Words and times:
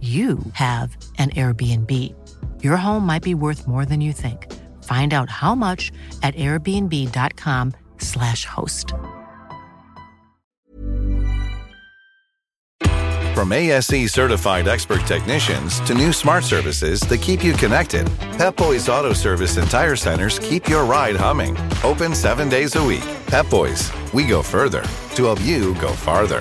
you 0.00 0.38
have 0.52 0.94
an 1.18 1.30
Airbnb. 1.30 2.14
Your 2.62 2.76
home 2.76 3.06
might 3.06 3.22
be 3.22 3.34
worth 3.34 3.66
more 3.66 3.86
than 3.86 4.02
you 4.02 4.12
think. 4.12 4.52
Find 4.84 5.14
out 5.14 5.30
how 5.30 5.54
much 5.54 5.90
at 6.22 6.34
airbnb.com/slash 6.34 8.44
host. 8.44 8.92
From 13.36 13.52
ASE 13.52 14.10
certified 14.10 14.66
expert 14.66 15.06
technicians 15.06 15.78
to 15.80 15.94
new 15.94 16.10
smart 16.10 16.42
services 16.42 17.00
that 17.00 17.20
keep 17.20 17.44
you 17.44 17.52
connected, 17.52 18.06
Pep 18.38 18.56
Boys 18.56 18.88
Auto 18.88 19.12
Service 19.12 19.58
and 19.58 19.70
Tire 19.70 19.94
Centers 19.94 20.38
keep 20.38 20.70
your 20.70 20.86
ride 20.86 21.16
humming. 21.16 21.54
Open 21.84 22.14
seven 22.14 22.48
days 22.48 22.76
a 22.76 22.82
week. 22.82 23.04
Pep 23.26 23.50
Boys, 23.50 23.92
we 24.14 24.24
go 24.24 24.42
further 24.42 24.82
to 25.16 25.24
help 25.24 25.42
you 25.42 25.74
go 25.74 25.92
farther. 25.92 26.40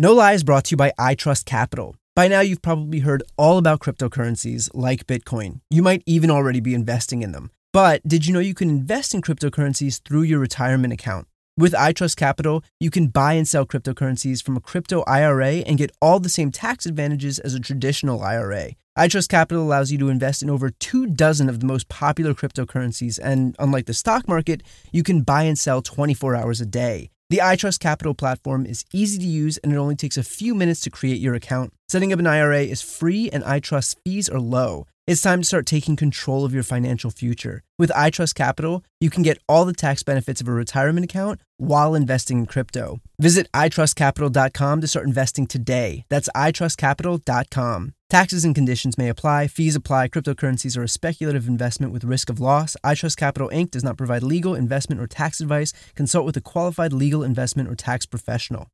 No 0.00 0.14
Lie 0.14 0.32
is 0.32 0.44
brought 0.44 0.64
to 0.64 0.70
you 0.70 0.76
by 0.78 0.94
iTrust 0.98 1.44
Capital. 1.44 1.94
By 2.16 2.26
now, 2.26 2.40
you've 2.40 2.62
probably 2.62 3.00
heard 3.00 3.22
all 3.36 3.58
about 3.58 3.80
cryptocurrencies 3.80 4.70
like 4.72 5.06
Bitcoin. 5.06 5.60
You 5.68 5.82
might 5.82 6.02
even 6.06 6.30
already 6.30 6.58
be 6.58 6.72
investing 6.72 7.20
in 7.20 7.32
them. 7.32 7.50
But 7.74 8.00
did 8.08 8.26
you 8.26 8.32
know 8.32 8.40
you 8.40 8.54
can 8.54 8.70
invest 8.70 9.12
in 9.14 9.20
cryptocurrencies 9.20 10.00
through 10.02 10.22
your 10.22 10.38
retirement 10.38 10.94
account? 10.94 11.28
With 11.58 11.74
iTrust 11.74 12.16
Capital, 12.16 12.64
you 12.80 12.88
can 12.88 13.08
buy 13.08 13.34
and 13.34 13.46
sell 13.46 13.66
cryptocurrencies 13.66 14.42
from 14.42 14.56
a 14.56 14.60
crypto 14.62 15.04
IRA 15.06 15.56
and 15.66 15.76
get 15.76 15.92
all 16.00 16.18
the 16.18 16.30
same 16.30 16.50
tax 16.50 16.86
advantages 16.86 17.38
as 17.38 17.52
a 17.52 17.60
traditional 17.60 18.22
IRA. 18.22 18.70
iTrust 18.98 19.28
Capital 19.28 19.62
allows 19.62 19.92
you 19.92 19.98
to 19.98 20.08
invest 20.08 20.42
in 20.42 20.48
over 20.48 20.70
two 20.70 21.08
dozen 21.08 21.50
of 21.50 21.60
the 21.60 21.66
most 21.66 21.90
popular 21.90 22.32
cryptocurrencies, 22.32 23.18
and 23.22 23.54
unlike 23.58 23.84
the 23.84 23.92
stock 23.92 24.26
market, 24.26 24.62
you 24.92 25.02
can 25.02 25.20
buy 25.20 25.42
and 25.42 25.58
sell 25.58 25.82
24 25.82 26.34
hours 26.36 26.62
a 26.62 26.66
day. 26.66 27.10
The 27.30 27.38
iTrust 27.38 27.78
Capital 27.78 28.12
platform 28.12 28.66
is 28.66 28.84
easy 28.92 29.16
to 29.20 29.24
use 29.24 29.56
and 29.58 29.72
it 29.72 29.76
only 29.76 29.94
takes 29.94 30.16
a 30.16 30.24
few 30.24 30.52
minutes 30.52 30.80
to 30.80 30.90
create 30.90 31.20
your 31.20 31.34
account. 31.34 31.72
Setting 31.88 32.12
up 32.12 32.18
an 32.18 32.26
IRA 32.26 32.62
is 32.62 32.82
free 32.82 33.30
and 33.30 33.44
iTrust 33.44 33.94
fees 34.04 34.28
are 34.28 34.40
low. 34.40 34.88
It's 35.06 35.22
time 35.22 35.42
to 35.42 35.46
start 35.46 35.66
taking 35.66 35.94
control 35.94 36.44
of 36.44 36.52
your 36.52 36.64
financial 36.64 37.12
future. 37.12 37.62
With 37.78 37.90
iTrust 37.90 38.34
Capital, 38.34 38.82
you 38.98 39.10
can 39.10 39.22
get 39.22 39.38
all 39.48 39.64
the 39.64 39.72
tax 39.72 40.02
benefits 40.02 40.40
of 40.40 40.48
a 40.48 40.52
retirement 40.52 41.04
account 41.04 41.40
while 41.56 41.94
investing 41.94 42.40
in 42.40 42.46
crypto. 42.46 42.98
Visit 43.20 43.46
itrustcapital.com 43.52 44.80
to 44.80 44.88
start 44.88 45.06
investing 45.06 45.46
today. 45.46 46.04
That's 46.08 46.28
itrustcapital.com. 46.34 47.92
Taxes 48.10 48.44
and 48.44 48.56
conditions 48.56 48.98
may 48.98 49.08
apply. 49.08 49.46
Fees 49.46 49.76
apply. 49.76 50.08
Cryptocurrencies 50.08 50.76
are 50.76 50.82
a 50.82 50.88
speculative 50.88 51.46
investment 51.46 51.92
with 51.92 52.02
risk 52.02 52.28
of 52.28 52.40
loss. 52.40 52.76
iTrust 52.84 53.16
Capital 53.16 53.48
Inc. 53.50 53.70
does 53.70 53.84
not 53.84 53.96
provide 53.96 54.24
legal, 54.24 54.56
investment, 54.56 55.00
or 55.00 55.06
tax 55.06 55.40
advice. 55.40 55.72
Consult 55.94 56.26
with 56.26 56.36
a 56.36 56.40
qualified 56.40 56.92
legal, 56.92 57.22
investment, 57.22 57.68
or 57.68 57.76
tax 57.76 58.06
professional. 58.06 58.66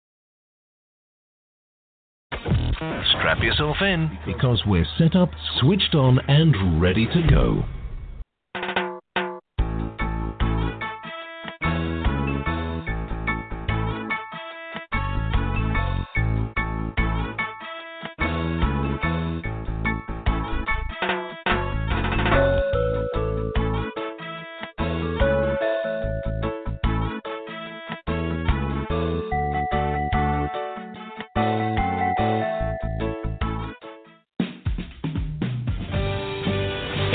Strap 2.33 3.43
yourself 3.43 3.77
in 3.83 4.19
because 4.25 4.63
we're 4.67 4.87
set 4.97 5.15
up, 5.15 5.29
switched 5.61 5.95
on, 5.95 6.19
and 6.29 6.81
ready 6.81 7.05
to 7.05 7.23
go. 7.29 7.63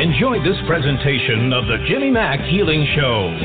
Enjoy 0.02 0.40
this 0.40 0.58
presentation 0.66 1.54
of 1.54 1.68
the 1.68 1.78
Jimmy 1.88 2.10
Mack 2.10 2.40
Healing 2.50 2.88
Show. 2.96 3.38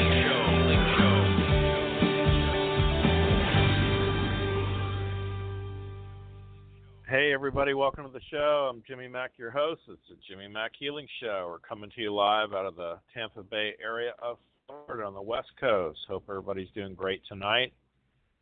Hey, 7.07 7.35
everybody, 7.35 7.75
welcome 7.75 8.05
to 8.07 8.11
the 8.11 8.23
show. 8.31 8.71
I'm 8.73 8.83
Jimmy 8.89 9.07
Mack, 9.07 9.33
your 9.37 9.51
host. 9.51 9.83
It's 9.87 10.01
the 10.09 10.17
Jimmy 10.27 10.49
Mack 10.49 10.71
Healing 10.79 11.07
Show. 11.21 11.47
We're 11.51 11.59
coming 11.59 11.91
to 11.95 12.01
you 12.01 12.15
live 12.15 12.55
out 12.55 12.65
of 12.65 12.75
the 12.77 13.01
Tampa 13.13 13.43
Bay 13.43 13.75
area 13.85 14.13
of 14.19 14.39
Florida 14.67 15.07
on 15.07 15.13
the 15.13 15.21
West 15.21 15.51
Coast. 15.61 15.99
Hope 16.09 16.25
everybody's 16.27 16.71
doing 16.75 16.95
great 16.95 17.21
tonight. 17.29 17.75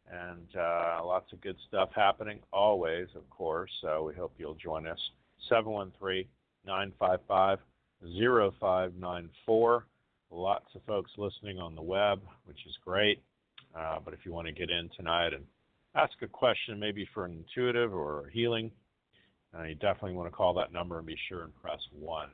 And 0.09 0.55
uh, 0.57 1.01
lots 1.05 1.33
of 1.33 1.41
good 1.41 1.57
stuff 1.67 1.89
happening 1.93 2.39
always, 2.53 3.09
of 3.17 3.29
course. 3.29 3.73
So 3.83 4.05
we 4.05 4.15
hope 4.15 4.35
you'll 4.39 4.55
join 4.55 4.87
us. 4.87 5.01
713 5.49 6.27
955 6.65 7.59
0594. 8.05 9.87
Lots 10.31 10.67
of 10.75 10.83
folks 10.87 11.11
listening 11.17 11.59
on 11.59 11.75
the 11.75 11.83
web, 11.83 12.21
which 12.45 12.59
is 12.67 12.77
great. 12.85 13.23
Uh, 13.77 13.99
but 14.05 14.15
if 14.15 14.21
you 14.25 14.33
want 14.33 14.47
to 14.47 14.53
get 14.53 14.71
in 14.71 14.91
tonight 14.97 15.33
and 15.33 15.45
ask 15.95 16.13
a 16.23 16.27
question, 16.27 16.79
maybe 16.79 17.09
for 17.15 17.25
an 17.25 17.33
intuitive 17.33 17.95
or 17.95 18.31
healing, 18.33 18.71
uh, 19.57 19.63
you 19.65 19.75
definitely 19.75 20.13
want 20.13 20.29
to 20.29 20.37
call 20.37 20.55
that 20.55 20.73
number 20.73 20.99
and 20.99 21.07
be 21.07 21.17
sure 21.29 21.45
and 21.45 21.55
press 21.61 21.79
1. 21.93 22.29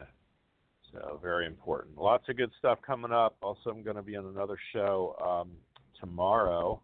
So, 0.93 1.20
very 1.22 1.46
important. 1.46 1.99
Lots 1.99 2.28
of 2.28 2.37
good 2.37 2.50
stuff 2.58 2.78
coming 2.84 3.12
up. 3.12 3.37
Also, 3.43 3.70
I'm 3.70 3.82
going 3.82 3.96
to 3.96 4.02
be 4.02 4.16
on 4.16 4.26
another 4.26 4.58
show 4.73 5.14
um, 5.25 5.50
tomorrow, 6.00 6.81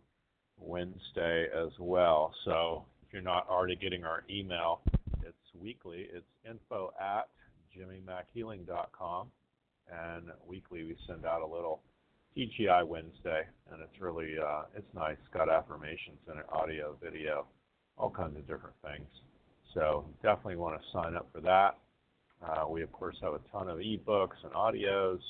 Wednesday, 0.59 1.47
as 1.55 1.71
well. 1.81 2.33
So, 2.45 2.85
if 3.05 3.13
you're 3.13 3.23
not 3.23 3.49
already 3.49 3.75
getting 3.75 4.05
our 4.05 4.23
email, 4.31 4.81
it's 5.23 5.35
weekly. 5.61 6.07
It's 6.13 6.27
info 6.49 6.93
at 7.01 7.29
jimmymackhealing.com. 7.77 9.29
And 9.91 10.25
weekly 10.47 10.83
we 10.83 10.97
send 11.07 11.25
out 11.25 11.43
a 11.43 11.47
little 11.47 11.81
TGI 12.37 12.87
Wednesday, 12.87 13.43
and 13.73 13.81
it's 13.83 14.01
really 14.01 14.35
uh, 14.39 14.63
it's 14.77 14.93
nice. 14.95 15.17
It's 15.21 15.33
got 15.33 15.49
affirmations 15.49 16.19
in 16.31 16.39
it, 16.39 16.47
audio, 16.53 16.97
video, 17.03 17.47
all 17.97 18.11
kinds 18.11 18.37
of 18.37 18.47
different 18.47 18.75
things. 18.85 19.09
So 19.75 20.05
definitely 20.23 20.57
want 20.57 20.81
to 20.81 20.87
sign 20.93 21.15
up 21.15 21.29
for 21.33 21.41
that. 21.43 21.79
Uh, 22.45 22.69
we 22.69 22.83
of 22.83 22.93
course 22.93 23.17
have 23.23 23.35
a 23.35 23.41
ton 23.51 23.69
of 23.69 23.79
ebooks 23.79 24.43
and 24.43 24.53
audios. 24.53 25.21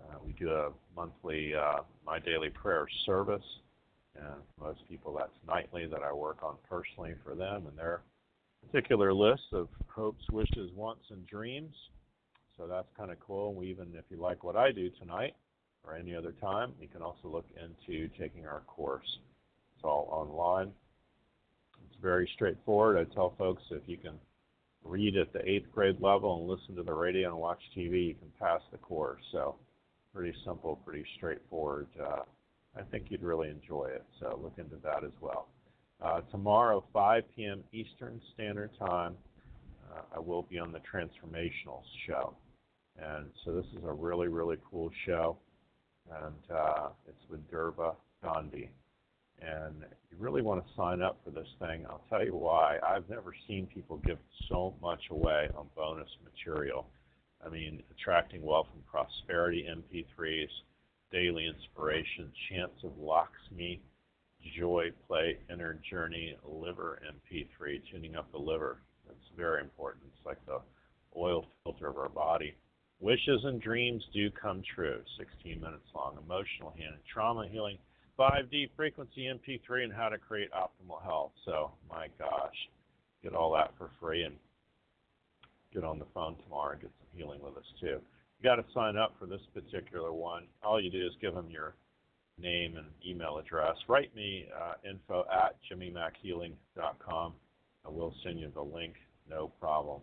Uh, 0.00 0.18
we 0.24 0.32
do 0.32 0.50
a 0.50 0.70
monthly 0.94 1.54
uh, 1.54 1.80
My 2.04 2.18
Daily 2.20 2.50
Prayer 2.50 2.86
service, 3.06 3.42
and 4.14 4.34
most 4.60 4.80
people 4.88 5.14
that's 5.18 5.32
nightly 5.48 5.86
that 5.86 6.02
I 6.02 6.12
work 6.12 6.38
on 6.42 6.56
personally 6.68 7.14
for 7.24 7.34
them 7.34 7.66
and 7.66 7.76
their 7.76 8.02
particular 8.70 9.12
list 9.12 9.42
of 9.52 9.68
hopes, 9.88 10.24
wishes, 10.30 10.70
wants, 10.74 11.04
and 11.10 11.26
dreams. 11.26 11.74
So 12.56 12.66
that's 12.66 12.88
kind 12.96 13.10
of 13.10 13.20
cool. 13.20 13.54
We 13.54 13.68
even, 13.68 13.88
if 13.94 14.04
you 14.10 14.16
like 14.16 14.44
what 14.44 14.56
I 14.56 14.72
do 14.72 14.90
tonight 14.98 15.34
or 15.84 15.94
any 15.94 16.14
other 16.14 16.32
time, 16.40 16.72
you 16.80 16.88
can 16.88 17.02
also 17.02 17.28
look 17.28 17.46
into 17.56 18.08
taking 18.18 18.46
our 18.46 18.60
course. 18.66 19.18
It's 19.76 19.84
all 19.84 20.08
online. 20.10 20.72
It's 21.86 22.00
very 22.00 22.28
straightforward. 22.34 22.98
I 22.98 23.14
tell 23.14 23.34
folks 23.36 23.62
if 23.70 23.82
you 23.86 23.98
can 23.98 24.14
read 24.84 25.16
at 25.16 25.32
the 25.32 25.48
eighth 25.48 25.70
grade 25.72 26.00
level 26.00 26.38
and 26.38 26.48
listen 26.48 26.76
to 26.76 26.82
the 26.82 26.94
radio 26.94 27.30
and 27.30 27.38
watch 27.38 27.60
TV, 27.76 28.08
you 28.08 28.14
can 28.14 28.32
pass 28.40 28.60
the 28.72 28.78
course. 28.78 29.20
So 29.32 29.56
pretty 30.14 30.34
simple, 30.44 30.80
pretty 30.84 31.04
straightforward. 31.16 31.88
Uh, 32.00 32.22
I 32.76 32.82
think 32.90 33.06
you'd 33.08 33.22
really 33.22 33.48
enjoy 33.50 33.86
it. 33.86 34.04
So 34.20 34.38
look 34.42 34.54
into 34.58 34.76
that 34.82 35.04
as 35.04 35.12
well. 35.20 35.48
Uh, 36.02 36.20
tomorrow, 36.30 36.84
5 36.92 37.24
p.m. 37.34 37.64
Eastern 37.72 38.20
Standard 38.34 38.70
Time, 38.78 39.14
uh, 39.92 40.02
I 40.14 40.18
will 40.18 40.42
be 40.42 40.58
on 40.58 40.72
the 40.72 40.80
Transformational 40.80 41.82
Show. 42.06 42.34
And 42.98 43.26
so 43.44 43.52
this 43.52 43.66
is 43.76 43.84
a 43.84 43.92
really, 43.92 44.28
really 44.28 44.56
cool 44.70 44.90
show. 45.06 45.38
And 46.10 46.56
uh, 46.56 46.88
it's 47.08 47.30
with 47.30 47.48
Durva 47.50 47.94
Gandhi. 48.22 48.70
And 49.40 49.84
you 50.10 50.16
really 50.18 50.42
want 50.42 50.64
to 50.64 50.72
sign 50.76 51.02
up 51.02 51.18
for 51.24 51.30
this 51.30 51.48
thing. 51.58 51.84
I'll 51.88 52.04
tell 52.08 52.24
you 52.24 52.34
why. 52.34 52.78
I've 52.86 53.08
never 53.08 53.34
seen 53.46 53.66
people 53.66 53.98
give 53.98 54.18
so 54.48 54.74
much 54.80 55.02
away 55.10 55.48
on 55.56 55.66
bonus 55.74 56.08
material. 56.24 56.86
I 57.44 57.48
mean, 57.48 57.82
attracting 57.90 58.42
wealth 58.42 58.68
and 58.74 58.86
prosperity 58.86 59.66
MP3s, 59.68 60.48
daily 61.12 61.46
inspiration, 61.46 62.30
chants 62.48 62.82
of 62.82 62.92
Lakshmi, 62.98 63.80
joy, 64.56 64.90
play, 65.06 65.38
inner 65.52 65.78
journey, 65.88 66.36
liver 66.44 67.00
MP3, 67.06 67.80
tuning 67.90 68.16
up 68.16 68.30
the 68.32 68.38
liver. 68.38 68.78
That's 69.06 69.18
very 69.36 69.60
important. 69.60 70.04
It's 70.08 70.26
like 70.26 70.44
the 70.46 70.60
oil 71.16 71.46
filter 71.64 71.88
of 71.88 71.98
our 71.98 72.08
body. 72.08 72.54
Wishes 73.00 73.44
and 73.44 73.60
dreams 73.60 74.02
do 74.14 74.30
come 74.30 74.62
true. 74.74 75.00
16 75.18 75.60
minutes 75.60 75.86
long. 75.94 76.18
Emotional 76.24 76.72
healing, 76.76 76.98
trauma 77.12 77.46
healing, 77.50 77.78
5D 78.18 78.70
frequency 78.74 79.24
MP3, 79.26 79.84
and 79.84 79.92
how 79.92 80.08
to 80.08 80.18
create 80.18 80.48
optimal 80.52 81.02
health. 81.04 81.32
So, 81.44 81.72
my 81.90 82.08
gosh, 82.18 82.56
get 83.22 83.34
all 83.34 83.52
that 83.52 83.72
for 83.76 83.90
free 84.00 84.22
and 84.22 84.36
get 85.74 85.84
on 85.84 85.98
the 85.98 86.06
phone 86.14 86.36
tomorrow 86.44 86.72
and 86.72 86.80
get 86.80 86.90
some 86.98 87.18
healing 87.18 87.40
with 87.42 87.56
us 87.56 87.66
too. 87.80 88.00
You 88.38 88.42
got 88.42 88.56
to 88.56 88.64
sign 88.74 88.96
up 88.96 89.14
for 89.18 89.26
this 89.26 89.40
particular 89.52 90.12
one. 90.12 90.44
All 90.62 90.80
you 90.80 90.90
do 90.90 91.06
is 91.06 91.12
give 91.20 91.34
them 91.34 91.50
your 91.50 91.74
name 92.38 92.76
and 92.76 92.86
email 93.06 93.38
address. 93.38 93.76
Write 93.88 94.14
me 94.14 94.48
uh, 94.54 94.74
info 94.88 95.24
at 95.32 95.56
jimmymackhealing.com. 95.70 97.32
I 97.84 97.88
will 97.88 98.14
send 98.24 98.38
you 98.40 98.50
the 98.54 98.62
link, 98.62 98.94
no 99.28 99.48
problem. 99.60 100.00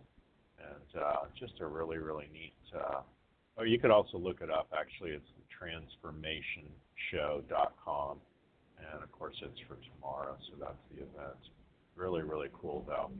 And 0.58 1.02
uh, 1.02 1.24
just 1.38 1.54
a 1.60 1.66
really, 1.66 1.98
really 1.98 2.28
neat. 2.32 2.54
Uh, 2.74 3.00
oh, 3.58 3.64
you 3.64 3.78
could 3.78 3.90
also 3.90 4.16
look 4.18 4.40
it 4.40 4.50
up. 4.50 4.68
Actually, 4.78 5.10
it's 5.10 5.28
transformationshow.com, 5.64 8.18
and 8.92 9.02
of 9.02 9.10
course, 9.12 9.36
it's 9.42 9.60
for 9.68 9.76
tomorrow. 9.94 10.36
So 10.48 10.54
that's 10.58 10.78
the 10.90 11.02
event. 11.02 11.38
Really, 11.96 12.22
really 12.22 12.48
cool 12.52 12.84
though. 12.86 13.10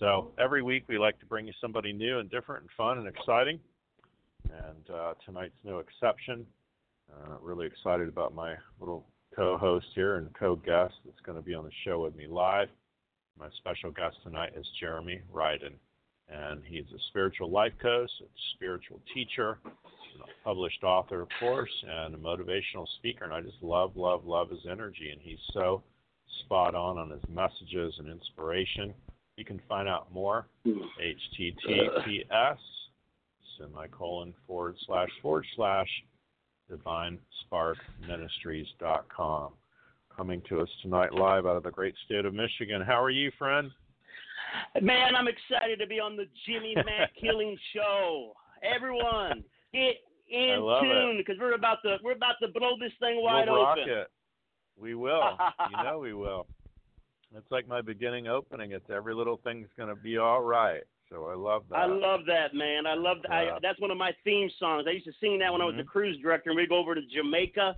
So 0.00 0.32
every 0.38 0.62
week 0.62 0.84
we 0.88 0.98
like 0.98 1.20
to 1.20 1.26
bring 1.26 1.46
you 1.46 1.52
somebody 1.60 1.92
new 1.92 2.18
and 2.18 2.28
different 2.30 2.62
and 2.62 2.70
fun 2.76 2.98
and 2.98 3.06
exciting. 3.06 3.60
And 4.44 4.90
uh, 4.94 5.14
tonight's 5.24 5.54
no 5.62 5.78
exception. 5.78 6.44
Uh, 7.12 7.36
really 7.40 7.66
excited 7.66 8.08
about 8.08 8.34
my 8.34 8.54
little 8.80 9.06
co-host 9.34 9.86
here 9.94 10.16
and 10.16 10.32
co-guest 10.34 10.94
that's 11.04 11.20
going 11.24 11.36
to 11.36 11.44
be 11.44 11.54
on 11.54 11.64
the 11.64 11.70
show 11.84 12.02
with 12.02 12.14
me 12.16 12.26
live. 12.26 12.68
My 13.38 13.48
special 13.58 13.90
guest 13.90 14.16
tonight 14.22 14.52
is 14.56 14.66
Jeremy 14.78 15.20
Ryden, 15.32 15.74
and 16.28 16.62
he's 16.64 16.84
a 16.94 16.98
spiritual 17.08 17.50
life 17.50 17.72
coach, 17.82 18.10
a 18.22 18.26
spiritual 18.54 19.00
teacher, 19.12 19.58
a 19.66 20.44
published 20.44 20.84
author, 20.84 21.22
of 21.22 21.28
course, 21.40 21.70
and 21.88 22.14
a 22.14 22.18
motivational 22.18 22.86
speaker. 22.98 23.24
And 23.24 23.34
I 23.34 23.40
just 23.40 23.60
love, 23.60 23.96
love, 23.96 24.24
love 24.24 24.50
his 24.50 24.66
energy, 24.70 25.10
and 25.10 25.20
he's 25.20 25.40
so 25.52 25.82
spot 26.44 26.74
on 26.74 26.98
on 26.98 27.10
his 27.10 27.22
messages 27.28 27.94
and 27.98 28.08
inspiration. 28.08 28.94
You 29.36 29.44
can 29.44 29.60
find 29.68 29.88
out 29.88 30.12
more. 30.12 30.46
HTTPS 30.66 32.58
semicolon 33.58 34.34
forward 34.46 34.76
slash 34.86 35.08
forward 35.22 35.46
slash 35.56 35.88
divinesparkministries.com. 36.70 39.52
Coming 40.16 40.40
to 40.48 40.60
us 40.60 40.68
tonight 40.82 41.12
live 41.12 41.44
out 41.46 41.56
of 41.56 41.64
the 41.64 41.72
great 41.72 41.96
state 42.04 42.24
of 42.24 42.32
Michigan. 42.34 42.80
How 42.80 43.02
are 43.02 43.10
you, 43.10 43.32
friend? 43.36 43.72
Man, 44.80 45.16
I'm 45.16 45.26
excited 45.26 45.80
to 45.80 45.86
be 45.86 45.98
on 45.98 46.16
the 46.16 46.26
Jimmy 46.46 46.74
Mack 46.76 47.10
Healing 47.14 47.56
Show. 47.74 48.34
Everyone, 48.62 49.42
get 49.72 49.96
in 50.30 50.60
tune 50.80 51.16
because 51.18 51.36
we're 51.40 51.54
about 51.54 51.78
to 51.84 51.98
we're 52.02 52.12
about 52.12 52.36
to 52.42 52.48
blow 52.48 52.72
this 52.78 52.92
thing 53.00 53.22
wide 53.22 53.48
we'll 53.48 53.62
rock 53.62 53.78
open. 53.78 53.92
It. 53.92 54.06
We 54.78 54.94
will. 54.94 55.36
you 55.70 55.76
know 55.84 55.98
we 55.98 56.14
will. 56.14 56.46
It's 57.36 57.50
like 57.50 57.66
my 57.66 57.82
beginning 57.82 58.28
opening. 58.28 58.72
It's 58.72 58.88
every 58.88 59.14
little 59.14 59.40
thing's 59.42 59.68
going 59.76 59.88
to 59.88 59.96
be 59.96 60.18
all 60.18 60.42
right. 60.42 60.82
So 61.14 61.26
I 61.26 61.34
love 61.34 61.62
that. 61.70 61.76
I 61.76 61.86
love 61.86 62.20
that, 62.26 62.54
man. 62.54 62.86
I 62.86 62.94
love 62.94 63.18
that. 63.22 63.30
Uh, 63.30 63.34
I, 63.34 63.58
that's 63.62 63.80
one 63.80 63.92
of 63.92 63.96
my 63.96 64.10
theme 64.24 64.50
songs. 64.58 64.86
I 64.88 64.92
used 64.92 65.06
to 65.06 65.12
sing 65.20 65.38
that 65.38 65.52
when 65.52 65.60
mm-hmm. 65.60 65.62
I 65.62 65.66
was 65.66 65.76
the 65.76 65.82
mm-hmm. 65.82 65.90
cruise 65.90 66.18
director, 66.20 66.50
and 66.50 66.56
we'd 66.56 66.68
go 66.68 66.78
over 66.78 66.94
to 66.94 67.00
Jamaica. 67.14 67.76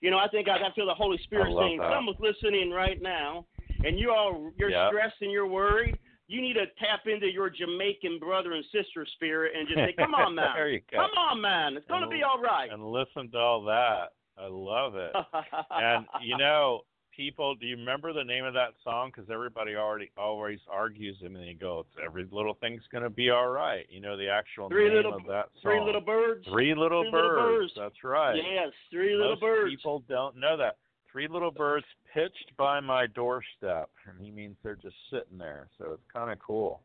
You 0.00 0.10
know, 0.10 0.18
I 0.18 0.28
think 0.28 0.48
I, 0.48 0.56
I 0.56 0.72
feel 0.74 0.86
the 0.86 0.94
Holy 0.94 1.18
Spirit 1.24 1.54
saying, 1.58 1.78
that. 1.78 1.92
"Someone's 1.92 2.18
listening 2.20 2.70
right 2.70 3.00
now, 3.02 3.44
and 3.84 3.98
you 3.98 4.10
all 4.10 4.50
you're 4.56 4.70
yep. 4.70 4.88
stressed 4.90 5.20
and 5.20 5.30
you're 5.30 5.46
worried. 5.46 5.98
You 6.28 6.40
need 6.40 6.54
to 6.54 6.66
tap 6.78 7.00
into 7.06 7.26
your 7.26 7.50
Jamaican 7.50 8.18
brother 8.18 8.52
and 8.52 8.64
sister 8.72 9.06
spirit 9.16 9.52
and 9.58 9.68
just 9.68 9.78
say, 9.80 9.94
"Come 9.98 10.14
on, 10.14 10.34
man. 10.36 10.80
Come 10.90 11.10
on, 11.18 11.40
man. 11.40 11.76
It's 11.76 11.88
going 11.88 12.02
to 12.02 12.08
be 12.08 12.22
all 12.22 12.40
right." 12.40 12.70
And 12.72 12.84
listen 12.84 13.30
to 13.32 13.38
all 13.38 13.64
that. 13.64 14.12
I 14.38 14.46
love 14.48 14.94
it. 14.94 15.12
and 15.70 16.06
you 16.22 16.38
know, 16.38 16.82
people. 17.18 17.56
Do 17.56 17.66
you 17.66 17.76
remember 17.76 18.12
the 18.12 18.24
name 18.24 18.44
of 18.44 18.54
that 18.54 18.72
song? 18.84 19.10
Because 19.14 19.28
everybody 19.30 19.74
already 19.74 20.10
always 20.16 20.60
argues 20.70 21.16
and 21.22 21.36
they 21.36 21.56
go, 21.60 21.84
every 22.02 22.26
little 22.30 22.54
thing's 22.54 22.84
gonna 22.90 23.10
be 23.10 23.28
all 23.28 23.48
right." 23.48 23.84
You 23.90 24.00
know 24.00 24.16
the 24.16 24.28
actual 24.28 24.68
three 24.68 24.86
name 24.86 24.96
little, 24.96 25.14
of 25.16 25.24
that 25.24 25.50
song. 25.60 25.62
Three 25.62 25.80
little 25.84 26.00
birds. 26.00 26.46
Three 26.48 26.74
little, 26.74 27.02
three 27.02 27.10
birds. 27.10 27.36
little 27.36 27.58
birds. 27.58 27.72
That's 27.76 28.04
right. 28.04 28.36
Yes, 28.36 28.72
three 28.90 29.14
little 29.14 29.32
Most 29.32 29.40
birds. 29.40 29.74
People 29.74 30.04
don't 30.08 30.36
know 30.36 30.56
that. 30.56 30.76
Three 31.12 31.26
little 31.28 31.50
birds 31.50 31.86
pitched 32.14 32.56
by 32.56 32.80
my 32.80 33.06
doorstep, 33.08 33.90
and 34.06 34.24
he 34.24 34.30
means 34.30 34.56
they're 34.62 34.76
just 34.76 34.96
sitting 35.10 35.38
there. 35.38 35.68
So 35.78 35.92
it's 35.92 36.02
kind 36.12 36.30
of 36.30 36.38
cool. 36.38 36.82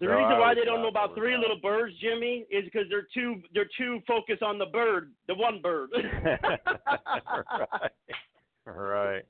The 0.00 0.06
so 0.06 0.12
reason 0.12 0.38
why 0.38 0.54
they 0.54 0.64
don't 0.64 0.82
know 0.82 0.88
about 0.88 1.14
three 1.16 1.36
little 1.36 1.58
birds, 1.60 1.94
Jimmy, 2.00 2.46
is 2.50 2.64
because 2.64 2.86
they're 2.90 3.08
too 3.14 3.40
they're 3.54 3.70
too 3.78 4.00
focused 4.06 4.42
on 4.42 4.58
the 4.58 4.66
bird, 4.66 5.12
the 5.26 5.34
one 5.34 5.60
bird. 5.62 5.90
right. 7.56 7.90
Right. 8.66 9.24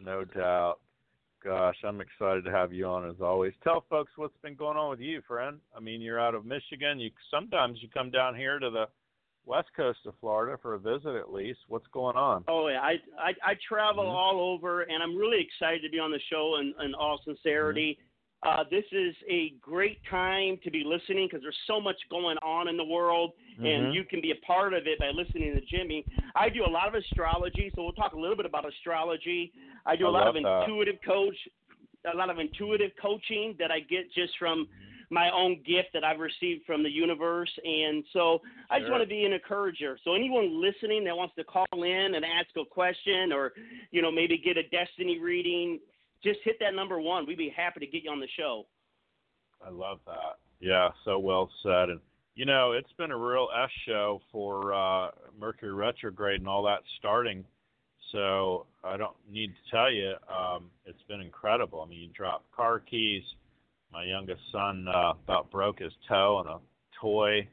No 0.00 0.24
doubt. 0.24 0.78
Gosh, 1.44 1.76
I'm 1.84 2.00
excited 2.00 2.44
to 2.44 2.50
have 2.50 2.72
you 2.72 2.86
on 2.86 3.08
as 3.08 3.20
always. 3.20 3.52
Tell 3.62 3.84
folks 3.88 4.10
what's 4.16 4.36
been 4.42 4.56
going 4.56 4.76
on 4.76 4.90
with 4.90 5.00
you, 5.00 5.22
friend. 5.28 5.58
I 5.76 5.80
mean, 5.80 6.00
you're 6.00 6.20
out 6.20 6.34
of 6.34 6.44
Michigan. 6.44 6.98
You 6.98 7.10
sometimes 7.30 7.78
you 7.80 7.88
come 7.88 8.10
down 8.10 8.34
here 8.34 8.58
to 8.58 8.70
the 8.70 8.86
west 9.44 9.68
coast 9.76 10.00
of 10.06 10.14
Florida 10.20 10.58
for 10.60 10.74
a 10.74 10.78
visit 10.78 11.14
at 11.14 11.32
least. 11.32 11.60
What's 11.68 11.86
going 11.92 12.16
on? 12.16 12.44
Oh 12.48 12.68
yeah, 12.68 12.80
I 12.80 12.94
I, 13.18 13.30
I 13.44 13.54
travel 13.68 14.04
mm-hmm. 14.04 14.16
all 14.16 14.40
over, 14.40 14.82
and 14.82 15.02
I'm 15.02 15.16
really 15.16 15.40
excited 15.40 15.82
to 15.82 15.90
be 15.90 15.98
on 15.98 16.10
the 16.10 16.20
show. 16.30 16.56
In, 16.60 16.74
in 16.84 16.94
all 16.94 17.20
sincerity, 17.24 17.98
uh, 18.42 18.64
this 18.70 18.84
is 18.92 19.14
a 19.30 19.54
great 19.60 19.98
time 20.10 20.58
to 20.64 20.70
be 20.70 20.82
listening 20.84 21.28
because 21.28 21.42
there's 21.42 21.56
so 21.66 21.80
much 21.80 21.96
going 22.10 22.38
on 22.38 22.68
in 22.68 22.76
the 22.76 22.84
world, 22.84 23.32
mm-hmm. 23.56 23.66
and 23.66 23.94
you 23.94 24.04
can 24.04 24.20
be 24.20 24.32
a 24.32 24.46
part 24.46 24.74
of 24.74 24.86
it 24.86 24.98
by 24.98 25.10
listening 25.14 25.54
to 25.54 25.60
Jimmy. 25.76 26.04
I 26.34 26.48
do 26.48 26.64
a 26.66 26.70
lot 26.70 26.88
of 26.88 26.94
astrology, 26.94 27.70
so 27.74 27.82
we'll 27.82 27.92
talk 27.92 28.12
a 28.12 28.18
little 28.18 28.36
bit 28.36 28.46
about 28.46 28.68
astrology. 28.68 29.52
I 29.84 29.96
do 29.96 30.06
I 30.06 30.08
a 30.08 30.12
lot 30.12 30.28
of 30.28 30.34
that. 30.34 30.62
intuitive 30.62 30.96
coach, 31.04 31.36
a 32.12 32.16
lot 32.16 32.30
of 32.30 32.38
intuitive 32.38 32.90
coaching 33.00 33.56
that 33.58 33.70
I 33.70 33.80
get 33.80 34.12
just 34.14 34.32
from 34.38 34.68
my 35.10 35.30
own 35.30 35.62
gift 35.64 35.88
that 35.94 36.04
I've 36.04 36.18
received 36.18 36.64
from 36.66 36.82
the 36.82 36.90
universe. 36.90 37.50
And 37.64 38.04
so 38.12 38.40
I 38.70 38.80
just 38.80 38.90
want 38.90 39.02
to 39.02 39.08
be 39.08 39.24
an 39.24 39.32
encourager. 39.32 39.98
So 40.04 40.14
anyone 40.14 40.60
listening 40.60 41.04
that 41.04 41.16
wants 41.16 41.34
to 41.36 41.44
call 41.44 41.66
in 41.74 42.14
and 42.14 42.24
ask 42.24 42.48
a 42.56 42.64
question 42.68 43.32
or, 43.32 43.52
you 43.92 44.02
know, 44.02 44.10
maybe 44.10 44.36
get 44.38 44.56
a 44.56 44.64
destiny 44.64 45.18
reading, 45.20 45.78
just 46.24 46.40
hit 46.44 46.56
that 46.60 46.74
number 46.74 47.00
one. 47.00 47.26
We'd 47.26 47.38
be 47.38 47.54
happy 47.56 47.80
to 47.80 47.86
get 47.86 48.02
you 48.02 48.10
on 48.10 48.20
the 48.20 48.28
show. 48.36 48.66
I 49.64 49.70
love 49.70 50.00
that. 50.06 50.38
Yeah, 50.60 50.88
so 51.04 51.18
well 51.18 51.50
said. 51.62 51.90
And 51.90 52.00
you 52.36 52.44
know, 52.44 52.72
it's 52.72 52.92
been 52.98 53.10
a 53.10 53.16
real 53.16 53.48
S 53.64 53.70
show 53.86 54.20
for 54.30 54.74
uh, 54.74 55.08
Mercury 55.40 55.72
retrograde 55.72 56.38
and 56.38 56.48
all 56.48 56.62
that 56.64 56.80
starting. 56.98 57.44
So 58.12 58.66
I 58.84 58.98
don't 58.98 59.16
need 59.28 59.48
to 59.48 59.70
tell 59.74 59.90
you, 59.90 60.12
um, 60.28 60.70
it's 60.84 61.02
been 61.08 61.22
incredible. 61.22 61.80
I 61.80 61.88
mean, 61.88 61.98
you 61.98 62.08
drop 62.14 62.44
car 62.54 62.78
keys. 62.78 63.22
My 63.90 64.04
youngest 64.04 64.42
son 64.52 64.86
uh, 64.86 65.14
about 65.24 65.50
broke 65.50 65.80
his 65.80 65.92
toe 66.06 66.36
on 66.36 66.46
a 66.46 66.58
toy. 67.00 67.48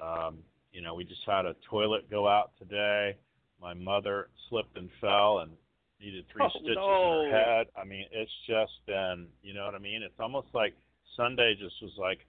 Um, 0.00 0.38
you 0.72 0.80
know, 0.80 0.94
we 0.94 1.04
just 1.04 1.20
had 1.26 1.44
a 1.44 1.54
toilet 1.68 2.10
go 2.10 2.26
out 2.26 2.52
today. 2.58 3.16
My 3.60 3.74
mother 3.74 4.28
slipped 4.48 4.76
and 4.78 4.88
fell, 5.00 5.40
and 5.40 5.52
She 6.00 6.10
did 6.10 6.24
three 6.32 6.44
oh, 6.44 6.48
stitches 6.48 6.76
no. 6.76 7.20
in 7.20 7.30
her 7.30 7.38
head. 7.38 7.66
I 7.76 7.84
mean, 7.84 8.06
it's 8.10 8.32
just 8.46 8.72
been, 8.86 9.26
you 9.42 9.52
know 9.52 9.66
what 9.66 9.74
I 9.74 9.78
mean? 9.78 10.02
It's 10.02 10.18
almost 10.18 10.48
like 10.54 10.74
Sunday 11.14 11.54
just 11.60 11.74
was 11.82 11.92
like 11.98 12.20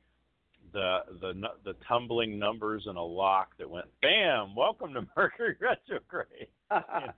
the 0.76 0.98
the 1.22 1.34
the 1.64 1.74
tumbling 1.88 2.38
numbers 2.38 2.84
in 2.88 2.98
a 2.98 3.04
lock 3.04 3.58
that 3.58 3.70
went 3.70 3.88
bam. 4.02 4.54
Welcome 4.56 4.94
to 4.94 5.08
Mercury 5.18 5.56
retrograde. 5.60 6.48
You 6.70 6.78
know? 6.78 7.12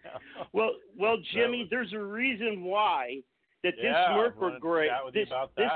well, 0.54 0.72
well, 0.98 1.18
Jimmy, 1.34 1.62
was, 1.62 1.68
there's 1.72 1.94
a 1.94 2.00
reason 2.00 2.64
why 2.64 3.18
that 3.64 3.74
yeah, 3.82 4.14
Mercury. 4.16 4.90
This, 5.12 5.28
this, 5.58 5.72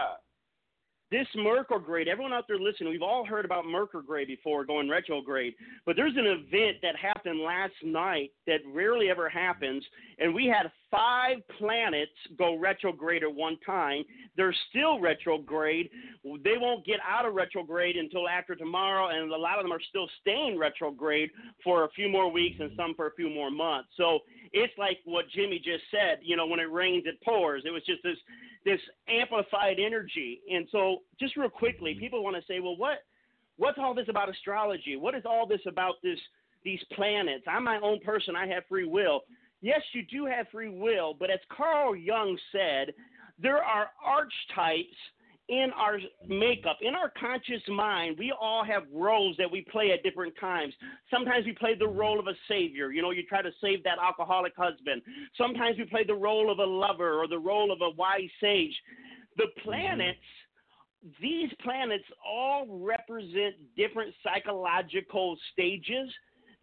this 1.09 1.27
retrograde, 1.35 2.07
everyone 2.07 2.33
out 2.33 2.45
there 2.47 2.59
listening, 2.59 2.91
we've 2.91 3.01
all 3.01 3.25
heard 3.25 3.45
about 3.45 3.65
Mercury 3.65 4.25
before 4.25 4.63
going 4.63 4.87
retrograde, 4.87 5.55
but 5.85 5.95
there's 5.95 6.15
an 6.15 6.27
event 6.27 6.53
mm-hmm. 6.53 6.85
that 6.85 6.95
happened 6.95 7.41
last 7.41 7.73
night 7.83 8.31
that 8.45 8.59
rarely 8.71 9.09
ever 9.09 9.27
happens, 9.27 9.83
and 10.19 10.33
we 10.33 10.45
had 10.45 10.71
five 10.91 11.37
planets 11.57 12.11
go 12.37 12.57
retrograde 12.57 13.23
at 13.23 13.33
one 13.33 13.57
time. 13.65 14.03
They're 14.35 14.55
still 14.69 14.99
retrograde. 14.99 15.89
They 16.43 16.57
won't 16.57 16.85
get 16.85 16.99
out 17.07 17.25
of 17.25 17.33
retrograde 17.33 17.95
until 17.95 18.27
after 18.27 18.55
tomorrow, 18.55 19.07
and 19.07 19.31
a 19.31 19.37
lot 19.37 19.57
of 19.57 19.63
them 19.63 19.71
are 19.71 19.81
still 19.89 20.07
staying 20.19 20.59
retrograde 20.59 21.31
for 21.63 21.85
a 21.85 21.89
few 21.91 22.09
more 22.09 22.31
weeks 22.31 22.57
and 22.59 22.71
some 22.75 22.93
for 22.95 23.07
a 23.07 23.13
few 23.15 23.29
more 23.29 23.49
months. 23.49 23.89
So 23.95 24.19
it's 24.53 24.73
like 24.77 24.99
what 25.05 25.25
Jimmy 25.33 25.57
just 25.57 25.83
said. 25.89 26.19
You 26.21 26.35
know, 26.35 26.45
when 26.45 26.59
it 26.59 26.71
rains, 26.71 27.05
it 27.07 27.15
pours. 27.23 27.63
It 27.65 27.71
was 27.71 27.83
just 27.85 28.03
this 28.03 28.17
this 28.65 28.79
amplified 29.07 29.77
energy. 29.79 30.41
And 30.51 30.67
so, 30.71 30.97
just 31.19 31.35
real 31.35 31.49
quickly, 31.49 31.91
mm-hmm. 31.91 31.99
people 31.99 32.23
want 32.23 32.35
to 32.35 32.43
say, 32.47 32.59
well, 32.59 32.77
what 32.77 32.99
what's 33.57 33.77
all 33.79 33.93
this 33.93 34.09
about 34.09 34.29
astrology? 34.29 34.95
What 34.97 35.15
is 35.15 35.23
all 35.25 35.47
this 35.47 35.61
about 35.67 35.95
this 36.03 36.19
these 36.63 36.81
planets? 36.93 37.43
I'm 37.47 37.63
my 37.63 37.79
own 37.79 37.99
person. 38.01 38.35
I 38.35 38.47
have 38.47 38.63
free 38.67 38.85
will. 38.87 39.21
Yes, 39.61 39.81
you 39.93 40.03
do 40.03 40.25
have 40.25 40.47
free 40.51 40.69
will, 40.69 41.15
but 41.17 41.29
as 41.29 41.39
Carl 41.55 41.95
Jung 41.95 42.37
said, 42.51 42.93
there 43.39 43.63
are 43.63 43.89
archetypes 44.03 44.97
in 45.51 45.69
our 45.75 45.99
makeup, 46.27 46.77
in 46.81 46.95
our 46.95 47.11
conscious 47.19 47.61
mind, 47.67 48.15
we 48.17 48.33
all 48.39 48.63
have 48.63 48.83
roles 48.91 49.35
that 49.37 49.51
we 49.51 49.65
play 49.69 49.91
at 49.91 50.01
different 50.01 50.33
times. 50.39 50.73
Sometimes 51.09 51.45
we 51.45 51.51
play 51.51 51.75
the 51.77 51.83
mm-hmm. 51.83 51.97
role 51.97 52.19
of 52.19 52.27
a 52.27 52.33
savior. 52.47 52.91
You 52.91 53.01
know, 53.01 53.11
you 53.11 53.23
try 53.23 53.41
to 53.41 53.51
save 53.61 53.83
that 53.83 53.97
alcoholic 54.01 54.53
husband. 54.55 55.01
Sometimes 55.37 55.77
we 55.77 55.83
play 55.85 56.05
the 56.05 56.15
role 56.15 56.49
of 56.51 56.59
a 56.59 56.63
lover 56.63 57.21
or 57.21 57.27
the 57.27 57.37
role 57.37 57.71
of 57.71 57.81
a 57.81 57.89
wise 57.97 58.29
sage. 58.39 58.73
The 59.35 59.43
mm-hmm. 59.43 59.69
planets, 59.69 60.19
these 61.21 61.49
planets 61.61 62.05
all 62.25 62.65
represent 62.69 63.55
different 63.75 64.13
psychological 64.23 65.37
stages 65.51 66.09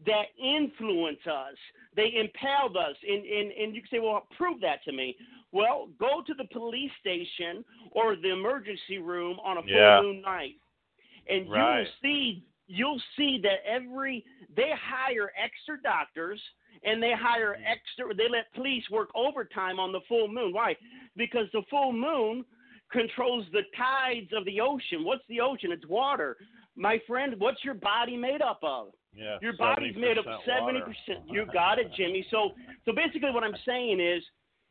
that 0.06 0.26
influence 0.38 1.24
us. 1.26 1.56
They 1.96 2.14
impel 2.14 2.76
us. 2.78 2.96
And, 3.06 3.24
and, 3.24 3.52
and 3.52 3.74
you 3.74 3.80
can 3.82 3.90
say, 3.90 3.98
well, 3.98 4.26
prove 4.36 4.60
that 4.60 4.84
to 4.84 4.92
me. 4.92 5.16
Well, 5.52 5.88
go 5.98 6.22
to 6.26 6.34
the 6.34 6.44
police 6.52 6.90
station 7.00 7.64
or 7.92 8.16
the 8.16 8.32
emergency 8.32 8.98
room 8.98 9.38
on 9.44 9.58
a 9.58 9.62
full 9.62 9.70
yeah. 9.70 10.00
moon 10.02 10.22
night, 10.22 10.56
and 11.28 11.50
right. 11.50 11.78
you 11.78 11.78
will 11.78 11.86
see 12.02 12.44
you'll 12.68 13.00
see 13.16 13.40
that 13.42 13.64
every 13.66 14.24
they 14.54 14.70
hire 14.78 15.32
extra 15.42 15.80
doctors 15.82 16.40
and 16.84 17.02
they 17.02 17.12
hire 17.18 17.54
Mm-hmm. 17.54 17.64
extra 17.66 18.14
they 18.14 18.30
let 18.30 18.52
police 18.54 18.84
work 18.90 19.08
overtime 19.14 19.80
on 19.80 19.90
the 19.90 20.00
full 20.06 20.28
moon 20.28 20.52
why 20.52 20.76
because 21.16 21.46
the 21.52 21.62
full 21.70 21.92
moon 21.92 22.44
controls 22.92 23.46
the 23.52 23.62
tides 23.76 24.30
of 24.36 24.44
the 24.44 24.60
ocean 24.60 25.02
what's 25.02 25.24
the 25.28 25.40
ocean 25.40 25.72
it's 25.72 25.86
water 25.86 26.36
my 26.76 27.00
friend 27.06 27.34
what's 27.38 27.64
your 27.64 27.74
body 27.74 28.16
made 28.16 28.42
up 28.42 28.60
of 28.62 28.88
yeah, 29.14 29.36
your 29.40 29.56
body's 29.56 29.96
made 29.96 30.18
up 30.18 30.26
70% 30.26 30.82
you 31.26 31.46
got 31.52 31.78
it 31.78 31.90
jimmy 31.96 32.26
so 32.30 32.50
so 32.84 32.92
basically 32.92 33.30
what 33.30 33.42
i'm 33.42 33.56
saying 33.66 34.00
is 34.00 34.22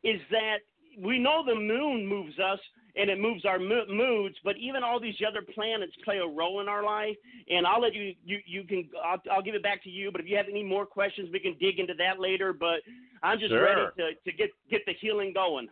is 0.04 0.20
that 0.30 0.58
we 1.00 1.18
know 1.18 1.42
the 1.46 1.54
moon 1.54 2.06
moves 2.06 2.38
us 2.38 2.58
and 2.98 3.08
it 3.08 3.20
moves 3.20 3.44
our 3.44 3.58
mo- 3.58 3.86
moods, 3.88 4.34
but 4.44 4.56
even 4.56 4.82
all 4.82 5.00
these 5.00 5.14
other 5.26 5.40
planets 5.54 5.92
play 6.04 6.18
a 6.18 6.26
role 6.26 6.60
in 6.60 6.68
our 6.68 6.84
life. 6.84 7.16
And 7.48 7.66
I'll 7.66 7.80
let 7.80 7.94
you, 7.94 8.14
you, 8.24 8.38
you 8.44 8.64
can, 8.64 8.88
I'll, 9.04 9.22
I'll 9.30 9.42
give 9.42 9.54
it 9.54 9.62
back 9.62 9.84
to 9.84 9.90
you. 9.90 10.10
But 10.10 10.20
if 10.20 10.26
you 10.26 10.36
have 10.36 10.46
any 10.50 10.64
more 10.64 10.84
questions, 10.84 11.28
we 11.32 11.38
can 11.38 11.54
dig 11.60 11.78
into 11.78 11.94
that 11.94 12.18
later. 12.18 12.52
But 12.52 12.80
I'm 13.22 13.38
just 13.38 13.52
sure. 13.52 13.62
ready 13.62 13.82
to, 13.98 14.30
to 14.30 14.36
get, 14.36 14.50
get 14.68 14.80
the 14.84 14.94
healing 15.00 15.32
going. 15.32 15.68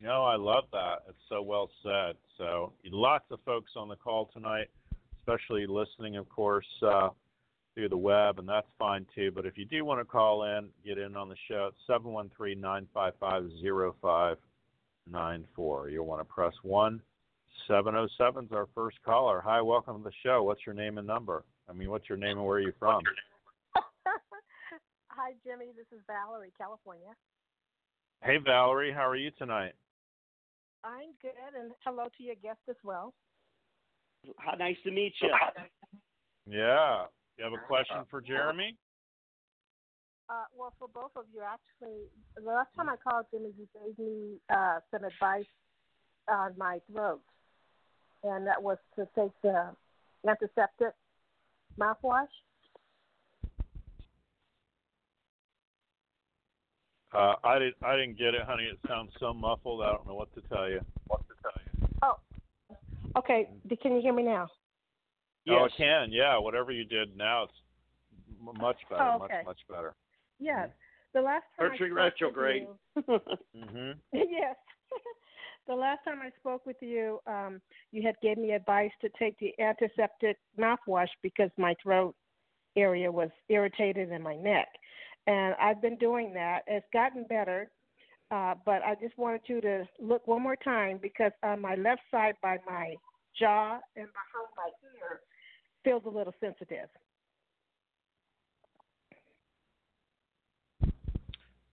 No, 0.00 0.24
I 0.24 0.36
love 0.36 0.64
that. 0.72 1.02
It's 1.08 1.18
so 1.28 1.42
well 1.42 1.70
said. 1.82 2.14
So 2.38 2.72
lots 2.92 3.24
of 3.30 3.40
folks 3.44 3.72
on 3.76 3.88
the 3.88 3.96
call 3.96 4.30
tonight, 4.32 4.68
especially 5.18 5.66
listening, 5.66 6.16
of 6.16 6.28
course. 6.28 6.66
Uh, 6.82 7.08
through 7.76 7.88
the 7.90 7.96
web, 7.96 8.38
and 8.38 8.48
that's 8.48 8.66
fine 8.78 9.06
too. 9.14 9.30
But 9.30 9.46
if 9.46 9.56
you 9.58 9.66
do 9.66 9.84
want 9.84 10.00
to 10.00 10.04
call 10.04 10.44
in, 10.44 10.70
get 10.84 10.98
in 10.98 11.14
on 11.14 11.28
the 11.28 11.36
show, 11.46 11.68
it's 11.70 11.78
713 11.86 12.58
955 12.60 13.50
0594. 14.00 15.90
You'll 15.90 16.06
want 16.06 16.20
to 16.20 16.24
press 16.24 16.54
1. 16.62 17.00
707 17.68 18.46
is 18.46 18.52
our 18.52 18.68
first 18.74 18.96
caller. 19.04 19.42
Hi, 19.44 19.60
welcome 19.60 19.98
to 19.98 20.04
the 20.04 20.14
show. 20.24 20.42
What's 20.42 20.64
your 20.64 20.74
name 20.74 20.96
and 20.98 21.06
number? 21.06 21.44
I 21.68 21.74
mean, 21.74 21.90
what's 21.90 22.08
your 22.08 22.18
name 22.18 22.38
and 22.38 22.46
where 22.46 22.56
are 22.56 22.60
you 22.60 22.72
from? 22.78 23.02
Hi, 25.08 25.32
Jimmy. 25.44 25.66
This 25.76 25.86
is 25.92 26.02
Valerie, 26.06 26.52
California. 26.56 27.14
Hey, 28.22 28.38
Valerie. 28.42 28.92
How 28.92 29.06
are 29.06 29.16
you 29.16 29.30
tonight? 29.38 29.74
I'm 30.82 31.12
good, 31.20 31.32
and 31.58 31.72
hello 31.84 32.08
to 32.16 32.22
your 32.22 32.36
guest 32.36 32.60
as 32.70 32.76
well. 32.84 33.12
How 34.38 34.56
nice 34.56 34.76
to 34.84 34.90
meet 34.90 35.12
you. 35.20 35.28
Yeah. 36.48 37.04
You 37.38 37.44
have 37.44 37.52
a 37.52 37.66
question 37.66 37.98
for 38.10 38.20
Jeremy? 38.20 38.76
Uh, 40.28 40.44
well, 40.56 40.72
for 40.78 40.88
both 40.88 41.12
of 41.16 41.24
you, 41.34 41.42
actually, 41.42 42.06
the 42.34 42.42
last 42.42 42.68
time 42.76 42.88
I 42.88 42.96
called 42.96 43.26
Jimmy, 43.30 43.52
you 43.58 43.68
gave 43.74 43.98
me 43.98 44.38
uh, 44.50 44.80
some 44.90 45.04
advice 45.04 45.46
on 46.28 46.54
my 46.56 46.80
throat, 46.90 47.20
and 48.24 48.46
that 48.46 48.60
was 48.60 48.78
to 48.96 49.06
take 49.14 49.30
the 49.42 49.70
antiseptic 50.26 50.94
mouthwash. 51.78 52.26
Uh, 57.12 57.34
I 57.44 57.58
didn't. 57.58 57.76
I 57.82 57.96
didn't 57.96 58.18
get 58.18 58.34
it, 58.34 58.42
honey. 58.46 58.64
It 58.64 58.78
sounds 58.88 59.12
so 59.20 59.32
muffled. 59.32 59.82
I 59.82 59.92
don't 59.92 60.06
know 60.06 60.14
what 60.14 60.34
to 60.34 60.40
tell 60.48 60.68
you. 60.68 60.80
What 61.06 61.20
to 61.28 61.34
tell 61.42 61.52
you? 61.64 61.88
Oh, 62.02 63.18
okay. 63.18 63.48
Can 63.80 63.94
you 63.94 64.02
hear 64.02 64.12
me 64.12 64.24
now? 64.24 64.48
Yes. 65.46 65.56
Oh, 65.60 65.64
I 65.64 65.68
can. 65.76 66.12
Yeah, 66.12 66.38
whatever 66.38 66.72
you 66.72 66.84
did 66.84 67.16
now, 67.16 67.44
it's 67.44 67.52
much 68.60 68.78
better. 68.90 69.02
Oh, 69.02 69.24
okay. 69.24 69.36
Much 69.38 69.46
much 69.46 69.60
better. 69.70 69.94
Yes. 70.40 70.68
The 71.14 71.20
last 71.22 71.44
time 71.58 71.70
Mercury 71.70 71.90
I 71.90 71.92
spoke 71.92 72.36
retrograde. 72.36 72.66
With 72.96 73.04
you, 73.08 73.20
mhm. 73.56 73.94
yes. 74.12 74.56
the 75.68 75.74
last 75.74 76.00
time 76.04 76.18
I 76.20 76.30
spoke 76.38 76.66
with 76.66 76.76
you, 76.80 77.20
um, 77.26 77.60
you 77.92 78.02
had 78.02 78.16
gave 78.22 78.38
me 78.38 78.52
advice 78.52 78.90
to 79.00 79.08
take 79.18 79.38
the 79.38 79.54
antiseptic 79.62 80.36
mouthwash 80.58 81.08
because 81.22 81.50
my 81.56 81.74
throat 81.82 82.14
area 82.76 83.10
was 83.10 83.30
irritated 83.48 84.10
in 84.10 84.22
my 84.22 84.36
neck, 84.36 84.68
and 85.28 85.54
I've 85.60 85.80
been 85.80 85.96
doing 85.96 86.34
that. 86.34 86.62
It's 86.66 86.86
gotten 86.92 87.24
better. 87.24 87.70
Uh, 88.32 88.54
but 88.64 88.82
I 88.82 88.96
just 89.00 89.16
wanted 89.16 89.42
you 89.46 89.60
to 89.60 89.84
look 90.00 90.26
one 90.26 90.42
more 90.42 90.56
time 90.56 90.98
because 91.00 91.30
on 91.44 91.60
my 91.60 91.76
left 91.76 92.00
side 92.10 92.34
by 92.42 92.58
my 92.66 92.96
jaw 93.38 93.78
and 93.94 94.08
behind 94.08 94.10
my 94.16 94.40
ear 94.40 94.45
feels 95.86 96.02
a 96.04 96.08
little 96.10 96.34
sensitive. 96.40 96.88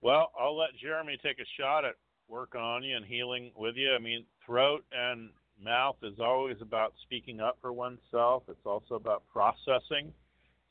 Well, 0.00 0.30
I'll 0.38 0.56
let 0.56 0.70
Jeremy 0.80 1.18
take 1.22 1.40
a 1.40 1.46
shot 1.58 1.84
at 1.84 1.94
working 2.28 2.60
on 2.60 2.84
you 2.84 2.96
and 2.96 3.04
healing 3.04 3.50
with 3.56 3.74
you. 3.74 3.92
I 3.92 3.98
mean, 3.98 4.24
throat 4.46 4.84
and 4.92 5.30
mouth 5.62 5.96
is 6.02 6.20
always 6.20 6.56
about 6.60 6.92
speaking 7.02 7.40
up 7.40 7.58
for 7.60 7.72
oneself. 7.72 8.44
It's 8.48 8.64
also 8.64 8.94
about 8.94 9.24
processing. 9.32 10.12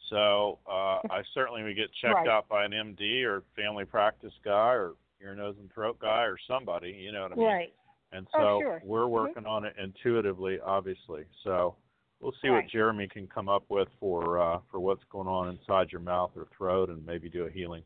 So 0.09 0.59
uh, 0.67 1.00
I 1.09 1.23
certainly 1.33 1.63
would 1.63 1.75
get 1.75 1.89
checked 2.01 2.13
Right. 2.13 2.27
out 2.27 2.47
by 2.47 2.63
an 2.63 2.71
MD 2.71 3.23
or 3.25 3.43
family 3.55 3.85
practice 3.85 4.33
guy 4.45 4.73
or 4.73 4.93
ear, 5.21 5.35
nose, 5.35 5.55
and 5.59 5.71
throat 5.73 6.00
guy 6.00 6.23
or 6.23 6.38
somebody. 6.47 6.91
You 6.91 7.12
know 7.12 7.23
what 7.23 7.31
I 7.33 7.35
mean? 7.35 7.45
Right. 7.45 7.73
And 8.12 8.27
Oh, 8.35 8.39
so 8.39 8.59
sure. 8.62 8.81
we're 8.83 9.05
Mhm. 9.05 9.09
working 9.09 9.45
on 9.45 9.65
it 9.65 9.75
intuitively, 9.77 10.59
obviously. 10.59 11.25
So 11.43 11.75
we'll 12.20 12.34
see 12.41 12.50
what 12.50 12.67
Jeremy 12.70 13.08
can 13.08 13.27
come 13.27 13.50
up 13.50 13.63
with 13.70 13.88
for 14.00 14.39
uh, 14.39 14.60
for 14.72 14.79
what's 14.79 15.03
going 15.12 15.27
on 15.27 15.50
inside 15.50 15.91
your 15.91 16.01
mouth 16.01 16.32
or 16.36 16.48
throat, 16.58 16.89
and 16.89 17.05
maybe 17.05 17.29
do 17.29 17.46
a 17.46 17.50
healing. 17.50 17.84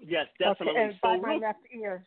Yes, 0.00 0.26
definitely. 0.38 0.80
Okay, 0.80 0.90
and 0.90 1.00
by 1.00 1.16
my 1.16 1.36
left 1.36 1.60
ear. 1.72 2.04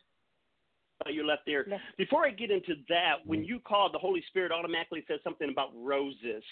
uh, 1.06 1.10
your 1.10 1.24
left 1.24 1.48
ear. 1.48 1.66
Left. 1.68 1.82
Before 1.96 2.26
I 2.26 2.30
get 2.30 2.50
into 2.50 2.74
that, 2.88 3.14
when 3.24 3.44
you 3.44 3.58
called, 3.60 3.94
the 3.94 3.98
Holy 3.98 4.22
Spirit 4.28 4.52
automatically 4.52 5.04
says 5.08 5.20
something 5.24 5.50
about 5.50 5.70
roses, 5.74 6.42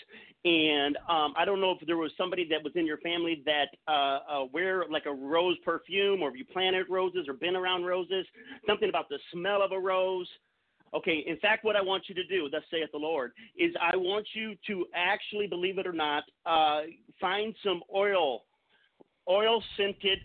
and 0.44 0.96
um, 1.08 1.34
I 1.36 1.44
don't 1.44 1.60
know 1.60 1.76
if 1.78 1.86
there 1.86 1.96
was 1.96 2.12
somebody 2.16 2.46
that 2.50 2.62
was 2.62 2.72
in 2.76 2.86
your 2.86 2.98
family 2.98 3.42
that 3.46 3.68
uh, 3.86 4.18
uh, 4.30 4.44
wear 4.52 4.84
like 4.90 5.06
a 5.06 5.12
rose 5.12 5.56
perfume, 5.64 6.22
or 6.22 6.30
if 6.30 6.36
you 6.36 6.44
planted 6.44 6.86
roses 6.88 7.26
or 7.28 7.34
been 7.34 7.56
around 7.56 7.84
roses. 7.84 8.26
Something 8.66 8.88
about 8.88 9.08
the 9.08 9.18
smell 9.32 9.62
of 9.62 9.72
a 9.72 9.78
rose. 9.78 10.28
Okay, 10.94 11.24
in 11.26 11.36
fact, 11.38 11.64
what 11.64 11.74
I 11.74 11.82
want 11.82 12.04
you 12.08 12.14
to 12.14 12.24
do, 12.24 12.48
thus 12.50 12.62
saith 12.70 12.90
the 12.92 12.98
Lord, 12.98 13.32
is 13.58 13.72
I 13.80 13.96
want 13.96 14.26
you 14.34 14.54
to 14.68 14.86
actually, 14.94 15.48
believe 15.48 15.78
it 15.78 15.86
or 15.86 15.92
not, 15.92 16.22
uh, 16.46 16.82
find 17.20 17.54
some 17.64 17.82
oil, 17.94 18.44
oil 19.28 19.62
scented 19.76 20.20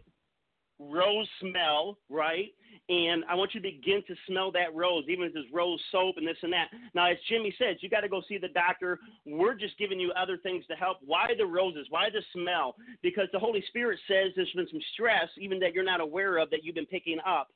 rose 0.80 1.28
smell, 1.42 1.98
right? 2.10 2.54
And 2.88 3.24
I 3.30 3.36
want 3.36 3.54
you 3.54 3.62
to 3.62 3.70
begin 3.70 4.02
to 4.08 4.16
smell 4.28 4.52
that 4.54 4.74
rose, 4.74 5.04
even 5.10 5.26
if 5.26 5.36
it's 5.36 5.48
rose 5.54 5.80
soap 5.92 6.16
and 6.18 6.28
this 6.28 6.38
and 6.42 6.54
that. 6.54 6.70
Now, 6.96 7.12
as 7.12 7.18
Jimmy 7.28 7.54
says, 7.60 7.78
you 7.82 7.90
got 7.90 8.02
to 8.02 8.10
go 8.10 8.22
see 8.28 8.38
the 8.38 8.48
doctor. 8.48 9.00
We're 9.26 9.54
just 9.56 9.78
giving 9.78 10.00
you 10.00 10.12
other 10.14 10.38
things 10.38 10.66
to 10.68 10.76
help. 10.76 10.98
Why 11.06 11.28
the 11.38 11.46
roses? 11.46 11.88
Why 11.90 12.10
the 12.10 12.22
smell? 12.34 12.76
Because 13.04 13.28
the 13.32 13.40
Holy 13.40 13.64
Spirit 13.68 14.00
says 14.08 14.32
there's 14.36 14.52
been 14.56 14.68
some 14.72 14.82
stress, 14.94 15.28
even 15.38 15.60
that 15.60 15.74
you're 15.74 15.84
not 15.84 16.02
aware 16.02 16.38
of, 16.38 16.50
that 16.50 16.64
you've 16.64 16.76
been 16.76 16.86
picking 16.86 17.20
up 17.28 17.50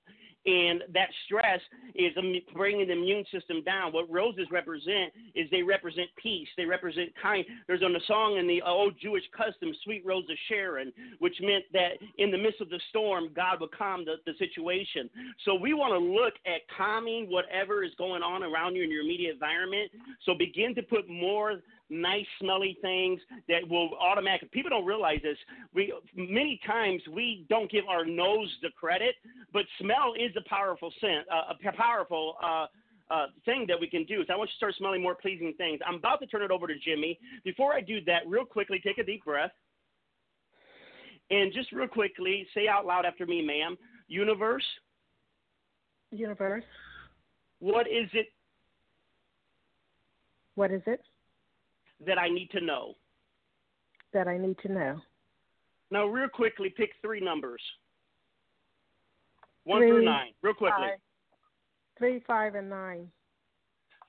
and 0.45 0.83
that 0.93 1.09
stress 1.25 1.59
is 1.95 2.11
bringing 2.53 2.87
the 2.87 2.93
immune 2.93 3.25
system 3.31 3.63
down. 3.63 3.93
What 3.93 4.11
roses 4.11 4.47
represent 4.51 5.13
is 5.35 5.49
they 5.51 5.63
represent 5.63 6.09
peace. 6.21 6.47
They 6.57 6.65
represent 6.65 7.09
kind. 7.21 7.45
There's 7.67 7.81
a 7.81 7.89
song 8.07 8.37
in 8.37 8.47
the 8.47 8.61
old 8.61 8.95
Jewish 9.01 9.23
custom, 9.35 9.73
"Sweet 9.83 10.05
Rose 10.05 10.29
of 10.29 10.37
Sharon," 10.49 10.91
which 11.19 11.39
meant 11.41 11.65
that 11.73 11.93
in 12.17 12.31
the 12.31 12.37
midst 12.37 12.61
of 12.61 12.69
the 12.69 12.79
storm, 12.89 13.29
God 13.33 13.61
would 13.61 13.71
calm 13.71 14.05
the, 14.05 14.15
the 14.25 14.33
situation. 14.37 15.09
So 15.45 15.55
we 15.55 15.73
want 15.73 15.93
to 15.93 15.99
look 15.99 16.33
at 16.45 16.61
calming 16.75 17.29
whatever 17.29 17.83
is 17.83 17.91
going 17.97 18.23
on 18.23 18.43
around 18.43 18.75
you 18.75 18.83
in 18.83 18.91
your 18.91 19.01
immediate 19.01 19.33
environment. 19.33 19.91
So 20.25 20.33
begin 20.33 20.75
to 20.75 20.81
put 20.81 21.09
more 21.09 21.61
nice 22.01 22.25
smelly 22.39 22.77
things 22.81 23.19
that 23.47 23.67
will 23.69 23.91
automatically 23.99 24.49
people 24.51 24.69
don't 24.69 24.85
realize 24.85 25.19
this 25.21 25.37
we 25.73 25.93
many 26.15 26.59
times 26.65 27.01
we 27.13 27.45
don't 27.49 27.69
give 27.71 27.85
our 27.87 28.05
nose 28.05 28.49
the 28.61 28.69
credit 28.79 29.15
but 29.51 29.63
smell 29.79 30.13
is 30.17 30.31
a 30.37 30.49
powerful 30.49 30.91
scent 30.99 31.25
uh, 31.31 31.53
a 31.53 31.71
powerful 31.73 32.35
uh, 32.43 32.65
uh, 33.11 33.27
thing 33.45 33.65
that 33.67 33.79
we 33.79 33.87
can 33.87 34.05
do. 34.05 34.23
So 34.25 34.33
I 34.33 34.37
want 34.37 34.49
you 34.49 34.53
to 34.53 34.57
start 34.57 34.75
smelling 34.77 35.01
more 35.01 35.15
pleasing 35.15 35.53
things. 35.57 35.79
I'm 35.85 35.95
about 35.95 36.19
to 36.21 36.25
turn 36.25 36.41
it 36.41 36.51
over 36.51 36.67
to 36.67 36.73
Jimmy. 36.79 37.19
Before 37.43 37.73
I 37.73 37.81
do 37.81 38.03
that, 38.05 38.21
real 38.27 38.45
quickly, 38.45 38.81
take 38.83 38.97
a 38.97 39.03
deep 39.03 39.25
breath. 39.25 39.51
And 41.29 41.53
just 41.53 41.71
real 41.71 41.87
quickly, 41.87 42.47
say 42.53 42.67
out 42.67 42.85
loud 42.85 43.05
after 43.05 43.25
me, 43.25 43.41
ma'am. 43.45 43.77
Universe. 44.07 44.63
Universe. 46.11 46.63
What 47.59 47.87
is 47.87 48.09
it? 48.13 48.27
What 50.55 50.71
is 50.71 50.81
it? 50.85 51.01
That 52.05 52.17
I 52.17 52.29
need 52.29 52.49
to 52.51 52.61
know? 52.61 52.95
That 54.13 54.27
I 54.27 54.37
need 54.37 54.57
to 54.59 54.71
know. 54.71 55.01
Now, 55.91 56.05
real 56.07 56.27
quickly, 56.27 56.73
pick 56.75 56.91
three 57.01 57.19
numbers. 57.19 57.61
One 59.63 59.81
three, 59.81 59.89
through 59.89 60.05
nine, 60.05 60.31
real 60.41 60.53
quickly. 60.53 60.87
Five, 60.89 60.99
three, 61.97 62.23
five, 62.27 62.55
and 62.55 62.69
nine. 62.69 63.07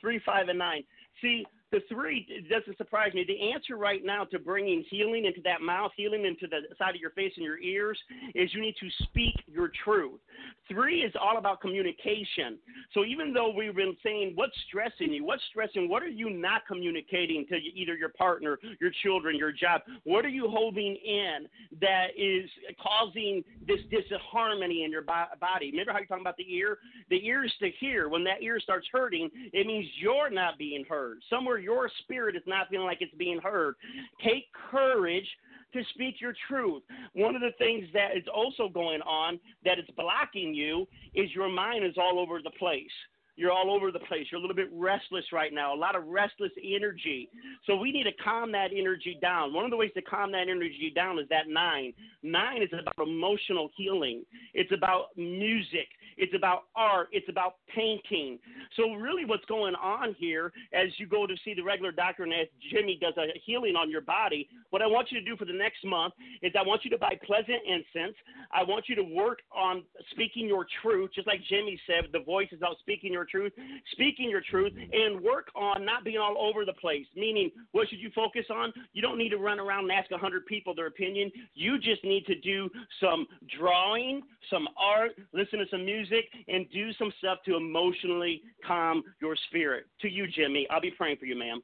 Three, 0.01 0.21
five, 0.25 0.49
and 0.49 0.59
nine. 0.59 0.83
See, 1.23 1.45
the 1.75 1.83
three 1.93 2.47
doesn't 2.49 2.77
surprise 2.77 3.13
me. 3.15 3.25
The 3.27 3.51
answer 3.53 3.77
right 3.77 4.01
now 4.05 4.23
to 4.27 4.39
bringing 4.39 4.85
healing 4.89 5.25
into 5.25 5.41
that 5.43 5.61
mouth, 5.61 5.91
healing 5.97 6.25
into 6.25 6.47
the 6.47 6.73
side 6.79 6.95
of 6.95 7.01
your 7.01 7.11
face 7.11 7.33
and 7.37 7.45
your 7.45 7.59
ears, 7.59 7.99
is 8.33 8.55
you 8.55 8.61
need 8.61 8.77
to 8.79 8.89
speak 9.05 9.35
your 9.49 9.73
truth. 9.83 10.21
Three 10.69 11.01
is 11.01 11.13
all 11.21 11.37
about 11.37 11.61
communication. 11.61 12.59
So 12.93 13.05
even 13.05 13.33
though 13.33 13.53
we've 13.53 13.75
been 13.75 13.97
saying 14.05 14.33
what's 14.37 14.55
stressing 14.69 15.13
you, 15.13 15.25
what's 15.25 15.43
stressing, 15.51 15.89
what 15.89 16.05
are 16.05 16.09
you 16.09 16.31
not 16.31 16.63
communicating 16.69 17.45
to 17.49 17.57
either 17.57 17.97
your 17.97 18.11
partner, 18.11 18.57
your 18.81 18.93
children, 19.03 19.37
your 19.37 19.51
job? 19.51 19.83
What 20.05 20.25
are 20.25 20.31
you 20.31 20.49
holding 20.49 20.97
in 21.05 21.49
that 21.81 22.09
is 22.17 22.49
causing 22.81 23.43
this 23.67 23.81
disharmony 23.91 24.85
in 24.85 24.93
your 24.93 25.03
body? 25.03 25.73
Remember 25.73 25.91
how 25.91 25.99
you're 25.99 26.07
talking 26.07 26.23
about 26.23 26.37
the 26.37 26.55
ear? 26.55 26.79
The 27.11 27.27
ear 27.27 27.45
is 27.45 27.53
to 27.59 27.71
hear. 27.81 28.09
When 28.09 28.23
that 28.25 28.43
ear 28.43 28.61
starts 28.61 28.87
hurting, 28.93 29.29
it 29.53 29.67
means 29.67 29.87
you're 30.01 30.31
not 30.31 30.57
being 30.57 30.85
heard. 30.89 31.19
Somewhere 31.29 31.64
your 31.65 31.91
spirit 32.03 32.37
is 32.37 32.43
not 32.47 32.69
feeling 32.69 32.87
like 32.87 32.99
it's 33.01 33.15
being 33.15 33.41
heard. 33.41 33.75
Take 34.23 34.45
courage 34.71 35.27
to 35.73 35.83
speak 35.95 36.21
your 36.21 36.35
truth. 36.49 36.83
One 37.15 37.35
of 37.35 37.43
the 37.43 37.53
things 37.59 37.87
that 37.93 38.17
is 38.17 38.25
also 38.33 38.69
going 38.69 39.01
on 39.03 39.41
that 39.65 39.79
is 39.79 39.87
blocking 39.97 40.55
you 40.55 40.87
is 41.15 41.31
your 41.35 41.49
mind 41.49 41.85
is 41.85 41.95
all 41.99 42.19
over 42.19 42.41
the 42.43 42.53
place. 42.59 42.93
You're 43.37 43.51
all 43.51 43.75
over 43.75 43.91
the 43.91 43.99
place. 43.99 44.27
You're 44.31 44.39
a 44.39 44.41
little 44.41 44.55
bit 44.55 44.69
restless 44.73 45.25
right 45.33 45.53
now, 45.53 45.75
a 45.75 45.77
lot 45.77 45.97
of 45.97 46.07
restless 46.07 46.53
energy. 46.63 47.29
So 47.67 47.75
we 47.75 47.91
need 47.91 48.05
to 48.05 48.13
calm 48.23 48.53
that 48.53 48.69
energy 48.73 49.19
down. 49.21 49.53
One 49.53 49.65
of 49.65 49.73
the 49.73 49.77
ways 49.77 49.91
to 49.97 50.03
calm 50.03 50.31
that 50.33 50.49
energy 50.49 50.93
down 50.95 51.19
is 51.19 51.29
that 51.31 51.49
nine. 51.49 51.93
Nine 52.23 52.63
is 52.63 52.69
about 52.73 53.09
emotional 53.09 53.71
healing, 53.77 54.25
it's 54.53 54.71
about 54.73 55.07
music, 55.17 55.89
it's 56.17 56.35
about 56.35 56.65
art, 56.75 57.09
it's 57.13 57.29
about 57.29 57.57
painting. 57.75 58.39
So, 58.77 58.95
really, 58.95 59.25
what's 59.25 59.45
going 59.47 59.75
on 59.75 60.15
here 60.19 60.53
as 60.73 60.89
you 60.99 61.07
go 61.07 61.27
to 61.27 61.35
see 61.45 61.55
the 61.55 61.63
regular 61.63 61.93
doctor 61.93 62.25
and 62.25 62.33
as 62.33 62.49
Jimmy 62.71 62.99
does 63.01 63.15
a 63.17 63.27
healing 63.45 63.77
on 63.77 63.91
your 63.91 64.01
body, 64.01 64.49
what 64.71 64.83
I 64.83 64.87
want 64.87 65.11
you 65.11 65.19
to 65.21 65.25
do 65.25 65.37
for 65.37 65.45
the 65.45 65.53
next 65.53 65.85
month 65.85 66.15
is 66.43 66.53
I 66.59 66.63
want 66.63 66.85
you 66.85 66.91
to 66.91 66.99
buy 66.99 67.19
pleasant 67.25 67.61
incense. 67.67 68.17
I 68.53 68.63
want 68.63 68.89
you 68.89 68.95
to 68.97 69.03
work 69.03 69.41
on 69.55 69.83
speaking 70.11 70.47
your 70.47 70.67
truth, 70.83 71.11
just 71.15 71.27
like 71.27 71.41
Jimmy 71.49 71.81
said, 71.87 72.11
the 72.13 72.21
voice 72.21 72.49
is 72.53 72.63
out 72.63 72.77
speaking 72.81 73.13
your 73.13 73.25
truth, 73.25 73.53
speaking 73.93 74.31
your 74.31 74.43
truth, 74.43 74.73
and 74.93 75.21
work 75.21 75.49
on 75.55 75.85
not 75.85 76.05
being 76.05 76.19
all 76.19 76.37
over 76.39 76.65
the 76.65 76.73
place. 76.73 77.07
Meaning, 77.17 77.51
what 77.73 77.89
should 77.89 78.01
you 78.01 78.11
focus 78.15 78.47
on? 78.53 78.73
You 78.93 79.03
don't 79.03 79.19
need 79.19 79.31
to 79.31 79.39
run 79.39 79.61
around 79.61 79.85
and 79.85 79.93
ask 79.93 80.11
100 80.11 80.47
people 80.47 80.75
their 80.75 80.87
opinion. 80.87 81.31
You 81.55 81.79
just 81.79 82.05
need 82.05 82.27
to 82.27 82.35
do 82.41 82.71
some 83.01 83.27
drawing, 83.59 84.23
some 84.51 84.69
art, 84.77 85.13
listen 85.33 85.59
to 85.59 85.67
some 85.71 85.85
music, 85.85 86.04
and 86.49 86.67
do 86.71 86.93
some 86.95 87.13
stuff 87.19 87.39
to 87.47 87.57
emotionally 87.57 88.43
calm 88.67 89.03
your 89.21 89.37
spirit. 89.49 89.87
To 90.03 90.09
you, 90.09 90.27
Jimmy. 90.27 90.67
I'll 90.71 90.81
be 90.81 90.91
praying 90.91 91.17
for 91.19 91.27
you, 91.27 91.39
ma'am. 91.39 91.63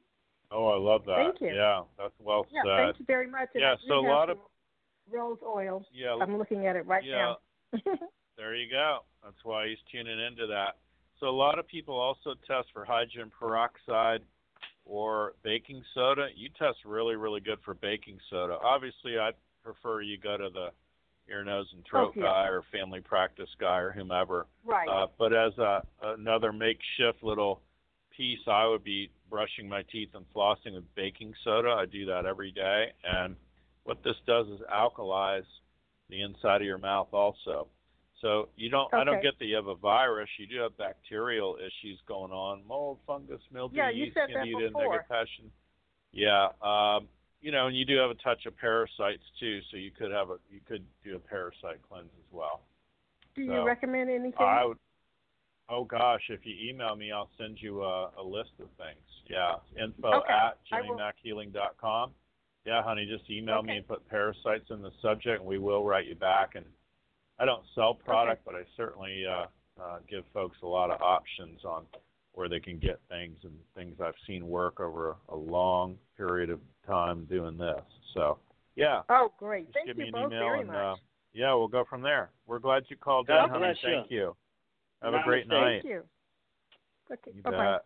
Oh, 0.51 0.67
I 0.67 0.77
love 0.77 1.05
that. 1.05 1.15
Thank 1.15 1.41
you. 1.41 1.55
Yeah, 1.55 1.83
that's 1.97 2.13
well 2.19 2.45
yeah, 2.51 2.61
said. 2.63 2.85
Thank 2.85 2.99
you 2.99 3.05
very 3.05 3.29
much. 3.29 3.49
And 3.53 3.61
yeah, 3.61 3.75
so 3.87 3.95
a 3.95 4.07
lot 4.07 4.29
of 4.29 4.37
rose 5.09 5.37
oil. 5.45 5.85
Yeah, 5.93 6.17
I'm 6.21 6.37
looking 6.37 6.67
at 6.67 6.75
it 6.75 6.85
right 6.85 7.03
yeah, 7.03 7.35
now. 7.73 7.79
there 8.37 8.55
you 8.55 8.69
go. 8.69 8.99
That's 9.23 9.43
why 9.43 9.69
he's 9.69 9.77
tuning 9.91 10.19
into 10.19 10.47
that. 10.47 10.77
So 11.19 11.27
a 11.27 11.29
lot 11.29 11.59
of 11.59 11.67
people 11.67 11.95
also 11.95 12.33
test 12.47 12.67
for 12.73 12.83
hydrogen 12.83 13.31
peroxide 13.37 14.21
or 14.85 15.33
baking 15.43 15.83
soda. 15.93 16.27
You 16.35 16.49
test 16.57 16.79
really, 16.85 17.15
really 17.15 17.39
good 17.39 17.59
for 17.63 17.75
baking 17.75 18.17
soda. 18.29 18.57
Obviously, 18.63 19.19
I 19.19 19.31
prefer 19.63 20.01
you 20.01 20.17
go 20.17 20.37
to 20.37 20.49
the 20.49 20.69
ear, 21.31 21.43
nose, 21.43 21.67
and 21.73 21.83
throat 21.89 22.13
oh, 22.17 22.21
guy 22.21 22.47
or 22.47 22.63
family 22.71 22.99
practice 22.99 23.49
guy 23.59 23.77
or 23.77 23.91
whomever. 23.91 24.47
Right. 24.65 24.87
Uh, 24.87 25.07
but 25.17 25.33
as 25.33 25.57
a 25.57 25.81
another 26.03 26.51
makeshift 26.51 27.23
little 27.23 27.61
piece, 28.15 28.39
I 28.47 28.67
would 28.67 28.83
be 28.83 29.09
brushing 29.29 29.67
my 29.69 29.83
teeth 29.91 30.09
and 30.13 30.25
flossing 30.35 30.75
with 30.75 30.83
baking 30.95 31.33
soda. 31.43 31.69
I 31.69 31.85
do 31.85 32.05
that 32.07 32.25
every 32.25 32.51
day, 32.51 32.87
and 33.03 33.35
what 33.83 34.03
this 34.03 34.15
does 34.27 34.47
is 34.47 34.59
alkalize 34.71 35.47
the 36.09 36.21
inside 36.21 36.57
of 36.57 36.67
your 36.67 36.77
mouth 36.77 37.07
also. 37.13 37.67
So 38.21 38.49
you 38.55 38.69
don't. 38.69 38.87
Okay. 38.93 38.97
I 38.97 39.03
don't 39.03 39.21
get 39.23 39.39
that 39.39 39.45
you 39.45 39.55
have 39.55 39.67
a 39.67 39.75
virus. 39.75 40.29
You 40.37 40.45
do 40.45 40.61
have 40.61 40.77
bacterial 40.77 41.57
issues 41.57 41.99
going 42.07 42.31
on: 42.31 42.61
mold, 42.67 42.99
fungus, 43.07 43.41
mildew, 43.51 43.77
yeah, 43.77 43.89
you 43.89 44.11
said 44.13 44.29
that 44.35 44.45
before. 44.45 45.03
negativism. 45.09 45.49
Yeah. 46.11 46.49
Um, 46.61 47.07
you 47.41 47.51
know, 47.51 47.67
and 47.67 47.75
you 47.75 47.85
do 47.85 47.97
have 47.97 48.11
a 48.11 48.15
touch 48.15 48.45
of 48.45 48.55
parasites 48.57 49.23
too, 49.39 49.59
so 49.69 49.77
you 49.77 49.91
could 49.91 50.11
have 50.11 50.29
a 50.29 50.37
you 50.49 50.59
could 50.67 50.85
do 51.03 51.15
a 51.15 51.19
parasite 51.19 51.81
cleanse 51.87 52.11
as 52.17 52.31
well. 52.31 52.61
Do 53.35 53.45
so 53.45 53.53
you 53.53 53.65
recommend 53.65 54.09
anything? 54.09 54.33
I 54.39 54.65
would. 54.65 54.77
Oh 55.69 55.83
gosh, 55.83 56.21
if 56.29 56.41
you 56.43 56.69
email 56.69 56.95
me, 56.95 57.11
I'll 57.11 57.29
send 57.37 57.57
you 57.59 57.81
a, 57.81 58.11
a 58.17 58.23
list 58.23 58.51
of 58.59 58.67
things. 58.77 58.99
Yeah, 59.27 59.55
info 59.81 60.07
Okay, 60.07 60.33
at 60.33 60.57
jimmymackhealing.com. 60.71 62.11
Yeah, 62.65 62.83
honey, 62.83 63.07
just 63.09 63.29
email 63.29 63.63
me 63.63 63.77
and 63.77 63.87
put 63.87 64.07
parasites 64.07 64.69
in 64.69 64.81
the 64.83 64.91
subject, 65.01 65.39
and 65.39 65.49
we 65.49 65.57
will 65.57 65.83
write 65.83 66.05
you 66.05 66.15
back. 66.15 66.51
And 66.55 66.65
I 67.39 67.45
don't 67.45 67.63
sell 67.73 67.95
product, 67.95 68.43
but 68.45 68.53
I 68.53 68.63
certainly 68.77 69.23
uh, 69.25 69.45
uh, 69.81 69.97
give 70.07 70.25
folks 70.33 70.57
a 70.61 70.67
lot 70.67 70.91
of 70.91 71.01
options 71.01 71.63
on 71.65 71.85
where 72.33 72.47
they 72.47 72.59
can 72.59 72.77
get 72.77 72.99
things 73.09 73.37
and 73.43 73.53
things 73.75 73.95
I've 73.99 74.13
seen 74.27 74.47
work 74.47 74.79
over 74.79 75.15
a 75.29 75.35
long 75.35 75.97
period 76.17 76.49
of 76.49 76.59
time 76.85 77.25
doing 77.25 77.57
this. 77.57 77.81
So, 78.13 78.37
yeah, 78.75 79.01
Oh, 79.09 79.31
great. 79.37 79.65
just 79.67 79.75
Thank 79.75 79.87
give 79.87 79.97
you 79.97 80.03
me 80.03 80.07
an 80.09 80.13
both 80.13 80.27
email 80.31 80.39
very 80.47 80.59
and 80.59 80.67
much. 80.67 80.75
uh, 80.77 80.95
yeah, 81.33 81.53
we'll 81.53 81.67
go 81.67 81.85
from 81.89 82.01
there. 82.01 82.29
We're 82.47 82.59
glad 82.59 82.83
you 82.89 82.97
called 82.97 83.27
God 83.27 83.45
in, 83.45 83.49
honey. 83.51 83.65
bless 83.65 83.77
you. 83.83 83.89
Thank 83.89 84.11
you. 84.11 84.35
Have 85.01 85.13
a 85.13 85.21
great 85.23 85.47
Namaste. 85.47 85.49
night. 85.49 85.81
Thank 85.81 85.85
you. 85.85 86.03
Okay. 87.11 87.31
You 87.35 87.41
bye 87.43 87.51
bet. 87.51 87.85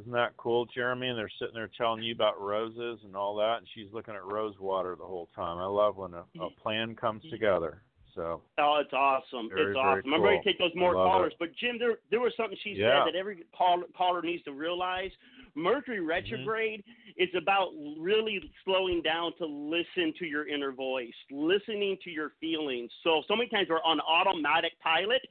Isn't 0.00 0.12
that 0.12 0.36
cool, 0.36 0.66
Jeremy? 0.66 1.08
And 1.08 1.18
they're 1.18 1.30
sitting 1.38 1.54
there 1.54 1.70
telling 1.78 2.02
you 2.02 2.12
about 2.14 2.40
roses 2.40 3.00
and 3.04 3.14
all 3.14 3.36
that, 3.36 3.58
and 3.58 3.66
she's 3.74 3.86
looking 3.92 4.14
at 4.14 4.24
rose 4.24 4.54
water 4.58 4.96
the 4.98 5.04
whole 5.06 5.28
time. 5.36 5.58
I 5.58 5.66
love 5.66 5.96
when 5.96 6.14
a, 6.14 6.24
a 6.40 6.50
plan 6.62 6.96
comes 6.96 7.22
together. 7.30 7.82
So 8.14 8.42
Oh, 8.56 8.76
it's 8.80 8.92
awesome. 8.92 9.48
Very, 9.48 9.72
it's 9.72 9.76
awesome. 9.82 10.14
I'm 10.14 10.22
ready 10.22 10.38
to 10.38 10.44
take 10.44 10.58
those 10.60 10.70
more 10.76 10.94
love 10.94 11.08
callers. 11.08 11.32
it. 11.32 11.38
But 11.40 11.48
Jim, 11.56 11.76
there 11.78 11.98
there 12.10 12.20
was 12.20 12.32
something 12.36 12.56
she 12.62 12.74
Yeah. 12.74 13.04
said 13.04 13.12
that 13.12 13.18
every 13.18 13.44
call, 13.56 13.82
caller 13.96 14.22
needs 14.22 14.44
to 14.44 14.52
realize. 14.52 15.10
Mercury 15.56 15.98
Mm-hmm. 15.98 16.08
retrograde 16.08 16.84
is 17.16 17.28
about 17.34 17.70
really 17.98 18.52
slowing 18.64 19.02
down 19.02 19.32
to 19.38 19.46
listen 19.46 20.12
to 20.18 20.26
your 20.26 20.46
inner 20.46 20.70
voice, 20.72 21.14
listening 21.30 21.96
to 22.04 22.10
your 22.10 22.30
feelings. 22.40 22.92
So 23.02 23.22
so 23.26 23.34
many 23.34 23.48
times 23.48 23.68
we're 23.68 23.82
on 23.82 24.00
automatic 24.00 24.72
pilot 24.80 25.22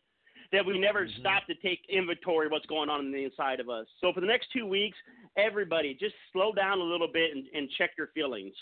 that 0.52 0.66
we 0.66 0.78
never 0.78 1.06
Mm-hmm. 1.06 1.20
stop 1.22 1.46
to 1.48 1.56
take 1.56 1.80
inventory 1.90 2.48
of 2.48 2.52
what's 2.52 2.66
going 2.66 2.90
on 2.90 3.06
in 3.06 3.12
the 3.12 3.24
inside 3.24 3.62
of 3.62 3.70
us. 3.70 3.88
So 4.02 4.12
for 4.12 4.20
the 4.20 4.28
next 4.28 4.48
two 4.52 4.66
weeks, 4.66 4.98
everybody 5.38 5.94
just 5.94 6.16
slow 6.34 6.52
down 6.52 6.80
a 6.80 6.84
little 6.84 7.08
bit 7.12 7.32
and, 7.36 7.46
and 7.54 7.70
check 7.78 7.92
your 7.98 8.08
feelings. 8.08 8.54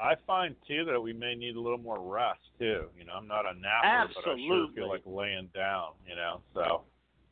I 0.00 0.14
find 0.26 0.54
too 0.66 0.84
that 0.84 1.00
we 1.00 1.12
may 1.12 1.34
need 1.34 1.56
a 1.56 1.60
little 1.60 1.78
more 1.78 2.00
rest 2.00 2.40
too. 2.58 2.84
You 2.96 3.04
know, 3.04 3.14
I'm 3.14 3.26
not 3.26 3.44
a 3.46 3.58
napper, 3.58 3.86
Absolutely. 3.86 4.48
but 4.48 4.54
I 4.54 4.58
sure 4.58 4.68
feel 4.74 4.88
like 4.88 5.02
laying 5.04 5.48
down. 5.54 5.90
You 6.08 6.16
know, 6.16 6.40
so 6.54 6.82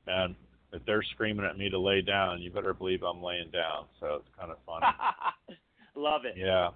and 0.07 0.35
if 0.73 0.85
they're 0.85 1.03
screaming 1.03 1.47
at 1.47 1.57
me 1.57 1.71
to 1.71 1.79
lay 1.79 2.03
down, 2.03 2.43
you 2.43 2.51
better 2.51 2.75
believe 2.75 3.03
I'm 3.03 3.23
laying 3.23 3.51
down. 3.51 3.87
So 4.01 4.17
it's 4.21 4.29
kind 4.39 4.51
of 4.51 4.59
funny. 4.67 4.87
Love 5.97 6.27
it. 6.27 6.35
Yeah, 6.37 6.71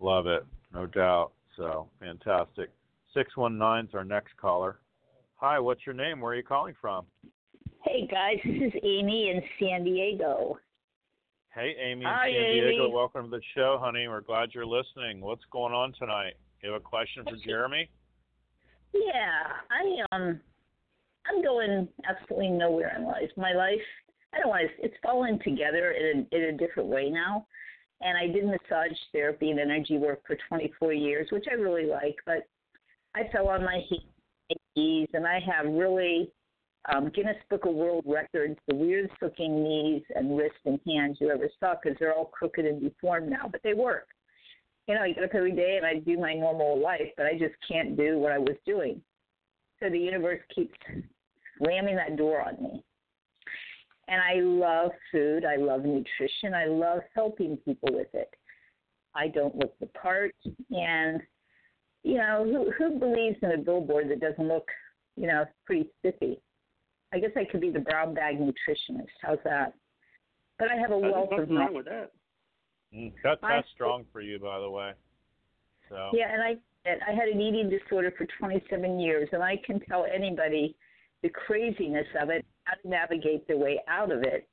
love 0.00 0.26
it, 0.26 0.44
no 0.74 0.84
doubt. 0.86 1.30
So 1.56 1.88
fantastic. 2.00 2.70
Six 3.14 3.36
one 3.36 3.56
nine 3.56 3.84
is 3.84 3.94
our 3.94 4.04
next 4.04 4.36
caller. 4.36 4.80
Hi, 5.36 5.60
what's 5.60 5.86
your 5.86 5.94
name? 5.94 6.20
Where 6.20 6.32
are 6.32 6.36
you 6.36 6.42
calling 6.42 6.74
from? 6.80 7.04
Hey 7.84 8.08
guys, 8.10 8.38
this 8.44 8.72
is 8.74 8.80
Amy 8.82 9.30
in 9.30 9.42
San 9.60 9.84
Diego. 9.84 10.58
Hey, 11.54 11.76
Amy 11.78 12.06
Hi, 12.06 12.32
San 12.32 12.52
Diego. 12.54 12.84
Amy. 12.84 12.92
Welcome 12.94 13.24
to 13.24 13.36
the 13.36 13.42
show, 13.54 13.76
honey. 13.78 14.08
We're 14.08 14.22
glad 14.22 14.50
you're 14.54 14.64
listening. 14.64 15.20
What's 15.20 15.44
going 15.50 15.74
on 15.74 15.92
tonight? 15.98 16.32
You 16.62 16.72
have 16.72 16.80
a 16.80 16.84
question 16.84 17.24
for 17.24 17.36
Jeremy? 17.44 17.90
Yeah, 18.94 19.52
I 19.70 20.16
um, 20.16 20.40
I'm 21.28 21.42
going 21.42 21.88
absolutely 22.08 22.48
nowhere 22.48 22.96
in 22.96 23.04
life. 23.04 23.28
My 23.36 23.52
life, 23.52 23.84
I 24.32 24.38
don't 24.38 24.48
want 24.48 24.62
to. 24.62 24.84
It's 24.84 24.96
fallen 25.02 25.38
together 25.44 25.90
in 25.90 26.26
a, 26.32 26.36
in 26.36 26.54
a 26.54 26.56
different 26.56 26.88
way 26.88 27.10
now. 27.10 27.46
And 28.00 28.16
I 28.16 28.32
did 28.32 28.46
massage 28.46 28.96
therapy 29.12 29.50
and 29.50 29.60
energy 29.60 29.98
work 29.98 30.22
for 30.26 30.38
24 30.48 30.94
years, 30.94 31.28
which 31.32 31.44
I 31.50 31.54
really 31.54 31.84
like. 31.84 32.16
But 32.24 32.48
I 33.14 33.30
fell 33.30 33.48
on 33.48 33.62
my 33.62 33.82
knees, 34.74 35.08
and 35.12 35.26
I 35.26 35.38
have 35.38 35.66
really 35.66 36.30
um, 36.90 37.10
Guinness 37.14 37.36
Book 37.48 37.64
of 37.64 37.74
World 37.74 38.04
Records, 38.06 38.58
the 38.66 38.74
weirdest 38.74 39.14
looking 39.22 39.62
knees 39.62 40.02
and 40.14 40.36
wrists 40.36 40.58
and 40.64 40.80
hands 40.86 41.18
you 41.20 41.30
ever 41.30 41.48
saw 41.60 41.74
because 41.80 41.96
they're 42.00 42.14
all 42.14 42.26
crooked 42.26 42.64
and 42.64 42.80
deformed 42.80 43.30
now, 43.30 43.48
but 43.50 43.60
they 43.62 43.74
work. 43.74 44.08
You 44.88 44.96
know, 44.96 45.02
I 45.02 45.12
get 45.12 45.22
up 45.22 45.30
every 45.34 45.52
day 45.52 45.76
and 45.76 45.86
I 45.86 46.00
do 46.00 46.18
my 46.18 46.34
normal 46.34 46.80
life, 46.80 47.08
but 47.16 47.26
I 47.26 47.38
just 47.38 47.54
can't 47.70 47.96
do 47.96 48.18
what 48.18 48.32
I 48.32 48.38
was 48.38 48.56
doing. 48.66 49.00
So 49.78 49.88
the 49.88 49.98
universe 49.98 50.40
keeps 50.54 50.74
slamming 51.58 51.96
that 51.96 52.16
door 52.16 52.42
on 52.42 52.60
me. 52.62 52.84
And 54.08 54.20
I 54.20 54.40
love 54.40 54.90
food. 55.12 55.44
I 55.44 55.56
love 55.56 55.84
nutrition. 55.84 56.52
I 56.54 56.66
love 56.66 57.00
helping 57.14 57.56
people 57.58 57.90
with 57.92 58.12
it. 58.12 58.30
I 59.14 59.28
don't 59.28 59.54
look 59.56 59.78
the 59.78 59.86
part. 59.86 60.34
And, 60.70 61.20
you 62.02 62.16
know, 62.16 62.44
who, 62.44 62.72
who 62.72 62.98
believes 62.98 63.36
in 63.42 63.52
a 63.52 63.58
billboard 63.58 64.10
that 64.10 64.20
doesn't 64.20 64.48
look, 64.48 64.66
you 65.16 65.28
know, 65.28 65.44
pretty 65.64 65.88
spiffy? 65.98 66.40
I 67.12 67.18
guess 67.18 67.30
I 67.36 67.44
could 67.44 67.60
be 67.60 67.70
the 67.70 67.80
brown 67.80 68.14
bag 68.14 68.38
nutritionist. 68.38 69.06
How's 69.20 69.38
that? 69.44 69.74
But 70.58 70.70
I 70.70 70.76
have 70.76 70.90
a 70.90 70.98
There's 71.00 71.12
wealth 71.12 71.32
of 71.32 71.38
nothing 71.40 71.54
wrong 71.56 71.72
knowledge. 71.72 71.76
with 71.76 71.86
that. 71.86 72.12
Mm, 72.94 73.12
that, 73.22 73.38
I- 73.42 73.56
that's 73.56 73.70
strong 73.70 74.04
for 74.12 74.20
you, 74.20 74.38
by 74.38 74.58
the 74.60 74.70
way. 74.70 74.92
So 75.88 76.10
Yeah, 76.14 76.32
and 76.32 76.42
I 76.42 76.56
I 76.84 77.12
had 77.12 77.28
an 77.28 77.40
eating 77.40 77.70
disorder 77.70 78.10
for 78.18 78.26
27 78.40 78.98
years, 78.98 79.28
and 79.32 79.40
I 79.40 79.56
can 79.58 79.78
tell 79.80 80.04
anybody 80.04 80.74
the 81.22 81.28
craziness 81.28 82.08
of 82.20 82.28
it, 82.28 82.44
how 82.64 82.74
to 82.74 82.88
navigate 82.88 83.46
their 83.46 83.56
way 83.56 83.80
out 83.86 84.10
of 84.10 84.24
it. 84.24 84.48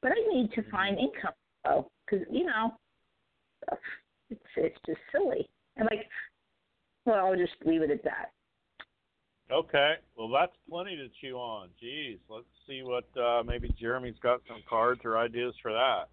But 0.00 0.12
I 0.12 0.20
need 0.32 0.52
to 0.52 0.62
find 0.70 0.96
income 0.96 1.32
though, 1.64 1.90
because 2.04 2.24
you 2.30 2.44
know, 2.46 2.76
it's 4.30 4.40
it's 4.56 4.78
just 4.86 5.00
silly. 5.10 5.48
And 5.76 5.88
like, 5.90 6.06
well, 7.04 7.26
I'll 7.26 7.36
just 7.36 7.54
leave 7.64 7.82
it 7.82 7.90
at 7.90 8.04
that. 8.04 8.30
Okay, 9.50 9.94
well 10.16 10.28
that's 10.28 10.56
plenty 10.68 10.96
to 10.96 11.08
chew 11.20 11.36
on. 11.36 11.68
Jeez, 11.82 12.18
let's 12.28 12.46
see 12.66 12.82
what 12.82 13.06
uh, 13.16 13.42
maybe 13.44 13.72
Jeremy's 13.78 14.18
got 14.20 14.40
some 14.48 14.62
cards 14.68 15.02
or 15.04 15.16
ideas 15.18 15.54
for 15.62 15.72
that. 15.72 16.08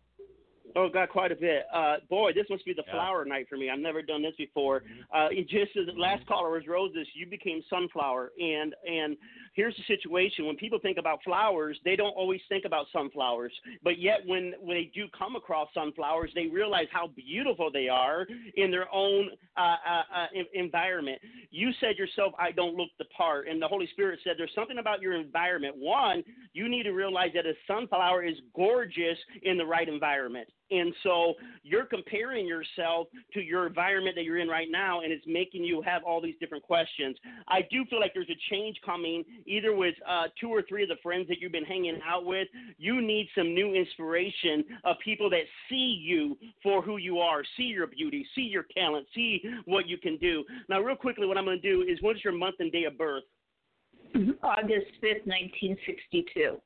Oh, 0.76 0.89
got 0.89 1.10
quite 1.10 1.32
a 1.32 1.36
bit. 1.36 1.65
Uh, 1.73 1.97
boy, 2.10 2.32
this 2.34 2.45
must 2.49 2.65
be 2.65 2.73
the 2.73 2.84
Yeah. 2.88 2.93
flower 2.93 3.26
night 3.26 3.47
for 3.49 3.58
me. 3.58 3.69
I've 3.69 3.80
never 3.80 4.02
done 4.02 4.21
this 4.21 4.36
before. 4.38 4.84
Uh, 5.12 5.30
it 5.32 5.47
just 5.47 5.76
as 5.76 5.86
the 5.88 5.93
last 5.93 6.26
caller 6.26 6.52
was 6.52 6.65
roses, 6.67 7.08
you 7.13 7.26
became 7.28 7.62
sunflower, 7.69 8.32
and 8.39 8.73
and 8.88 9.17
here's 9.54 9.76
the 9.76 9.84
situation: 9.84 10.45
when 10.45 10.56
people 10.56 10.80
think 10.80 10.97
about 10.97 11.21
flowers, 11.23 11.78
they 11.84 11.95
don't 11.95 12.15
always 12.15 12.41
think 12.49 12.65
about 12.65 12.88
sunflowers, 12.91 13.54
but 13.84 13.99
yet 13.99 14.26
when 14.26 14.54
when 14.60 14.78
they 14.78 14.86
do 14.86 15.08
come 15.10 15.36
across 15.36 15.71
sunflowers, 15.73 16.32
they 16.34 16.47
realize 16.47 16.88
how 16.91 17.08
beautiful 17.08 17.69
they 17.71 17.88
are 17.89 18.26
in 18.56 18.71
their 18.71 18.91
own 18.91 19.30
uh, 19.58 19.76
uh, 19.88 20.04
uh, 20.15 20.28
environment. 20.54 21.21
You 21.52 21.71
said 21.73 21.97
yourself, 21.97 22.34
"I 22.39 22.52
don't 22.52 22.76
look 22.76 22.89
the 22.97 23.06
part," 23.06 23.47
and 23.47 23.62
the 23.62 23.67
Holy 23.67 23.88
Spirit 23.88 24.19
said, 24.23 24.38
"There's 24.38 24.54
something 24.56 24.80
about 24.80 25.02
your 25.02 25.13
environment. 25.13 25.76
One, 25.76 26.23
you 26.54 26.67
need 26.67 26.84
to 26.84 26.93
realize 26.93 27.32
that 27.34 27.45
a 27.45 27.54
sunflower 27.67 28.23
is 28.23 28.39
gorgeous 28.56 29.19
in 29.43 29.58
the 29.58 29.65
right 29.65 29.88
environment." 29.88 30.49
And 30.74 30.94
so 31.04 31.36
you're 31.62 31.86
comparing 31.86 32.48
yourself 32.48 33.08
to 33.34 33.42
your 33.42 33.68
environment 33.68 34.16
that 34.16 34.24
you're 34.24 34.40
in 34.40 34.48
right 34.48 34.68
now, 34.70 35.02
and 35.02 35.12
it's 35.12 35.26
making 35.28 35.64
you 35.64 35.82
have 35.84 36.04
all 36.04 36.22
these 36.22 36.36
different 36.40 36.64
questions. 36.64 37.16
I 37.48 37.62
do 37.70 37.86
feel 37.90 38.00
like 38.00 38.14
there's 38.14 38.30
a 38.30 38.54
change 38.54 38.78
coming, 38.84 39.24
either 39.46 39.76
with 39.76 39.96
uh, 40.08 40.24
two 40.40 40.50
or 40.50 40.64
three 40.68 40.84
of 40.84 40.90
the 40.90 40.96
friends 41.04 41.28
that 41.28 41.40
you've 41.40 41.52
been 41.52 41.64
hanging 41.64 42.00
out 42.08 42.26
with. 42.26 42.48
You 42.78 43.02
need 43.02 43.28
some 43.38 43.54
new 43.54 43.74
inspiration 43.76 44.64
of 44.84 44.96
people 45.04 45.30
that 45.30 45.44
see 45.70 46.02
you 46.02 46.38
for 46.64 46.82
who 46.82 46.98
you 46.98 47.20
are, 47.20 47.44
see 47.56 47.64
your 47.64 47.88
beauty, 47.88 48.26
see 48.34 48.42
your 48.42 48.66
talent, 48.76 49.06
see 49.14 49.42
what 49.66 49.88
you 49.88 49.98
can 49.98 50.18
do. 50.18 50.44
Now, 50.70 50.82
real 50.82 50.96
quickly, 50.96 51.28
what 51.28 51.38
I'm 51.38 51.46
going 51.46 51.62
to 51.62 51.70
do 51.70 51.84
is 51.84 52.02
what 52.02 52.16
is 52.16 52.24
your 52.24 52.34
month 52.34 52.56
and 52.60 52.72
day 52.72 52.86
of 52.86 52.98
birth? 52.98 53.24
August 54.44 54.88
5th, 55.02 55.26
1962. 55.26 56.58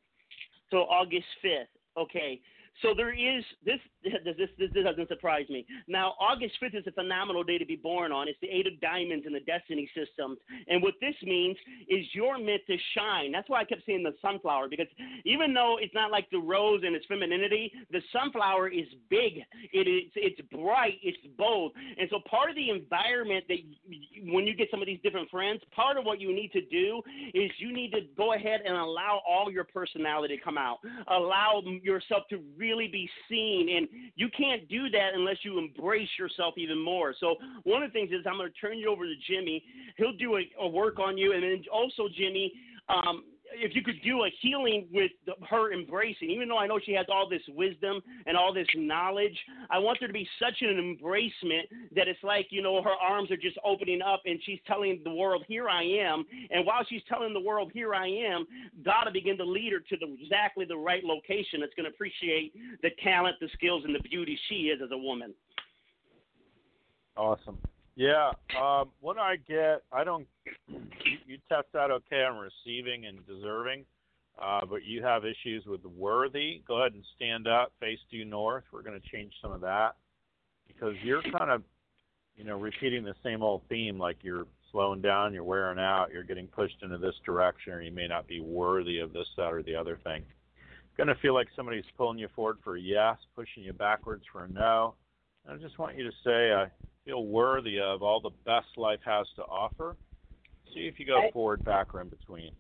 So 0.72 0.78
August 0.78 1.26
5th. 1.44 1.68
Okay. 1.98 2.42
So 2.82 2.94
there 2.96 3.14
is 3.14 3.44
this 3.66 3.80
this 4.04 4.50
this, 4.58 4.70
this 4.74 4.84
doesn't 4.84 5.08
surprise 5.08 5.46
me. 5.50 5.66
Now 5.88 6.14
August 6.20 6.56
5th 6.62 6.76
is 6.78 6.84
a 6.88 6.92
phenomenal 6.92 7.44
day 7.44 7.58
to 7.58 7.66
be 7.66 7.76
born 7.76 8.12
on. 8.12 8.28
It's 8.28 8.40
the 8.42 8.50
eight 8.50 8.68
of 8.68 8.80
diamonds 8.80 9.26
in 9.26 9.34
the 9.34 9.40
destiny 9.42 9.90
system. 9.96 10.38
And 10.68 10.82
what 10.82 10.94
this 11.02 11.16
means 11.24 11.58
is 11.88 12.06
you're 12.14 12.38
meant 12.38 12.62
to 12.68 12.78
shine. 12.96 13.32
That's 13.32 13.50
why 13.50 13.62
I 13.62 13.66
kept 13.66 13.86
saying 13.86 14.04
the 14.04 14.14
sunflower 14.22 14.70
because 14.70 14.88
even 15.26 15.54
though 15.54 15.78
it's 15.80 15.94
not 15.94 16.12
like 16.12 16.30
the 16.32 16.40
rose 16.40 16.82
and 16.86 16.96
its 16.96 17.06
femininity, 17.08 17.72
the 17.92 18.02
sunflower 18.14 18.70
is 18.70 18.88
big. 19.10 19.44
It 19.74 19.88
is 19.88 20.12
it's 20.16 20.42
bright, 20.52 21.00
it's 21.04 21.18
bold. 21.38 21.74
And 22.00 22.08
so 22.12 22.20
part 22.30 22.50
of 22.50 22.56
the 22.56 22.70
environment 22.70 23.46
that 23.48 23.58
y- 23.88 24.32
when 24.32 24.46
you 24.46 24.56
get 24.56 24.70
some 24.72 24.82
of 24.82 24.86
these 24.88 25.00
different 25.04 25.30
friends, 25.30 25.62
part 25.76 25.98
of 25.98 26.06
what 26.06 26.20
you 26.22 26.34
need 26.34 26.52
to 26.54 26.62
do 26.62 27.02
is 27.34 27.52
you 27.58 27.74
need 27.74 27.92
to 27.92 28.02
go 28.16 28.34
ahead 28.34 28.62
and 28.66 28.76
allow 28.76 29.22
all 29.28 29.52
your 29.52 29.64
personality 29.64 30.38
to 30.38 30.44
come 30.44 30.58
out. 30.58 30.78
Allow 31.08 31.62
yourself 31.82 32.24
to 32.30 32.42
really 32.68 32.88
be 32.88 33.10
seen. 33.30 33.64
And 33.76 33.88
you 34.16 34.28
can't 34.42 34.68
do 34.68 34.90
that 34.90 35.10
unless 35.16 35.38
you 35.44 35.58
embrace 35.58 36.10
yourself 36.20 36.54
even 36.58 36.80
more. 36.84 37.14
So 37.20 37.36
one 37.64 37.84
of 37.84 37.90
the 37.90 37.94
things 37.98 38.12
is 38.12 38.26
I'm 38.26 38.38
going 38.38 38.52
to 38.52 38.60
turn 38.60 38.78
you 38.78 38.90
over 38.94 39.06
to 39.06 39.18
Jimmy. 39.30 39.64
He'll 39.98 40.18
do 40.18 40.38
a, 40.38 40.44
a 40.66 40.68
work 40.68 41.00
on 41.00 41.18
you. 41.18 41.34
And 41.34 41.42
then 41.44 41.64
also, 41.72 42.04
Jimmy, 42.20 42.52
um, 42.90 43.24
if 43.54 43.76
you 43.76 43.82
could 43.82 44.02
do 44.04 44.24
a 44.24 44.30
healing 44.42 44.88
with 44.92 45.12
the, 45.26 45.34
her 45.50 45.74
embracing, 45.74 46.30
even 46.30 46.48
though 46.48 46.58
I 46.58 46.68
know 46.68 46.80
she 46.84 46.94
has 46.94 47.06
all 47.10 47.28
this 47.30 47.42
wisdom 47.50 48.02
and 48.26 48.38
all 48.38 48.54
this 48.54 48.68
knowledge, 48.76 49.38
I 49.70 49.80
want 49.80 50.00
there 50.00 50.08
to 50.08 50.14
be 50.14 50.28
such 50.40 50.62
an 50.62 50.78
embracement 50.78 51.64
that 51.96 52.08
it's 52.08 52.24
like, 52.24 52.48
you 52.50 52.62
know, 52.62 52.82
her 52.82 52.96
arms 53.02 53.32
are 53.32 53.38
just 53.38 53.58
opening 53.64 54.02
up 54.02 54.22
and 54.26 54.40
she's 54.46 54.60
telling 54.68 55.02
the 55.04 55.14
world, 55.14 55.44
Here 55.48 55.70
I 55.70 55.84
am. 55.84 56.26
And 56.50 56.66
while 56.66 56.86
she's 56.88 57.02
telling 57.08 57.34
the 57.34 57.40
world, 57.40 57.72
Here 57.74 57.94
I 57.94 58.08
am, 58.08 58.46
God 58.84 59.06
will 59.06 59.14
begin 59.14 59.38
to 59.38 59.46
lead 59.46 59.74
her 59.74 59.80
to 59.80 59.98
the, 59.98 60.16
exactly 60.22 60.66
the 60.66 60.78
right 60.78 61.04
location 61.04 61.60
that's 61.60 61.74
going 61.76 61.86
to 61.86 61.92
appreciate 61.92 62.54
the 62.82 62.90
talent, 63.04 63.36
the 63.42 63.50
skills, 63.54 63.84
and 63.86 63.96
the 63.96 64.08
beauty 64.08 64.38
she 64.50 64.70
is 64.70 64.82
as 64.84 64.92
a 64.92 64.98
woman. 64.98 65.34
Awesome. 67.16 67.58
Yeah. 67.98 68.30
Um, 68.62 68.90
what 69.02 69.18
I 69.18 69.38
get, 69.38 69.82
I 69.92 70.04
don't. 70.04 70.28
You, 71.28 71.38
test 71.50 71.76
out 71.76 71.92
okay 71.92 72.24
on 72.24 72.38
receiving 72.38 73.06
and 73.06 73.20
deserving, 73.28 73.84
uh, 74.42 74.62
but 74.66 74.86
you 74.86 75.04
have 75.04 75.26
issues 75.26 75.66
with 75.66 75.84
worthy. 75.84 76.62
Go 76.66 76.80
ahead 76.80 76.94
and 76.94 77.04
stand 77.18 77.48
up, 77.48 77.74
face 77.82 78.00
due 78.10 78.24
north. 78.24 78.64
We're 78.72 78.82
going 78.82 79.00
to 79.00 79.10
change 79.10 79.34
some 79.42 79.52
of 79.52 79.60
that 79.62 79.96
because 80.68 80.94
you're 81.04 81.22
kind 81.24 81.52
of, 81.52 81.64
you 82.38 82.46
know, 82.46 82.58
repeating 82.58 83.04
the 83.04 83.16
same 83.24 83.44
old 83.44 83.64
theme. 83.68 84.00
Like 84.00 84.18
you're 84.22 84.46
slowing 84.72 85.02
down, 85.02 85.34
you're 85.34 85.44
wearing 85.44 85.80
out, 85.80 86.12
you're 86.14 86.24
getting 86.24 86.48
pushed 86.48 86.78
into 86.82 86.98
this 86.98 87.16
direction, 87.26 87.74
or 87.74 87.82
you 87.82 87.92
may 87.92 88.08
not 88.08 88.26
be 88.26 88.40
worthy 88.40 89.00
of 89.00 89.12
this, 89.12 89.28
that, 89.36 89.54
or 89.54 89.64
the 89.64 89.76
other 89.76 90.00
thing. 90.06 90.24
Going 90.96 91.08
to 91.08 91.16
feel 91.16 91.34
like 91.34 91.48
somebody's 91.56 91.84
pulling 91.98 92.18
you 92.18 92.30
forward 92.36 92.58
for 92.64 92.78
a 92.78 92.82
yes, 92.82 93.18
pushing 93.36 93.64
you 93.64 93.74
backwards 93.74 94.24
for 94.32 94.46
a 94.46 94.50
no. 94.50 94.96
I 95.50 95.56
just 95.58 95.78
want 95.78 95.98
you 95.98 96.04
to 96.04 96.12
say, 96.24 96.54
I 96.54 96.68
feel 97.06 97.26
worthy 97.26 97.80
of 97.80 98.02
all 98.02 98.20
the 98.20 98.32
best 98.46 98.68
life 98.78 99.00
has 99.06 99.28
to 99.36 99.44
offer. 99.44 99.96
See 100.74 100.88
if 100.88 101.00
you 101.00 101.06
go 101.06 101.20
I- 101.20 101.32
forward, 101.32 101.64
back, 101.64 101.94
or 101.94 102.02
in 102.02 102.10
between. 102.10 102.52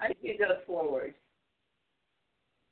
I 0.00 0.08
could 0.08 0.38
go 0.38 0.58
forward. 0.66 1.14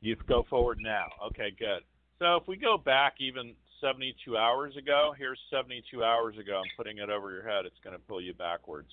You 0.01 0.17
go 0.29 0.45
forward 0.49 0.79
now. 0.81 1.07
Okay, 1.27 1.51
good. 1.59 1.83
So 2.19 2.37
if 2.37 2.47
we 2.47 2.57
go 2.57 2.79
back 2.79 3.15
even 3.19 3.55
72 3.81 4.37
hours 4.37 4.77
ago, 4.77 5.15
here's 5.19 5.39
72 5.51 6.05
hours 6.05 6.39
ago. 6.39 6.59
I'm 6.59 6.71
putting 6.77 6.99
it 6.99 7.11
over 7.11 7.33
your 7.33 7.43
head. 7.43 7.67
It's 7.67 7.79
going 7.83 7.97
to 7.97 8.03
pull 8.03 8.21
you 8.21 8.33
backwards. 8.35 8.89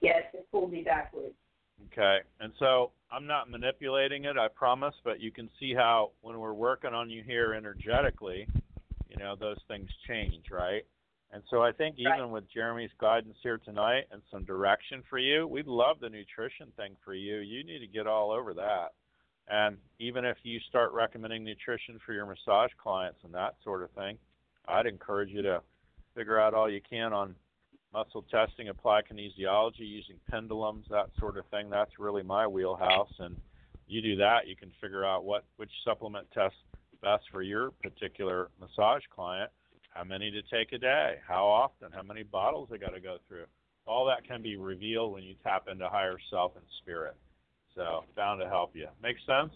Yes, 0.00 0.22
it 0.34 0.46
pulled 0.50 0.72
me 0.72 0.82
backwards. 0.82 1.34
Okay, 1.92 2.18
and 2.40 2.52
so 2.58 2.92
I'm 3.10 3.26
not 3.26 3.50
manipulating 3.50 4.24
it, 4.24 4.36
I 4.38 4.48
promise, 4.48 4.94
but 5.04 5.20
you 5.20 5.30
can 5.30 5.50
see 5.60 5.74
how 5.74 6.12
when 6.22 6.38
we're 6.38 6.54
working 6.54 6.94
on 6.94 7.10
you 7.10 7.22
here 7.22 7.54
energetically, 7.54 8.46
you 9.08 9.16
know, 9.16 9.36
those 9.38 9.58
things 9.68 9.88
change, 10.08 10.44
right? 10.50 10.84
And 11.32 11.42
so 11.48 11.62
I 11.62 11.72
think 11.72 11.96
even 11.98 12.12
right. 12.12 12.30
with 12.30 12.44
Jeremy's 12.52 12.90
guidance 13.00 13.36
here 13.42 13.58
tonight 13.58 14.04
and 14.10 14.20
some 14.30 14.44
direction 14.44 15.02
for 15.08 15.18
you, 15.18 15.48
we'd 15.48 15.66
love 15.66 15.96
the 16.00 16.10
nutrition 16.10 16.68
thing 16.76 16.94
for 17.02 17.14
you. 17.14 17.38
You 17.38 17.64
need 17.64 17.78
to 17.78 17.86
get 17.86 18.06
all 18.06 18.30
over 18.30 18.52
that. 18.54 18.92
And 19.48 19.78
even 19.98 20.24
if 20.26 20.36
you 20.42 20.60
start 20.68 20.92
recommending 20.92 21.42
nutrition 21.42 21.98
for 22.04 22.12
your 22.12 22.26
massage 22.26 22.70
clients 22.80 23.18
and 23.24 23.32
that 23.34 23.54
sort 23.64 23.82
of 23.82 23.90
thing, 23.92 24.18
I'd 24.68 24.86
encourage 24.86 25.30
you 25.30 25.42
to 25.42 25.62
figure 26.14 26.38
out 26.38 26.52
all 26.52 26.70
you 26.70 26.80
can 26.88 27.14
on 27.14 27.34
muscle 27.94 28.24
testing, 28.30 28.68
apply 28.68 29.00
kinesiology 29.02 29.80
using 29.80 30.16
pendulums, 30.30 30.84
that 30.90 31.08
sort 31.18 31.38
of 31.38 31.46
thing. 31.46 31.70
That's 31.70 31.98
really 31.98 32.22
my 32.22 32.46
wheelhouse. 32.46 33.12
And 33.18 33.36
you 33.86 34.02
do 34.02 34.16
that, 34.16 34.46
you 34.46 34.54
can 34.54 34.70
figure 34.80 35.04
out 35.04 35.24
what 35.24 35.44
which 35.56 35.70
supplement 35.84 36.26
tests 36.32 36.58
best 37.02 37.24
for 37.32 37.42
your 37.42 37.70
particular 37.82 38.48
massage 38.60 39.02
client 39.14 39.50
how 39.94 40.04
many 40.04 40.30
to 40.30 40.42
take 40.42 40.72
a 40.72 40.78
day, 40.78 41.16
how 41.26 41.46
often, 41.46 41.88
how 41.92 42.02
many 42.02 42.22
bottles 42.22 42.68
they 42.70 42.78
got 42.78 42.94
to 42.94 43.00
go 43.00 43.18
through. 43.28 43.44
All 43.86 44.06
that 44.06 44.26
can 44.26 44.42
be 44.42 44.56
revealed 44.56 45.12
when 45.12 45.22
you 45.22 45.34
tap 45.42 45.66
into 45.70 45.88
higher 45.88 46.16
self 46.30 46.52
and 46.56 46.64
spirit. 46.82 47.16
So, 47.74 48.04
bound 48.16 48.40
to 48.40 48.48
help 48.48 48.76
you. 48.76 48.86
Make 49.02 49.16
sense? 49.26 49.52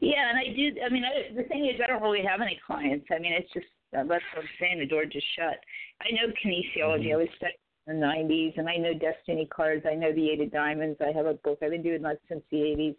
Yeah, 0.00 0.30
and 0.30 0.38
I 0.38 0.54
do. 0.54 0.80
I 0.84 0.88
mean, 0.88 1.04
I, 1.04 1.34
the 1.34 1.44
thing 1.44 1.66
is, 1.66 1.80
I 1.82 1.86
don't 1.86 2.02
really 2.02 2.24
have 2.24 2.40
any 2.40 2.58
clients. 2.66 3.06
I 3.10 3.18
mean, 3.18 3.32
it's 3.32 3.52
just 3.52 3.66
uh, 3.96 4.02
that's 4.02 4.24
what 4.34 4.42
I'm 4.42 4.48
saying. 4.60 4.80
The 4.80 4.86
door 4.86 5.04
just 5.04 5.26
shut. 5.36 5.60
I 6.00 6.12
know 6.12 6.32
kinesiology. 6.42 7.06
Mm-hmm. 7.06 7.12
I 7.12 7.16
was 7.16 7.28
studying 7.36 7.58
in 7.86 8.00
the 8.00 8.06
'90s, 8.06 8.58
and 8.58 8.68
I 8.68 8.76
know 8.76 8.92
destiny 8.94 9.46
cards. 9.54 9.84
I 9.88 9.94
know 9.94 10.12
the 10.12 10.30
Eight 10.30 10.40
of 10.40 10.50
Diamonds. 10.50 10.98
I 11.00 11.12
have 11.16 11.26
a 11.26 11.34
book. 11.34 11.58
I've 11.62 11.70
been 11.70 11.82
doing 11.82 12.02
that 12.02 12.18
since 12.28 12.42
the 12.50 12.56
'80s. 12.56 12.96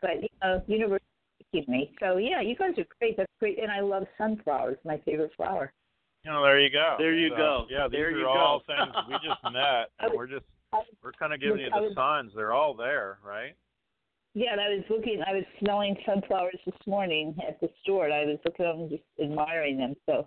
But 0.00 0.22
you 0.22 0.28
know, 0.42 0.62
universal 0.66 1.01
excuse 1.52 1.68
me. 1.68 1.92
So 2.00 2.16
yeah, 2.16 2.40
you 2.40 2.56
guys 2.56 2.72
are 2.78 2.84
great. 2.98 3.16
That's 3.16 3.32
great, 3.38 3.58
and 3.62 3.70
I 3.70 3.80
love 3.80 4.04
sunflowers. 4.18 4.78
My 4.84 5.00
favorite 5.04 5.32
flower. 5.36 5.72
Oh, 6.28 6.42
there 6.42 6.60
you 6.60 6.70
go. 6.70 6.96
There 6.98 7.14
you 7.14 7.30
so, 7.30 7.34
uh, 7.34 7.38
go. 7.38 7.66
Yeah, 7.68 7.88
these 7.88 7.98
there 7.98 8.06
are 8.08 8.18
you 8.18 8.26
all 8.26 8.62
go. 8.66 8.74
things 8.74 8.94
we 9.08 9.14
just 9.14 9.42
met, 9.52 9.90
and 10.00 10.12
we're 10.16 10.26
just 10.26 10.46
we're 11.02 11.12
kind 11.12 11.34
of 11.34 11.40
giving 11.40 11.60
you 11.60 11.70
the 11.70 11.90
signs. 11.94 12.32
They're 12.34 12.52
all 12.52 12.74
there, 12.74 13.18
right? 13.24 13.54
Yeah, 14.34 14.52
and 14.52 14.60
I 14.60 14.68
was 14.68 14.84
looking. 14.88 15.22
I 15.26 15.34
was 15.34 15.44
smelling 15.58 15.96
sunflowers 16.06 16.58
this 16.64 16.74
morning 16.86 17.36
at 17.46 17.60
the 17.60 17.68
store, 17.82 18.06
and 18.06 18.14
I 18.14 18.24
was 18.24 18.38
looking 18.44 18.64
at 18.64 18.76
them, 18.76 18.88
just 18.88 19.02
admiring 19.22 19.76
them. 19.76 19.94
So, 20.06 20.26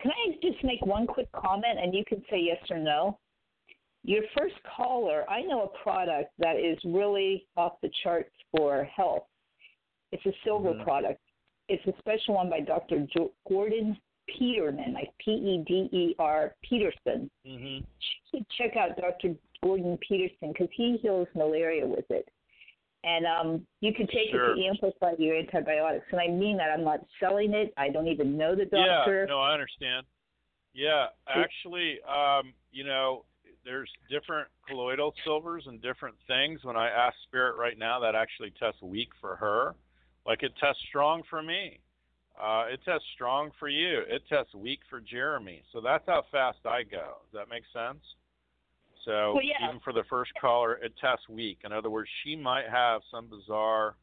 can 0.00 0.10
I 0.10 0.32
just 0.42 0.64
make 0.64 0.84
one 0.86 1.06
quick 1.06 1.30
comment, 1.32 1.78
and 1.78 1.92
you 1.92 2.04
can 2.06 2.22
say 2.30 2.38
yes 2.40 2.64
or 2.70 2.78
no? 2.78 3.18
Your 4.04 4.22
first 4.38 4.54
caller, 4.76 5.28
I 5.28 5.42
know 5.42 5.64
a 5.64 5.82
product 5.82 6.30
that 6.38 6.56
is 6.56 6.78
really 6.84 7.46
off 7.56 7.72
the 7.82 7.90
charts 8.02 8.30
for 8.56 8.84
health 8.84 9.24
it's 10.12 10.24
a 10.26 10.32
silver 10.44 10.70
mm-hmm. 10.70 10.82
product. 10.82 11.20
It's 11.68 11.86
a 11.86 11.92
special 11.98 12.34
one 12.34 12.48
by 12.48 12.60
Dr. 12.60 13.06
Jo- 13.14 13.32
Gordon 13.48 13.96
Peterman, 14.26 14.94
like 14.94 15.10
P 15.22 15.30
E 15.32 15.64
D 15.66 15.88
E 15.96 16.14
R 16.18 16.54
Pedersen. 16.68 17.30
Mm-hmm. 17.46 18.38
Check 18.56 18.76
out 18.76 18.96
Dr. 18.96 19.34
Gordon 19.62 19.98
Pedersen 20.06 20.52
because 20.52 20.68
he 20.74 20.98
heals 21.02 21.28
malaria 21.34 21.86
with 21.86 22.10
it. 22.10 22.28
And 23.04 23.26
um, 23.26 23.66
you 23.80 23.94
can 23.94 24.06
take 24.06 24.30
sure. 24.30 24.52
it 24.52 24.56
to 24.56 24.66
amplify 24.66 25.12
your 25.18 25.36
antibiotics. 25.36 26.06
And 26.10 26.20
I 26.20 26.28
mean 26.28 26.56
that. 26.56 26.70
I'm 26.70 26.84
not 26.84 27.00
selling 27.20 27.54
it. 27.54 27.72
I 27.76 27.90
don't 27.90 28.08
even 28.08 28.36
know 28.36 28.56
the 28.56 28.64
doctor. 28.64 29.20
Yeah, 29.20 29.26
no, 29.28 29.40
I 29.40 29.52
understand. 29.52 30.04
Yeah, 30.74 31.06
actually, 31.28 31.98
um, 32.08 32.52
you 32.72 32.84
know, 32.84 33.24
there's 33.64 33.90
different 34.10 34.48
colloidal 34.66 35.14
silvers 35.24 35.64
and 35.66 35.80
different 35.80 36.16
things. 36.26 36.64
When 36.64 36.76
I 36.76 36.88
ask 36.88 37.14
Spirit 37.24 37.56
right 37.56 37.78
now, 37.78 38.00
that 38.00 38.14
actually 38.14 38.52
tests 38.58 38.82
weak 38.82 39.08
for 39.20 39.36
her. 39.36 39.74
Like 40.28 40.42
it 40.42 40.52
tests 40.60 40.82
strong 40.88 41.22
for 41.30 41.42
me. 41.42 41.80
Uh, 42.40 42.66
it 42.70 42.80
tests 42.84 43.06
strong 43.14 43.50
for 43.58 43.68
you. 43.68 44.02
It 44.06 44.22
tests 44.28 44.54
weak 44.54 44.80
for 44.88 45.00
Jeremy. 45.00 45.62
So 45.72 45.80
that's 45.80 46.04
how 46.06 46.22
fast 46.30 46.58
I 46.66 46.82
go. 46.82 47.16
Does 47.32 47.32
that 47.32 47.48
make 47.48 47.64
sense? 47.72 48.04
So 49.04 49.32
well, 49.34 49.42
yeah. 49.42 49.66
even 49.66 49.80
for 49.80 49.94
the 49.94 50.04
first 50.10 50.32
caller, 50.38 50.74
it 50.74 50.92
tests 51.00 51.28
weak. 51.30 51.60
In 51.64 51.72
other 51.72 51.88
words, 51.88 52.10
she 52.22 52.36
might 52.36 52.68
have 52.70 53.00
some 53.10 53.26
bizarre, 53.26 53.96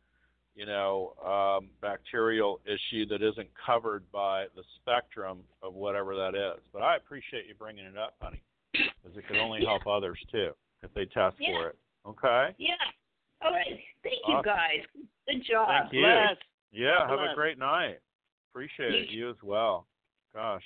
you 0.56 0.66
know, 0.66 1.14
um, 1.24 1.70
bacterial 1.80 2.60
issue 2.66 3.06
that 3.06 3.22
isn't 3.22 3.50
covered 3.64 4.04
by 4.12 4.46
the 4.56 4.64
spectrum 4.82 5.40
of 5.62 5.76
whatever 5.76 6.16
that 6.16 6.34
is. 6.34 6.60
But 6.74 6.82
I 6.82 6.96
appreciate 6.98 7.46
you 7.48 7.54
bringing 7.54 7.86
it 7.86 7.98
up, 7.98 8.16
honey, 8.20 8.42
because 8.74 9.16
it 9.16 9.28
could 9.28 9.38
only 9.38 9.62
yeah. 9.62 9.70
help 9.70 9.86
others 9.86 10.18
too 10.32 10.52
if 10.82 10.92
they 10.96 11.06
test 11.06 11.36
yeah. 11.40 11.52
for 11.52 11.70
it. 11.70 11.78
Okay. 12.08 12.56
Yeah. 12.58 12.74
All 13.44 13.52
right. 13.52 13.80
Thank 14.04 14.22
you, 14.28 14.42
guys. 14.44 15.06
Good 15.28 15.44
job. 15.50 15.68
Thank 15.68 15.94
you. 15.94 16.02
Bless. 16.02 16.38
Yeah, 16.72 17.08
Bless. 17.08 17.20
have 17.20 17.32
a 17.32 17.36
great 17.36 17.58
night. 17.58 18.00
Appreciate 18.52 18.94
it. 18.94 19.10
You 19.10 19.30
as 19.30 19.36
well. 19.44 19.88
Gosh. 20.34 20.64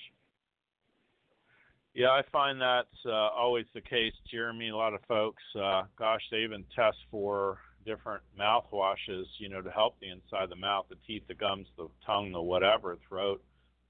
Yeah, 1.93 2.09
I 2.09 2.21
find 2.31 2.61
that's 2.61 2.87
uh, 3.05 3.11
always 3.11 3.65
the 3.73 3.81
case, 3.81 4.13
Jeremy. 4.29 4.69
A 4.69 4.75
lot 4.75 4.93
of 4.93 5.01
folks, 5.07 5.41
uh, 5.55 5.83
gosh, 5.97 6.21
they 6.31 6.39
even 6.39 6.63
test 6.75 6.97
for 7.09 7.57
different 7.85 8.21
mouthwashes, 8.39 9.25
you 9.37 9.49
know, 9.49 9.61
to 9.61 9.71
help 9.71 9.99
the 9.99 10.09
inside 10.09 10.43
of 10.43 10.49
the 10.49 10.55
mouth, 10.55 10.85
the 10.89 10.97
teeth, 11.07 11.23
the 11.27 11.33
gums, 11.33 11.67
the 11.77 11.87
tongue, 12.05 12.31
the 12.31 12.41
whatever, 12.41 12.97
throat. 13.07 13.43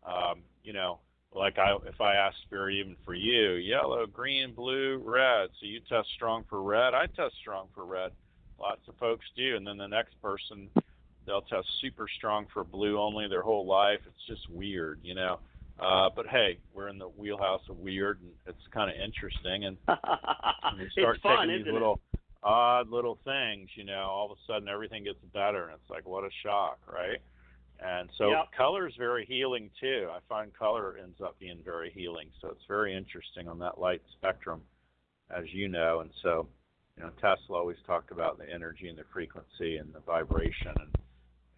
Um, 0.05 0.41
you 0.63 0.73
know, 0.73 0.99
like 1.33 1.57
I, 1.59 1.75
if 1.85 1.99
I 1.99 2.15
ask 2.15 2.35
Spirit 2.45 2.75
even 2.75 2.95
for 3.05 3.13
you, 3.13 3.53
yellow, 3.53 4.05
green, 4.05 4.53
blue, 4.53 5.01
red. 5.05 5.49
So 5.59 5.65
you 5.65 5.81
test 5.87 6.07
strong 6.15 6.45
for 6.49 6.61
red. 6.63 6.93
I 6.93 7.05
test 7.07 7.35
strong 7.41 7.67
for 7.75 7.85
red. 7.85 8.11
Lots 8.59 8.81
of 8.87 8.95
folks 8.97 9.25
do, 9.35 9.55
and 9.55 9.65
then 9.65 9.77
the 9.77 9.87
next 9.87 10.19
person 10.21 10.69
they'll 11.25 11.41
test 11.41 11.67
super 11.79 12.07
strong 12.17 12.47
for 12.53 12.63
blue 12.63 12.99
only 12.99 13.27
their 13.27 13.41
whole 13.41 13.65
life. 13.65 13.99
It's 14.05 14.27
just 14.27 14.49
weird, 14.49 14.99
you 15.03 15.13
know. 15.13 15.39
Uh, 15.79 16.09
but 16.13 16.27
hey, 16.27 16.57
we're 16.73 16.89
in 16.89 16.97
the 16.97 17.07
wheelhouse 17.07 17.61
of 17.69 17.77
weird, 17.77 18.19
and 18.21 18.31
it's 18.47 18.67
kind 18.73 18.89
of 18.89 18.97
interesting. 18.97 19.65
And 19.65 19.77
you 20.77 20.89
start 20.89 21.15
it's 21.15 21.23
fun, 21.23 21.47
taking 21.47 21.63
these 21.63 21.73
little 21.73 22.01
it? 22.13 22.19
odd 22.43 22.89
little 22.89 23.17
things, 23.23 23.69
you 23.75 23.85
know, 23.85 24.01
all 24.01 24.31
of 24.31 24.37
a 24.37 24.41
sudden 24.51 24.67
everything 24.67 25.03
gets 25.03 25.19
better, 25.33 25.65
and 25.65 25.73
it's 25.73 25.89
like 25.89 26.05
what 26.05 26.23
a 26.23 26.29
shock, 26.43 26.79
right? 26.91 27.19
And 27.81 28.09
so 28.17 28.29
yep. 28.31 28.51
color 28.55 28.87
is 28.87 28.95
very 28.97 29.25
healing 29.25 29.69
too. 29.79 30.09
I 30.11 30.19
find 30.27 30.53
color 30.53 30.97
ends 31.01 31.21
up 31.23 31.39
being 31.39 31.59
very 31.63 31.91
healing. 31.91 32.29
So 32.41 32.49
it's 32.49 32.65
very 32.67 32.93
interesting 32.93 33.47
on 33.47 33.59
that 33.59 33.79
light 33.79 34.01
spectrum, 34.17 34.61
as 35.29 35.45
you 35.53 35.69
know. 35.69 36.01
And 36.01 36.09
so 36.21 36.47
you 36.99 37.05
know, 37.05 37.11
Tesla 37.21 37.57
always 37.57 37.77
talked 37.87 38.11
about 38.11 38.37
the 38.37 38.49
energy 38.53 38.89
and 38.89 38.97
the 38.97 39.05
frequency 39.13 39.77
and 39.77 39.93
the 39.93 40.01
vibration 40.01 40.71
and 40.79 40.91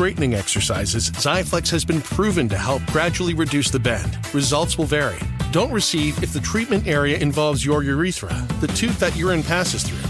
straightening 0.00 0.32
exercises, 0.32 1.10
Xiaflex 1.10 1.68
has 1.68 1.84
been 1.84 2.00
proven 2.00 2.48
to 2.48 2.56
help 2.56 2.82
gradually 2.86 3.34
reduce 3.34 3.70
the 3.70 3.78
bend. 3.78 4.16
Results 4.32 4.78
will 4.78 4.86
vary. 4.86 5.18
Don't 5.52 5.70
receive 5.70 6.22
if 6.22 6.32
the 6.32 6.40
treatment 6.40 6.86
area 6.86 7.18
involves 7.18 7.66
your 7.66 7.82
urethra, 7.82 8.32
the 8.62 8.68
tube 8.68 8.92
that 8.92 9.14
urine 9.14 9.42
passes 9.42 9.82
through 9.82 10.09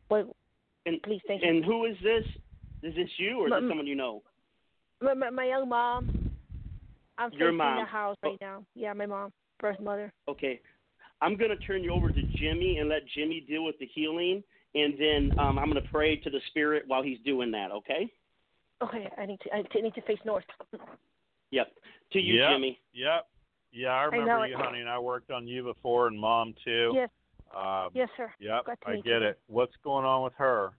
what? 0.07 0.27
And, 0.85 1.01
please, 1.03 1.21
thank 1.27 1.43
and 1.43 1.57
you. 1.57 1.57
And 1.57 1.65
who 1.65 1.85
is 1.85 1.95
this? 2.03 2.23
Is 2.81 2.95
this 2.95 3.09
you 3.17 3.41
or 3.41 3.47
is 3.47 3.53
this 3.53 3.69
someone 3.69 3.87
you 3.87 3.95
know? 3.95 4.21
My, 5.01 5.13
my, 5.13 5.29
my 5.29 5.45
young 5.45 5.67
mom. 5.67 6.31
I'm 7.17 7.31
Your 7.33 7.49
facing 7.49 7.57
mom. 7.57 7.79
the 7.79 7.85
house 7.85 8.17
right 8.23 8.37
now. 8.39 8.63
Yeah, 8.75 8.93
my 8.93 9.05
mom, 9.05 9.33
birth 9.59 9.79
mother. 9.79 10.13
Okay. 10.29 10.61
I'm 11.21 11.35
going 11.35 11.49
to 11.49 11.57
turn 11.57 11.83
you 11.83 11.93
over 11.93 12.09
to 12.09 12.21
Jimmy 12.37 12.77
and 12.77 12.87
let 12.87 13.01
Jimmy 13.13 13.41
deal 13.41 13.65
with 13.65 13.77
the 13.79 13.85
healing, 13.93 14.41
and 14.73 14.93
then 14.97 15.37
um, 15.37 15.59
I'm 15.59 15.69
going 15.69 15.83
to 15.83 15.89
pray 15.89 16.15
to 16.15 16.29
the 16.29 16.39
Spirit 16.47 16.83
while 16.87 17.03
he's 17.03 17.17
doing 17.25 17.51
that, 17.51 17.71
okay? 17.71 18.09
Okay, 18.81 19.09
I 19.17 19.25
need 19.25 19.39
to 19.41 19.53
I 19.53 19.61
t- 19.63 19.81
need 19.81 19.93
to 19.95 20.01
face 20.03 20.19
north. 20.25 20.45
Yep. 21.51 21.67
To 22.13 22.19
you, 22.19 22.35
yep. 22.35 22.51
Jimmy. 22.51 22.79
Yep. 22.93 23.27
Yeah, 23.71 23.89
I 23.89 24.03
remember 24.03 24.45
it. 24.45 24.49
you, 24.51 24.57
honey, 24.57 24.79
and 24.79 24.89
I 24.89 24.99
worked 24.99 25.31
on 25.31 25.47
you 25.47 25.63
before 25.63 26.07
and 26.07 26.19
mom 26.19 26.53
too. 26.65 26.91
Yes, 26.95 27.09
Um, 27.55 27.89
yes, 27.93 28.09
sir. 28.17 28.31
Yep, 28.39 28.65
I 28.85 28.95
get 28.97 29.21
you. 29.21 29.27
it. 29.29 29.39
What's 29.47 29.73
going 29.83 30.05
on 30.05 30.23
with 30.23 30.33
her? 30.37 30.71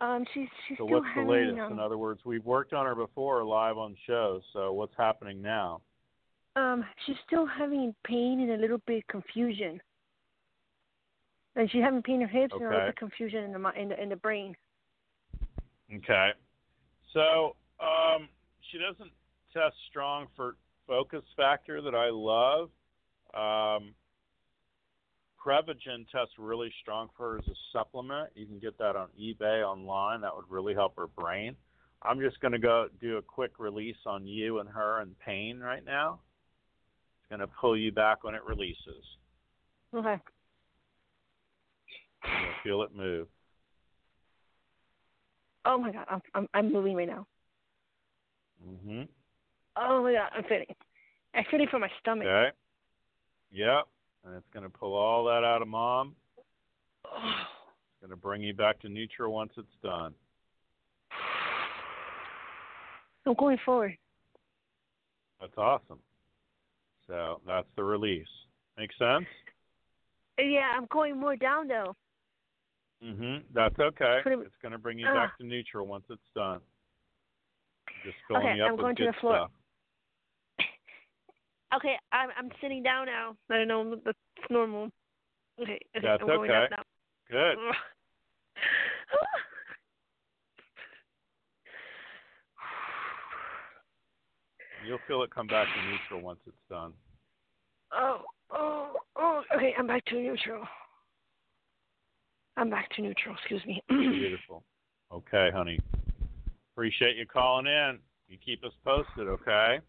Um, 0.00 0.24
she's 0.34 0.48
she's 0.68 0.76
still 0.76 0.88
having 0.88 1.04
So 1.04 1.12
still 1.14 1.22
what's 1.24 1.46
the 1.48 1.50
latest? 1.52 1.66
um, 1.66 1.72
In 1.72 1.78
other 1.80 1.98
words, 1.98 2.20
we've 2.24 2.44
worked 2.44 2.72
on 2.72 2.86
her 2.86 2.94
before 2.94 3.44
live 3.44 3.78
on 3.78 3.96
shows. 4.06 4.42
So 4.52 4.72
what's 4.72 4.94
happening 4.96 5.40
now? 5.42 5.80
um 6.56 6.84
she's 7.04 7.16
still 7.26 7.44
having 7.46 7.94
pain 8.04 8.40
and 8.40 8.50
a 8.52 8.56
little 8.56 8.80
bit 8.86 8.98
of 8.98 9.06
confusion. 9.08 9.80
And 11.54 11.70
she's 11.70 11.82
having 11.82 12.02
pain 12.02 12.16
in 12.22 12.28
her 12.28 12.40
hips 12.40 12.52
and 12.54 12.62
a 12.62 12.68
little 12.68 12.80
Okay. 12.80 12.88
bit 12.88 12.96
confusion 12.96 13.44
in 13.44 13.52
the 13.52 13.70
in 13.80 13.88
the 13.88 14.02
in 14.02 14.08
the 14.10 14.16
brain. 14.16 14.54
Okay. 15.94 16.30
So 17.12 17.56
um, 17.80 18.28
she 18.70 18.78
doesn't 18.78 19.10
test 19.52 19.74
strong 19.88 20.26
for 20.36 20.56
focus 20.86 21.22
factor 21.36 21.82
that 21.82 21.94
I 21.94 22.10
love. 22.10 22.70
Um, 23.34 23.94
Prevagen 25.44 26.08
tests 26.10 26.34
really 26.38 26.72
strong 26.82 27.08
for 27.16 27.32
her 27.32 27.38
as 27.38 27.46
a 27.46 27.54
supplement. 27.72 28.30
You 28.34 28.46
can 28.46 28.58
get 28.58 28.76
that 28.78 28.96
on 28.96 29.08
eBay 29.20 29.64
online. 29.64 30.20
That 30.20 30.34
would 30.34 30.46
really 30.48 30.74
help 30.74 30.96
her 30.96 31.06
brain. 31.06 31.54
I'm 32.02 32.20
just 32.20 32.40
going 32.40 32.52
to 32.52 32.58
go 32.58 32.88
do 33.00 33.18
a 33.18 33.22
quick 33.22 33.52
release 33.58 33.96
on 34.06 34.26
you 34.26 34.58
and 34.58 34.68
her 34.68 35.00
and 35.00 35.18
pain 35.20 35.60
right 35.60 35.84
now. 35.84 36.20
It's 37.20 37.28
going 37.30 37.40
to 37.40 37.54
pull 37.60 37.76
you 37.76 37.92
back 37.92 38.24
when 38.24 38.34
it 38.34 38.42
releases. 38.44 39.04
Okay. 39.94 40.16
You'll 42.24 42.54
feel 42.64 42.82
it 42.82 42.94
move. 42.94 43.28
Oh 45.64 45.78
my 45.78 45.90
god, 45.90 46.06
I'm 46.08 46.22
I'm 46.34 46.48
I'm 46.54 46.72
moving 46.72 46.94
right 46.94 47.08
now. 47.08 47.26
hmm 48.62 49.02
Oh 49.76 50.02
my 50.02 50.12
god, 50.12 50.30
I'm 50.34 50.44
feeling. 50.44 50.66
I'm 51.34 51.44
feeling 51.50 51.66
for 51.70 51.78
my 51.78 51.90
stomach. 52.00 52.26
Okay. 52.26 52.56
Yep. 53.52 53.84
And 54.24 54.34
it's 54.36 54.46
going 54.52 54.64
to 54.64 54.70
pull 54.70 54.94
all 54.94 55.24
that 55.26 55.44
out 55.44 55.62
of 55.62 55.68
mom. 55.68 56.14
It's 57.98 58.08
going 58.08 58.10
to 58.10 58.22
bring 58.22 58.42
you 58.42 58.52
back 58.52 58.78
to 58.80 58.90
neutral 58.90 59.32
once 59.32 59.52
it's 59.56 59.66
done. 59.82 60.12
I'm 63.26 63.34
going 63.34 63.56
forward. 63.64 63.96
That's 65.40 65.56
awesome. 65.56 65.98
So 67.06 67.40
that's 67.46 67.66
the 67.74 67.82
release. 67.82 68.26
Make 68.76 68.90
sense? 68.98 69.24
Yeah, 70.38 70.72
I'm 70.76 70.86
going 70.90 71.18
more 71.18 71.36
down 71.36 71.68
though. 71.68 71.96
hmm 73.02 73.36
That's 73.54 73.78
okay. 73.78 74.20
It's 74.26 74.54
going 74.60 74.72
to 74.72 74.78
bring 74.78 74.98
you 74.98 75.06
Ah. 75.08 75.14
back 75.14 75.38
to 75.38 75.44
neutral 75.44 75.86
once 75.86 76.04
it's 76.10 76.20
done. 76.34 76.60
Just 78.04 78.18
filling 78.28 78.44
Okay, 78.44 78.56
you 78.56 78.64
up 78.64 78.70
I'm 78.72 78.76
with 78.76 78.84
going 78.84 78.96
to 78.96 79.06
the 79.06 79.12
floor. 79.20 79.36
stuff. 79.36 79.50
Okay, 81.74 81.96
I'm 82.12 82.28
I'm 82.38 82.50
sitting 82.60 82.82
down 82.82 83.06
now. 83.06 83.36
I 83.50 83.56
don't 83.58 83.68
know 83.68 83.96
that's 84.04 84.18
normal. 84.50 84.90
Okay, 85.60 85.80
okay, 85.96 86.06
That's 86.06 86.20
I'm 86.20 86.28
going 86.28 86.50
up 86.50 86.64
okay. 86.64 86.74
now. 86.76 86.82
Good. 87.30 87.56
You'll 94.86 95.00
feel 95.08 95.22
it 95.22 95.30
come 95.34 95.48
back 95.48 95.66
to 95.66 95.82
neutral 95.90 96.20
once 96.20 96.38
it's 96.46 96.56
done. 96.70 96.92
Oh, 97.92 98.22
oh, 98.50 98.96
oh. 99.16 99.42
Okay, 99.54 99.74
I'm 99.78 99.86
back 99.86 100.04
to 100.06 100.14
neutral. 100.14 100.64
I'm 102.56 102.70
back 102.70 102.90
to 102.96 103.02
neutral. 103.02 103.34
Excuse 103.34 103.64
me. 103.66 103.82
Beautiful. 103.88 104.62
Okay, 105.12 105.50
honey. 105.52 105.78
Appreciate 106.74 107.16
you 107.16 107.26
calling 107.26 107.66
in. 107.66 107.98
You 108.28 108.38
keep 108.44 108.64
us 108.64 108.72
posted, 108.84 109.28
okay? 109.28 109.80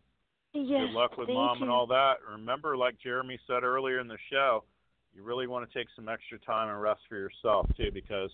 Yes. 0.54 0.88
Good 0.88 0.92
luck 0.92 1.18
with 1.18 1.30
mom 1.30 1.58
you. 1.58 1.64
and 1.64 1.72
all 1.72 1.88
that. 1.88 2.16
Remember, 2.30 2.78
like 2.78 2.96
Jeremy 3.02 3.40
said 3.48 3.64
earlier 3.64 4.00
in 4.00 4.08
the 4.08 4.18
show, 4.32 4.64
you 5.16 5.24
really 5.24 5.48
want 5.48 5.70
to 5.70 5.78
take 5.78 5.88
some 5.96 6.08
extra 6.10 6.40
time 6.40 6.70
and 6.70 6.82
rest 6.82 7.02
for 7.10 7.16
yourself 7.18 7.68
too, 7.76 7.92
because 7.94 8.32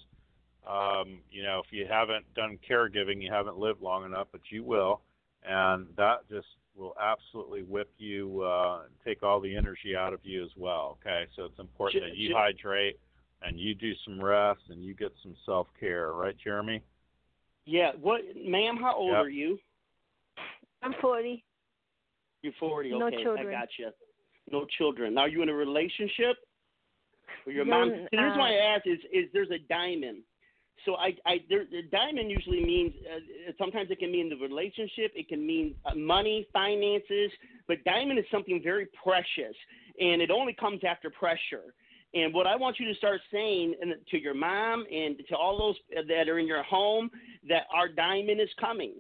um, 0.68 1.20
you 1.32 1.44
know 1.44 1.62
if 1.66 1.72
you 1.72 1.86
haven't 1.90 2.26
done 2.36 2.58
caregiving, 2.70 3.22
you 3.22 3.32
haven't 3.32 3.58
lived 3.58 3.82
long 3.82 4.06
enough, 4.06 4.28
but 4.32 4.42
you 4.50 4.64
will, 4.64 5.02
and 5.48 5.88
that 5.98 6.28
just 6.30 6.48
will 6.76 6.96
absolutely 7.00 7.62
whip 7.62 7.90
you, 8.00 8.42
uh, 8.42 8.82
take 9.06 9.22
all 9.22 9.40
the 9.40 9.56
energy 9.56 9.96
out 9.96 10.12
of 10.12 10.20
you 10.24 10.44
as 10.44 10.50
well. 10.58 10.98
Okay, 11.02 11.26
so 11.36 11.46
it's 11.46 11.60
important 11.60 12.04
Ju- 12.04 12.10
that 12.10 12.18
you 12.18 12.30
ju- 12.30 12.36
hydrate 12.36 12.98
and 13.44 13.60
you 13.60 13.76
do 13.76 13.94
some 14.06 14.24
rest 14.24 14.62
and 14.70 14.84
you 14.84 14.94
get 14.94 15.12
some 15.22 15.36
self 15.46 15.68
care, 15.80 16.14
right, 16.14 16.36
Jeremy? 16.44 16.82
Yeah. 17.66 17.92
What, 18.00 18.22
ma'am? 18.36 18.78
How 18.78 18.96
old 18.96 19.12
Yep. 19.12 19.26
are 19.26 19.30
you? 19.30 19.60
I'm 20.82 20.94
40. 21.02 21.44
You're 22.44 22.54
40. 22.60 22.92
No 22.92 23.08
okay, 23.08 23.24
children. 23.24 23.48
I 23.48 23.52
got 23.52 23.70
you. 23.80 23.90
No 24.52 24.66
children. 24.78 25.16
Now, 25.16 25.22
are 25.22 25.30
you 25.30 25.42
in 25.42 25.50
a 25.50 25.54
relationship 25.54 26.36
with 27.46 27.56
your 27.56 27.66
No, 27.66 27.80
mom? 27.80 27.90
The 28.12 28.18
reason 28.18 28.32
uh, 28.34 28.38
why 28.38 28.52
I 28.52 28.76
ask 28.76 28.86
is, 28.86 29.00
is 29.12 29.30
there's 29.34 29.50
a 29.50 29.60
diamond. 29.70 30.24
So 30.86 30.96
I, 30.96 31.16
I, 31.26 31.42
there, 31.50 31.64
the 31.72 31.84
diamond 31.90 32.30
usually 32.30 32.64
means. 32.64 32.94
Uh, 33.10 33.52
sometimes 33.58 33.90
it 33.90 34.00
can 34.00 34.12
mean 34.12 34.30
the 34.30 34.36
relationship. 34.36 35.14
It 35.16 35.30
can 35.30 35.46
mean 35.48 35.76
uh, 35.86 35.96
money, 35.96 36.46
finances. 36.52 37.32
But 37.70 37.82
diamond 37.86 38.20
is 38.20 38.26
something 38.30 38.60
very 38.62 38.88
precious, 39.02 39.56
and 39.98 40.22
it 40.22 40.30
only 40.30 40.54
comes 40.54 40.82
after 40.86 41.10
pressure. 41.10 41.74
And 42.14 42.34
what 42.34 42.46
I 42.46 42.56
want 42.58 42.80
you 42.80 42.86
to 42.92 42.96
start 42.96 43.22
saying 43.32 43.76
to 44.12 44.22
your 44.22 44.36
mom 44.36 44.86
and 44.92 45.16
to 45.30 45.36
all 45.36 45.58
those 45.58 46.06
that 46.08 46.30
are 46.30 46.38
in 46.38 46.46
your 46.46 46.62
home 46.64 47.10
that 47.48 47.64
our 47.74 47.88
diamond 47.88 48.40
is 48.40 48.50
coming. 48.60 48.94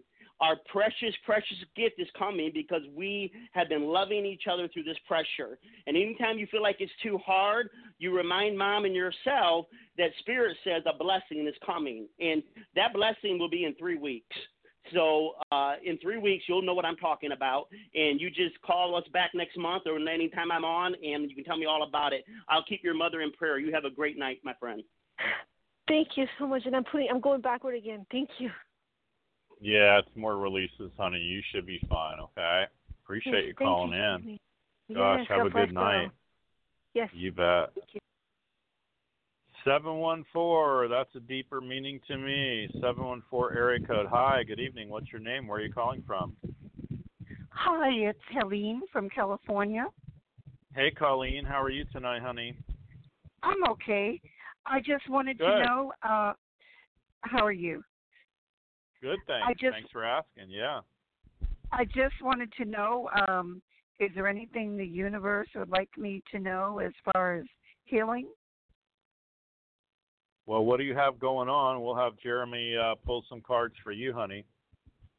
Our 0.43 0.57
precious, 0.69 1.15
precious 1.25 1.55
gift 1.73 1.95
is 1.99 2.07
coming 2.19 2.51
because 2.53 2.81
we 2.93 3.31
have 3.53 3.69
been 3.69 3.85
loving 3.85 4.25
each 4.25 4.43
other 4.51 4.67
through 4.67 4.83
this 4.83 4.97
pressure. 5.07 5.57
And 5.87 5.95
anytime 5.95 6.37
you 6.37 6.47
feel 6.51 6.61
like 6.61 6.75
it's 6.81 6.91
too 7.01 7.17
hard, 7.25 7.69
you 7.97 8.13
remind 8.13 8.57
mom 8.57 8.83
and 8.83 8.93
yourself 8.93 9.67
that 9.97 10.09
Spirit 10.19 10.57
says 10.65 10.83
a 10.85 10.97
blessing 10.97 11.47
is 11.47 11.55
coming. 11.65 12.09
And 12.19 12.43
that 12.75 12.93
blessing 12.93 13.39
will 13.39 13.49
be 13.49 13.63
in 13.63 13.73
three 13.75 13.97
weeks. 13.97 14.35
So 14.93 15.35
uh, 15.53 15.75
in 15.81 15.97
three 15.99 16.17
weeks, 16.17 16.43
you'll 16.49 16.61
know 16.61 16.73
what 16.73 16.83
I'm 16.83 16.97
talking 16.97 17.31
about, 17.31 17.67
and 17.95 18.19
you 18.19 18.29
just 18.29 18.61
call 18.65 18.97
us 18.97 19.05
back 19.13 19.31
next 19.33 19.57
month 19.57 19.83
or 19.85 19.97
anytime 19.97 20.51
I'm 20.51 20.65
on, 20.65 20.93
and 20.95 21.29
you 21.29 21.35
can 21.37 21.45
tell 21.45 21.55
me 21.55 21.65
all 21.65 21.87
about 21.87 22.11
it. 22.11 22.25
I'll 22.49 22.65
keep 22.67 22.83
your 22.83 22.95
mother 22.95 23.21
in 23.21 23.31
prayer. 23.31 23.59
You 23.59 23.73
have 23.73 23.85
a 23.85 23.89
great 23.89 24.19
night, 24.19 24.41
my 24.43 24.53
friend. 24.59 24.83
Thank 25.87 26.09
you 26.17 26.25
so 26.37 26.47
much, 26.47 26.63
and 26.65 26.75
I'm 26.75 26.83
putting. 26.83 27.07
I'm 27.09 27.21
going 27.21 27.39
backward 27.39 27.75
again. 27.75 28.05
Thank 28.11 28.29
you. 28.39 28.49
Yeah, 29.63 29.99
it's 29.99 30.09
more 30.17 30.37
releases, 30.37 30.91
honey. 30.97 31.19
You 31.19 31.41
should 31.53 31.65
be 31.65 31.79
fine. 31.89 32.19
Okay. 32.19 32.63
Appreciate 33.05 33.33
yes, 33.33 33.43
you 33.47 33.53
calling 33.53 33.93
you. 33.93 33.97
in. 33.97 34.39
Gosh, 34.93 35.19
yes, 35.21 35.27
have 35.29 35.47
a 35.47 35.49
good 35.49 35.73
night. 35.73 36.09
Yes. 36.93 37.09
You 37.13 37.31
bet. 37.31 37.71
Thank 37.73 37.93
you. 37.93 37.99
714, 39.63 40.91
that's 40.91 41.15
a 41.15 41.21
deeper 41.21 41.61
meaning 41.61 42.01
to 42.09 42.17
me. 42.17 42.67
714 42.73 43.57
area 43.57 43.79
code. 43.87 44.07
Hi, 44.09 44.43
good 44.43 44.59
evening. 44.59 44.89
What's 44.89 45.09
your 45.13 45.21
name? 45.21 45.47
Where 45.47 45.59
are 45.59 45.61
you 45.61 45.71
calling 45.71 46.03
from? 46.05 46.35
Hi, 47.51 47.89
it's 47.91 48.19
Helene 48.37 48.81
from 48.91 49.09
California. 49.09 49.85
Hey, 50.75 50.91
Colleen. 50.91 51.45
How 51.45 51.61
are 51.61 51.69
you 51.69 51.85
tonight, 51.93 52.21
honey? 52.21 52.53
I'm 53.43 53.63
okay. 53.69 54.19
I 54.65 54.79
just 54.79 55.09
wanted 55.09 55.37
Good. 55.37 55.45
to 55.45 55.63
know 55.63 55.93
uh 56.03 56.33
how 57.21 57.45
are 57.45 57.53
you? 57.53 57.81
Good, 59.03 59.19
thanks. 59.27 59.59
Just- 59.59 59.73
thanks 59.73 59.91
for 59.91 60.05
asking. 60.05 60.49
Yeah. 60.49 60.79
I 61.73 61.83
just 61.85 62.15
wanted 62.21 62.51
to 62.53 62.65
know 62.65 63.09
um 63.27 63.61
is 63.99 64.09
there 64.15 64.27
anything 64.27 64.75
the 64.77 64.85
universe 64.85 65.47
would 65.55 65.69
like 65.69 65.89
me 65.97 66.23
to 66.31 66.39
know 66.39 66.79
as 66.79 66.93
far 67.11 67.35
as 67.35 67.45
healing? 67.85 68.27
Well, 70.45 70.65
what 70.65 70.77
do 70.77 70.83
you 70.83 70.95
have 70.95 71.19
going 71.19 71.47
on? 71.49 71.81
We'll 71.81 71.95
have 71.95 72.13
Jeremy 72.21 72.75
uh, 72.75 72.95
pull 73.05 73.23
some 73.29 73.39
cards 73.41 73.75
for 73.83 73.91
you, 73.91 74.13
honey. 74.13 74.45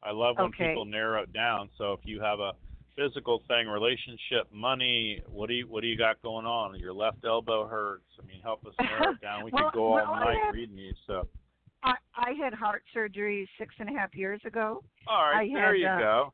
I 0.03 0.11
love 0.11 0.37
when 0.37 0.47
Okay. 0.47 0.67
people 0.69 0.85
narrow 0.85 1.23
it 1.23 1.33
down. 1.33 1.69
So 1.77 1.93
if 1.93 2.01
you 2.03 2.21
have 2.21 2.39
a 2.39 2.53
physical 2.95 3.41
thing, 3.47 3.67
relationship, 3.67 4.51
money, 4.51 5.21
what 5.27 5.47
do 5.47 5.55
you 5.55 5.67
what 5.67 5.81
do 5.81 5.87
you 5.87 5.97
got 5.97 6.21
going 6.21 6.45
on? 6.45 6.77
Your 6.79 6.93
left 6.93 7.23
elbow 7.25 7.67
hurts. 7.67 8.05
I 8.21 8.25
mean, 8.25 8.41
help 8.41 8.65
us 8.65 8.73
narrow 8.79 9.11
it 9.13 9.21
down. 9.21 9.43
We 9.45 9.51
Well- 9.51 9.65
could 9.71 9.77
go 9.77 9.85
all 9.87 9.93
well, 9.95 10.15
night 10.15 10.37
have- 10.43 10.53
reading 10.53 10.77
you. 10.77 10.93
So 11.07 11.27
I 12.17 12.31
had 12.41 12.53
heart 12.53 12.83
surgery 12.93 13.47
six 13.57 13.75
and 13.79 13.89
a 13.89 13.93
half 13.99 14.15
years 14.15 14.41
ago. 14.45 14.83
all 15.07 15.23
right, 15.23 15.49
I 15.49 15.53
there 15.53 15.73
had, 15.73 15.79
you 15.79 15.87
uh, 15.87 15.99
go. 15.99 16.33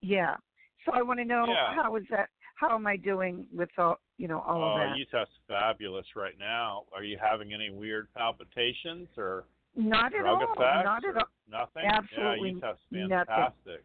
Yeah. 0.00 0.36
So 0.84 0.92
I 0.94 1.02
want 1.02 1.18
to 1.18 1.24
know 1.24 1.44
Yeah. 1.48 1.74
how 1.74 1.96
is 1.96 2.04
that 2.10 2.28
how 2.54 2.74
am 2.74 2.86
I 2.86 2.96
doing 2.96 3.46
with 3.52 3.68
all 3.78 3.98
you 4.16 4.26
know, 4.26 4.40
all 4.40 4.62
oh, 4.62 4.82
of 4.82 4.90
that? 4.90 4.98
you 4.98 5.04
test 5.06 5.30
fabulous 5.46 6.06
right 6.16 6.34
now. 6.38 6.84
Are 6.92 7.04
you 7.04 7.16
having 7.22 7.54
any 7.54 7.70
weird 7.70 8.08
palpitations 8.14 9.08
or 9.16 9.44
Not 9.76 10.12
at 10.12 10.26
all. 10.26 10.40
Not 10.58 11.04
at 11.04 11.16
all. 11.16 11.28
Nothing. 11.48 11.84
Absolutely 11.86 12.48
Yeah, 12.48 12.54
you 12.54 12.60
test 12.60 12.80
nothing. 12.90 13.08
fantastic. 13.08 13.84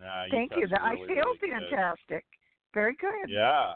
Nah, 0.00 0.24
you 0.24 0.30
Thank 0.30 0.52
you. 0.56 0.68
That 0.68 0.82
I 0.82 0.94
feel 0.96 1.06
really 1.06 1.38
good. 1.40 1.50
fantastic. 1.70 2.24
Very 2.72 2.94
good. 3.00 3.28
Yeah. 3.28 3.74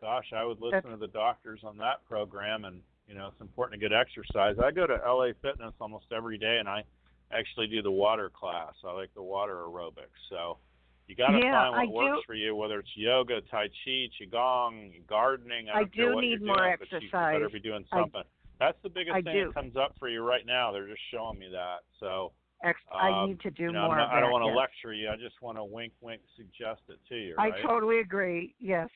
Gosh, 0.00 0.32
I 0.34 0.44
would 0.44 0.60
listen 0.60 0.70
That's- 0.82 0.92
to 0.94 0.96
the 0.98 1.08
doctors 1.12 1.60
on 1.64 1.76
that 1.78 2.04
program, 2.06 2.64
and 2.64 2.82
you 3.08 3.14
know 3.14 3.28
it's 3.28 3.40
important 3.40 3.80
to 3.80 3.88
get 3.88 3.96
exercise. 3.96 4.56
I 4.62 4.70
go 4.70 4.86
to 4.86 4.94
LA 4.94 5.28
Fitness 5.42 5.72
almost 5.80 6.06
every 6.14 6.38
day, 6.38 6.58
and 6.58 6.68
I 6.68 6.84
actually 7.32 7.66
do 7.66 7.82
the 7.82 7.90
water 7.90 8.30
class. 8.30 8.74
I 8.86 8.92
like 8.92 9.12
the 9.14 9.22
water 9.22 9.56
aerobics. 9.56 10.16
So 10.30 10.58
you 11.06 11.16
got 11.16 11.28
to 11.28 11.38
Yeah, 11.38 11.70
find 11.70 11.90
what 11.92 12.04
I 12.04 12.10
works 12.10 12.18
do- 12.18 12.22
for 12.26 12.34
you, 12.34 12.54
whether 12.54 12.78
it's 12.78 12.90
yoga, 12.94 13.40
tai 13.50 13.68
chi, 13.84 14.08
qigong, 14.20 15.06
gardening. 15.06 15.68
I, 15.70 15.80
I 15.80 15.84
do 15.84 16.20
need 16.20 16.42
more 16.42 16.56
doing, 16.56 16.76
but 16.78 16.90
you 16.92 16.96
exercise. 16.98 17.34
better 17.34 17.48
be 17.48 17.60
doing 17.60 17.84
I- 17.92 17.98
something. 18.00 18.22
That's 18.60 18.78
the 18.82 18.88
biggest 18.88 19.14
I 19.14 19.22
thing 19.22 19.34
do. 19.34 19.44
that 19.46 19.54
comes 19.54 19.76
up 19.76 19.94
for 20.00 20.08
you 20.08 20.20
right 20.22 20.44
now. 20.44 20.72
They're 20.72 20.88
just 20.88 21.00
showing 21.12 21.38
me 21.38 21.48
that. 21.52 21.78
So 22.00 22.32
Ex- 22.64 22.80
I 22.92 23.10
um, 23.22 23.28
need 23.28 23.40
to 23.42 23.50
do 23.52 23.64
you 23.64 23.72
know, 23.72 23.86
more 23.86 23.96
not- 23.96 24.10
I 24.10 24.18
don't 24.20 24.32
want 24.32 24.42
to 24.42 24.48
yes. 24.48 24.56
lecture 24.56 24.92
you. 24.92 25.08
I 25.08 25.16
just 25.16 25.40
want 25.40 25.56
to 25.58 25.64
wink, 25.64 25.92
wink, 26.00 26.22
suggest 26.36 26.80
it 26.88 26.98
to 27.08 27.14
you. 27.14 27.34
I 27.38 27.50
totally 27.62 28.00
agree. 28.00 28.54
Yes. 28.58 28.88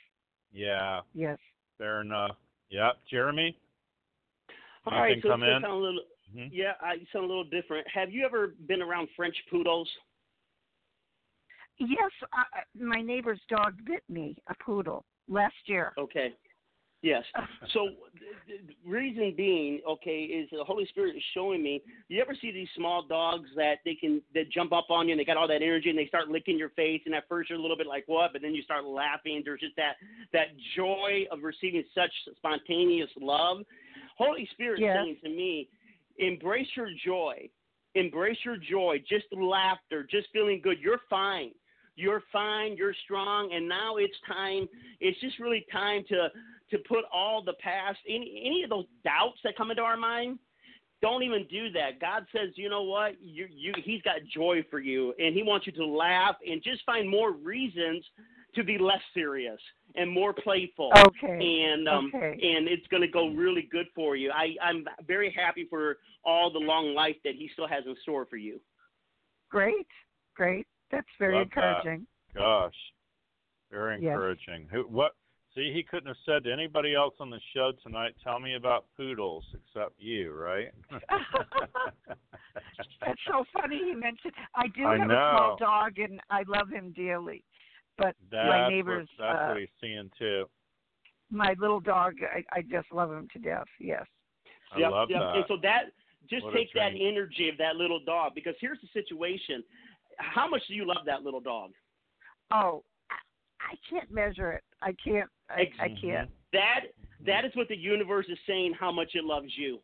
Yeah. 0.52 1.00
Yes. 1.14 1.38
Fair 1.78 2.00
enough. 2.00 2.36
Yep. 2.70 2.98
Jeremy? 3.08 3.56
All 4.86 4.98
right, 4.98 5.12
Anything 5.12 5.22
so 5.22 5.28
come 5.30 5.42
it's 5.42 5.56
in? 5.56 5.62
sound 5.62 5.72
a 5.72 5.76
little. 5.76 6.00
Mhm. 6.34 6.48
Yeah, 6.52 6.72
I 6.80 6.94
you 6.94 7.06
sound 7.12 7.24
a 7.24 7.28
little 7.28 7.44
different. 7.44 7.86
Have 7.88 8.10
you 8.10 8.24
ever 8.24 8.54
been 8.66 8.82
around 8.82 9.08
French 9.16 9.36
poodles? 9.50 9.88
Yes, 11.78 12.10
I, 12.32 12.42
I- 12.58 12.64
my 12.82 13.00
neighbor's 13.00 13.40
dog 13.48 13.74
bit 13.84 14.02
me, 14.08 14.36
a 14.48 14.54
poodle, 14.62 15.04
last 15.28 15.54
year. 15.66 15.92
Okay. 15.98 16.34
Yes. 17.02 17.24
So, 17.72 17.88
the, 18.46 18.54
the 18.66 18.90
reason 18.90 19.32
being, 19.36 19.80
okay, 19.88 20.24
is 20.24 20.48
the 20.52 20.62
Holy 20.62 20.84
Spirit 20.86 21.16
is 21.16 21.22
showing 21.32 21.62
me. 21.62 21.80
You 22.08 22.20
ever 22.20 22.34
see 22.40 22.52
these 22.52 22.68
small 22.76 23.02
dogs 23.06 23.48
that 23.56 23.76
they 23.84 23.94
can 23.94 24.20
that 24.34 24.50
jump 24.50 24.72
up 24.72 24.86
on 24.90 25.08
you 25.08 25.12
and 25.12 25.20
they 25.20 25.24
got 25.24 25.36
all 25.36 25.48
that 25.48 25.62
energy 25.62 25.88
and 25.90 25.98
they 25.98 26.06
start 26.06 26.28
licking 26.28 26.58
your 26.58 26.68
face 26.70 27.00
and 27.06 27.14
at 27.14 27.26
first 27.28 27.48
you're 27.50 27.58
a 27.58 27.62
little 27.62 27.76
bit 27.76 27.86
like 27.86 28.04
what, 28.08 28.32
but 28.32 28.42
then 28.42 28.54
you 28.54 28.62
start 28.62 28.84
laughing. 28.84 29.42
There's 29.44 29.60
just 29.60 29.74
that 29.76 29.94
that 30.32 30.48
joy 30.76 31.24
of 31.30 31.42
receiving 31.42 31.82
such 31.94 32.10
spontaneous 32.36 33.10
love. 33.20 33.58
Holy 34.26 34.48
Spirit 34.52 34.80
Yes. 34.80 34.96
saying 34.96 35.16
to 35.24 35.28
me, 35.28 35.68
embrace 36.18 36.68
your 36.76 36.88
joy, 37.04 37.48
embrace 37.94 38.38
your 38.44 38.56
joy, 38.56 39.02
just 39.08 39.26
laughter, 39.32 40.02
just 40.04 40.28
feeling 40.32 40.60
good. 40.62 40.78
You're 40.80 41.00
fine. 41.10 41.52
You're 41.94 42.22
fine. 42.32 42.76
You're 42.76 42.94
strong. 43.04 43.52
And 43.52 43.68
now 43.68 43.96
it's 43.96 44.16
time. 44.26 44.68
It's 45.00 45.20
just 45.20 45.38
really 45.38 45.66
time 45.70 46.04
to 46.08 46.28
to 46.70 46.78
put 46.88 47.04
all 47.12 47.42
the 47.42 47.52
past, 47.54 47.98
any 48.08 48.42
any 48.46 48.62
of 48.62 48.70
those 48.70 48.86
doubts 49.04 49.38
that 49.44 49.56
come 49.56 49.70
into 49.70 49.82
our 49.82 49.96
mind. 49.96 50.38
Don't 51.02 51.22
even 51.24 51.46
do 51.50 51.70
that. 51.72 52.00
God 52.00 52.24
says, 52.32 52.50
you 52.54 52.70
know 52.70 52.84
what? 52.84 53.20
You 53.20 53.46
you 53.50 53.74
He's 53.84 54.00
got 54.02 54.16
joy 54.32 54.64
for 54.70 54.78
you, 54.78 55.12
and 55.18 55.34
He 55.34 55.42
wants 55.42 55.66
you 55.66 55.72
to 55.72 55.84
laugh 55.84 56.36
and 56.48 56.62
just 56.62 56.82
find 56.86 57.08
more 57.08 57.32
reasons 57.32 58.04
to 58.54 58.62
be 58.62 58.78
less 58.78 59.00
serious 59.14 59.58
and 59.94 60.10
more 60.10 60.32
playful. 60.32 60.90
Okay. 60.96 61.64
And 61.72 61.88
um 61.88 62.12
Okay. 62.14 62.32
and 62.32 62.68
it's 62.68 62.86
going 62.88 63.00
to 63.02 63.08
go 63.08 63.28
really 63.28 63.68
good 63.70 63.86
for 63.94 64.16
you. 64.16 64.30
I 64.30 64.54
I'm 64.62 64.84
very 65.06 65.30
happy 65.32 65.66
for 65.68 65.98
all 66.24 66.50
the 66.52 66.58
long 66.58 66.94
life 66.94 67.16
that 67.24 67.34
He 67.34 67.48
still 67.52 67.66
has 67.68 67.84
in 67.86 67.94
store 68.02 68.26
for 68.26 68.36
you. 68.36 68.60
Great. 69.50 69.86
Great. 70.34 70.66
That's 70.90 71.06
very 71.18 71.36
Love 71.36 71.48
that. 71.54 71.78
encouraging. 71.82 72.06
Gosh. 72.34 72.74
Very 73.70 73.94
Yes. 74.02 74.12
encouraging. 74.12 74.68
Who 74.70 74.82
what 74.82 75.12
see 75.54 75.72
he 75.72 75.82
couldn't 75.82 76.08
have 76.08 76.16
said 76.24 76.44
to 76.44 76.52
anybody 76.52 76.94
else 76.94 77.14
on 77.20 77.28
the 77.30 77.40
show 77.54 77.72
tonight, 77.82 78.14
tell 78.22 78.38
me 78.40 78.54
about 78.54 78.86
poodles 78.96 79.44
except 79.54 79.98
you, 79.98 80.32
right? 80.32 80.72
That's 83.00 83.20
so 83.26 83.44
funny 83.52 83.78
he 83.78 83.94
mentioned. 83.94 84.32
I 84.54 84.68
do 84.68 84.86
I 84.86 84.98
have 84.98 85.08
know. 85.08 85.14
a 85.14 85.30
small 85.36 85.56
dog, 85.58 85.98
and 85.98 86.20
I 86.30 86.42
love 86.46 86.68
him 86.68 86.92
dearly. 86.96 87.44
But 88.02 88.16
That's 88.32 88.48
my 88.48 88.82
what 88.84 89.04
that's 89.18 89.38
uh, 89.38 89.48
what 89.48 89.58
he's 89.58 89.68
seeing 89.80 90.10
too. 90.18 90.46
my 91.30 91.54
little 91.58 91.78
dog, 91.78 92.14
I, 92.22 92.42
I 92.58 92.62
just 92.62 92.90
love 92.92 93.12
him 93.12 93.28
to 93.32 93.38
death. 93.38 93.66
Yes. 93.78 94.04
I 94.72 94.80
Yep, 94.80 94.90
love 94.90 95.08
yep. 95.08 95.20
that. 95.20 95.36
And 95.36 95.44
so 95.46 95.56
that 95.62 95.82
just 96.28 96.44
What 96.44 96.54
take 96.54 96.72
that 96.74 96.92
energy 96.98 97.48
of 97.48 97.56
that 97.58 97.76
little 97.76 98.00
dog 98.04 98.32
because 98.34 98.54
here's 98.60 98.78
the 98.80 98.88
situation. 98.92 99.62
How 100.18 100.48
much 100.48 100.62
do 100.68 100.74
you 100.74 100.84
love 100.86 101.04
that 101.06 101.22
little 101.22 101.40
dog? 101.40 101.70
Oh, 102.52 102.82
I, 103.10 103.72
I 103.72 103.74
can't 103.88 104.10
measure 104.12 104.52
it. 104.52 104.62
I 104.82 104.94
can't. 105.04 105.30
I, 105.48 105.62
I 105.80 105.88
Mm-hmm. 105.88 106.06
can't. 106.06 106.30
That 106.52 106.80
that 107.24 107.44
is 107.44 107.52
what 107.54 107.68
the 107.68 107.76
universe 107.76 108.26
is 108.28 108.38
saying 108.46 108.74
how 108.78 108.90
much 108.90 109.12
it 109.14 109.24
loves 109.24 109.52
you. 109.56 109.78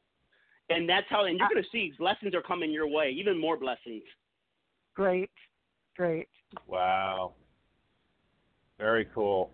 And 0.70 0.88
that's 0.88 1.06
how 1.08 1.24
and 1.24 1.38
you're 1.38 1.48
going 1.48 1.62
to 1.62 1.68
see 1.70 1.92
blessings 1.98 2.34
are 2.34 2.42
coming 2.42 2.70
your 2.72 2.88
way, 2.88 3.10
even 3.16 3.40
more 3.40 3.56
blessings. 3.56 4.02
Great. 4.94 5.30
Great. 5.96 6.28
Wow. 6.66 7.34
Very 8.78 9.06
cool. 9.14 9.50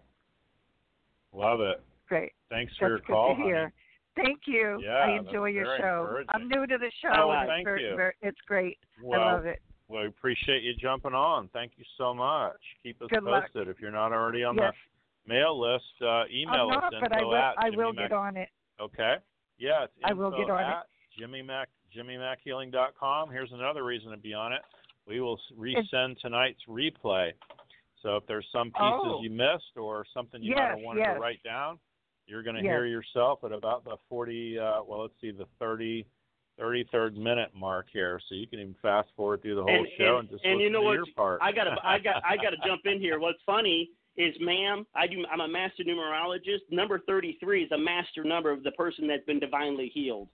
Love 1.32 1.60
it. 1.60 1.82
Great. 2.08 2.32
Thanks 2.50 2.72
for 2.78 2.90
That's 2.90 3.08
your 3.08 3.16
call. 3.16 3.34
hear. 3.36 3.72
Thank 4.16 4.40
you. 4.46 4.80
Yeah, 4.84 4.98
I 4.98 5.16
enjoy 5.16 5.46
your 5.46 5.76
show. 5.78 6.22
I'm 6.28 6.48
new 6.48 6.66
to 6.66 6.78
the 6.78 6.90
show. 7.02 7.10
Oh, 7.12 7.30
and 7.32 7.48
thank 7.48 7.66
it's 7.66 7.82
you. 7.82 7.96
very- 7.96 8.14
it's 8.22 8.40
great. 8.42 8.78
Well, 9.02 9.20
I 9.20 9.32
love 9.32 9.46
it. 9.46 9.60
Well, 9.88 10.02
we 10.02 10.08
appreciate 10.08 10.62
you 10.62 10.72
jumping 10.74 11.14
on. 11.14 11.48
Thank 11.48 11.72
you 11.76 11.84
so 11.96 12.14
much. 12.14 12.56
Keep 12.82 13.02
us 13.02 13.08
Good 13.10 13.24
luck. 13.24 13.44
posted. 13.44 13.68
If 13.68 13.80
you're 13.80 13.90
not 13.90 14.12
already 14.12 14.44
on 14.44 14.54
Yes. 14.56 14.74
the 15.24 15.28
mail 15.34 15.58
list, 15.58 16.00
uh, 16.00 16.24
email 16.30 16.70
I'm 16.70 16.78
us 16.84 16.92
not, 16.92 17.00
but 17.00 17.12
I 17.12 17.24
will. 17.24 17.34
at 17.34 17.54
I 17.58 17.70
will 17.70 17.92
Mac- 17.92 18.10
get 18.10 18.12
on 18.16 18.36
it. 18.36 18.50
Okay. 18.78 19.18
Yeah, 19.58 19.84
it's 19.84 19.92
I 20.04 20.12
will 20.12 20.30
get 20.30 20.48
on 20.50 20.60
it. 20.82 20.86
Jimmy 21.18 21.42
Mack 21.42 21.68
JimmyMackHealing.com. 21.94 23.30
Here's 23.30 23.52
another 23.52 23.84
reason 23.84 24.10
to 24.10 24.16
be 24.16 24.34
on 24.34 24.52
it. 24.52 24.62
We 25.06 25.20
will 25.20 25.38
resend 25.56 26.18
tonight's 26.20 26.64
replay. 26.66 27.32
So 28.04 28.16
if 28.16 28.26
there's 28.26 28.46
some 28.52 28.70
pieces 28.70 29.00
Oh. 29.02 29.22
you 29.22 29.30
missed 29.30 29.76
or 29.76 30.04
something 30.12 30.42
you 30.42 30.54
might 30.54 30.60
Yes, 30.60 30.70
have 30.76 30.80
wanted 30.80 31.00
yes. 31.00 31.14
to 31.16 31.20
write 31.20 31.42
down, 31.42 31.80
you're 32.26 32.42
going 32.42 32.56
to 32.56 32.62
Yes. 32.62 32.70
hear 32.70 32.86
yourself 32.86 33.42
at 33.44 33.50
about 33.50 33.82
the 33.84 33.96
40. 34.08 34.58
Uh, 34.58 34.82
well, 34.84 35.00
let's 35.00 35.18
see, 35.20 35.30
the 35.32 35.46
30. 35.58 36.06
33rd 36.56 37.16
minute 37.16 37.52
mark 37.52 37.88
here, 37.92 38.20
so 38.28 38.34
you 38.36 38.46
can 38.46 38.60
even 38.60 38.74
fast 38.80 39.10
forward 39.16 39.42
through 39.42 39.56
the 39.56 39.62
whole 39.64 39.74
and, 39.74 39.88
show 39.98 40.18
and, 40.18 40.28
and 40.28 40.30
just 40.30 40.44
and 40.44 40.52
listen 40.54 40.60
you 40.60 40.70
know 40.70 40.82
to 40.82 40.84
what? 40.84 40.92
your 40.94 41.06
part. 41.16 41.40
I 41.42 41.50
got 41.50 41.64
to 41.64 41.76
I 41.82 41.98
got 41.98 42.24
I 42.24 42.36
got 42.36 42.50
to 42.50 42.56
jump 42.64 42.82
in 42.84 43.00
here. 43.00 43.18
What's 43.18 43.42
funny 43.44 43.90
is, 44.16 44.36
ma'am, 44.38 44.86
I 44.94 45.08
do. 45.08 45.24
I'm 45.32 45.40
a 45.40 45.48
master 45.48 45.82
numerologist. 45.82 46.60
Number 46.70 47.00
33 47.08 47.64
is 47.64 47.72
a 47.72 47.76
master 47.78 48.22
number 48.22 48.52
of 48.52 48.62
the 48.62 48.70
person 48.70 49.08
that's 49.08 49.24
been 49.24 49.40
divinely 49.40 49.90
healed. 49.92 50.28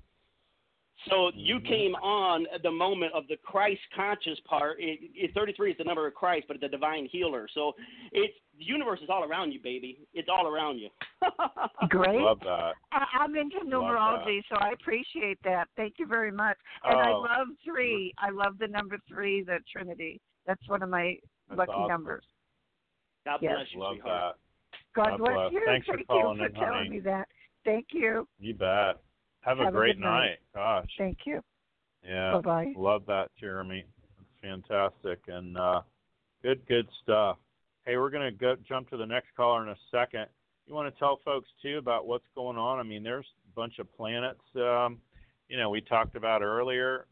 So 1.09 1.31
you 1.35 1.57
mm-hmm. 1.57 1.67
came 1.67 1.95
on 1.97 2.47
at 2.55 2.63
the 2.63 2.71
moment 2.71 3.13
of 3.15 3.27
the 3.29 3.37
Christ 3.37 3.81
conscious 3.95 4.39
part. 4.49 4.77
It, 4.81 4.99
it, 5.15 5.35
33 5.35 5.73
is 5.73 5.79
the 5.79 5.85
number 5.85 6.07
of 6.07 6.15
Christ, 6.15 6.47
but 6.49 6.61
the 6.61 6.69
divine 6.69 7.09
healer. 7.11 7.49
So 7.55 7.73
it's 8.13 8.35
the 8.59 8.65
universe 8.67 9.01
is 9.03 9.09
all 9.09 9.25
around 9.25 9.53
you, 9.53 9.61
baby. 9.63 10.01
It's 10.13 10.29
all 10.31 10.47
around 10.47 10.79
you. 10.79 10.91
Great. 11.89 12.21
I 12.21 12.23
love 12.23 12.41
that. 12.41 12.73
I, 12.93 13.25
am 13.25 13.35
into 13.35 13.59
numerology, 13.67 14.43
so 14.51 14.57
I 14.57 14.73
appreciate 14.73 15.39
that. 15.45 15.69
Thank 15.77 15.95
you 15.99 16.07
very 16.07 16.31
much. 16.31 16.59
And 16.85 16.97
oh. 16.97 17.01
I 17.01 17.11
love 17.11 17.49
three. 17.65 18.13
I 18.19 18.29
love 18.31 18.59
the 18.59 18.69
number 18.69 18.99
three, 19.09 19.43
the 19.43 19.61
Trinity. 19.73 20.21
That's 20.47 20.61
one 20.69 20.83
of 20.83 20.91
my 20.91 21.17
That's 21.49 21.59
lucky 21.59 21.73
awesome. 21.73 21.89
numbers. 21.89 22.25
God 23.25 23.39
Yes. 23.41 23.55
bless 23.55 23.73
you, 23.73 23.81
Love 23.81 23.95
sweetheart. 23.95 24.37
that. 24.37 24.75
God, 24.95 25.11
God 25.11 25.19
bless 25.19 25.35
bless. 25.35 25.53
you. 25.53 25.63
Thanks 25.65 25.87
for 25.87 25.97
Thank 25.97 26.09
calling 26.09 26.39
you 26.39 26.43
for 26.43 26.47
in, 26.49 26.55
telling 26.55 26.75
honey. 26.75 26.91
me 26.91 27.01
that. 27.01 27.29
Thank 27.65 27.87
you. 27.93 28.29
You 28.39 28.55
bet. 28.55 29.01
Have 29.41 29.59
a 29.59 29.65
Have 29.65 29.75
a 29.75 29.77
great 29.77 29.97
good 29.97 30.05
night. 30.05 30.39
Gosh. 30.55 30.91
Thank 30.99 31.19
you. 31.27 31.41
Yeah. 32.07 32.33
Bye-bye. 32.35 32.75
Love 32.77 33.03
that, 33.07 33.31
Jeremy. 33.39 33.85
Fantastic 34.43 35.21
and 35.29 35.57
uh, 35.57 35.83
good, 36.43 36.67
good 36.67 36.89
stuff. 37.03 37.37
Hey, 37.85 37.97
we're 37.97 38.11
gonna 38.11 38.31
go 38.31 38.57
jump 38.69 38.89
to 38.91 38.97
the 38.97 39.07
next 39.07 39.29
caller 39.37 39.63
in 39.63 39.69
a 39.71 39.77
second. 39.91 40.27
You 40.67 40.75
want 40.75 40.93
to 40.93 40.99
tell 40.99 41.19
folks 41.25 41.49
too 41.63 41.79
about 41.79 42.07
what's 42.07 42.25
going 42.35 42.57
on? 42.57 42.79
I 42.79 42.83
mean, 42.83 43.03
there's 43.03 43.27
a 43.51 43.55
bunch 43.55 43.79
of 43.79 43.93
planets. 43.97 44.41
Um, 44.55 44.99
you 45.49 45.57
know, 45.57 45.69
we 45.71 45.81
talked 45.81 46.17
about 46.17 46.43
earlier. 46.43 47.07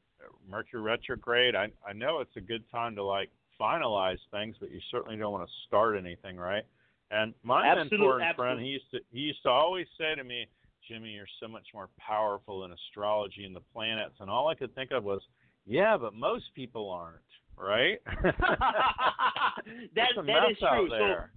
Mercury 0.49 0.83
retrograde. 0.83 1.55
I 1.55 1.69
I 1.87 1.93
know 1.93 2.21
it's 2.21 2.37
a 2.37 2.41
good 2.41 2.65
time 2.71 2.95
to 2.97 3.03
like 3.03 3.31
finalize 3.61 4.19
things, 4.31 4.57
but 4.61 4.71
you 4.71 4.81
certainly 4.91 5.17
don't 5.17 5.33
want 5.33 5.47
to 5.47 5.53
start 5.67 5.97
anything, 5.97 6.37
right? 6.37 6.65
And 7.11 7.35
my 7.43 7.67
Absolute- 7.67 7.91
mentor 7.91 8.21
and 8.21 8.37
friend, 8.37 8.61
he 8.61 8.67
used 8.67 8.91
to 8.93 8.99
he 9.11 9.21
used 9.21 9.43
to 9.43 9.49
always 9.51 9.87
say 9.99 10.15
to 10.15 10.25
me, 10.25 10.47
Jimmy, 10.89 11.11
you're 11.11 11.27
so 11.41 11.49
much 11.49 11.67
more 11.75 11.89
powerful 11.99 12.65
in 12.65 12.73
astrology 12.73 13.45
and 13.45 13.55
the 13.55 13.63
planets. 13.73 14.15
And 14.21 14.31
all 14.31 14.49
I 14.49 14.55
could 14.55 14.75
think 14.75 14.91
of 14.91 15.05
was, 15.05 15.21
yeah, 15.67 15.97
but 15.97 16.15
most 16.15 16.47
people 16.55 16.91
aren't, 16.91 17.21
right? 17.57 17.99
that 18.23 20.09
that 20.27 20.51
is 20.51 20.59
true. 20.59 20.89
there. 20.91 21.33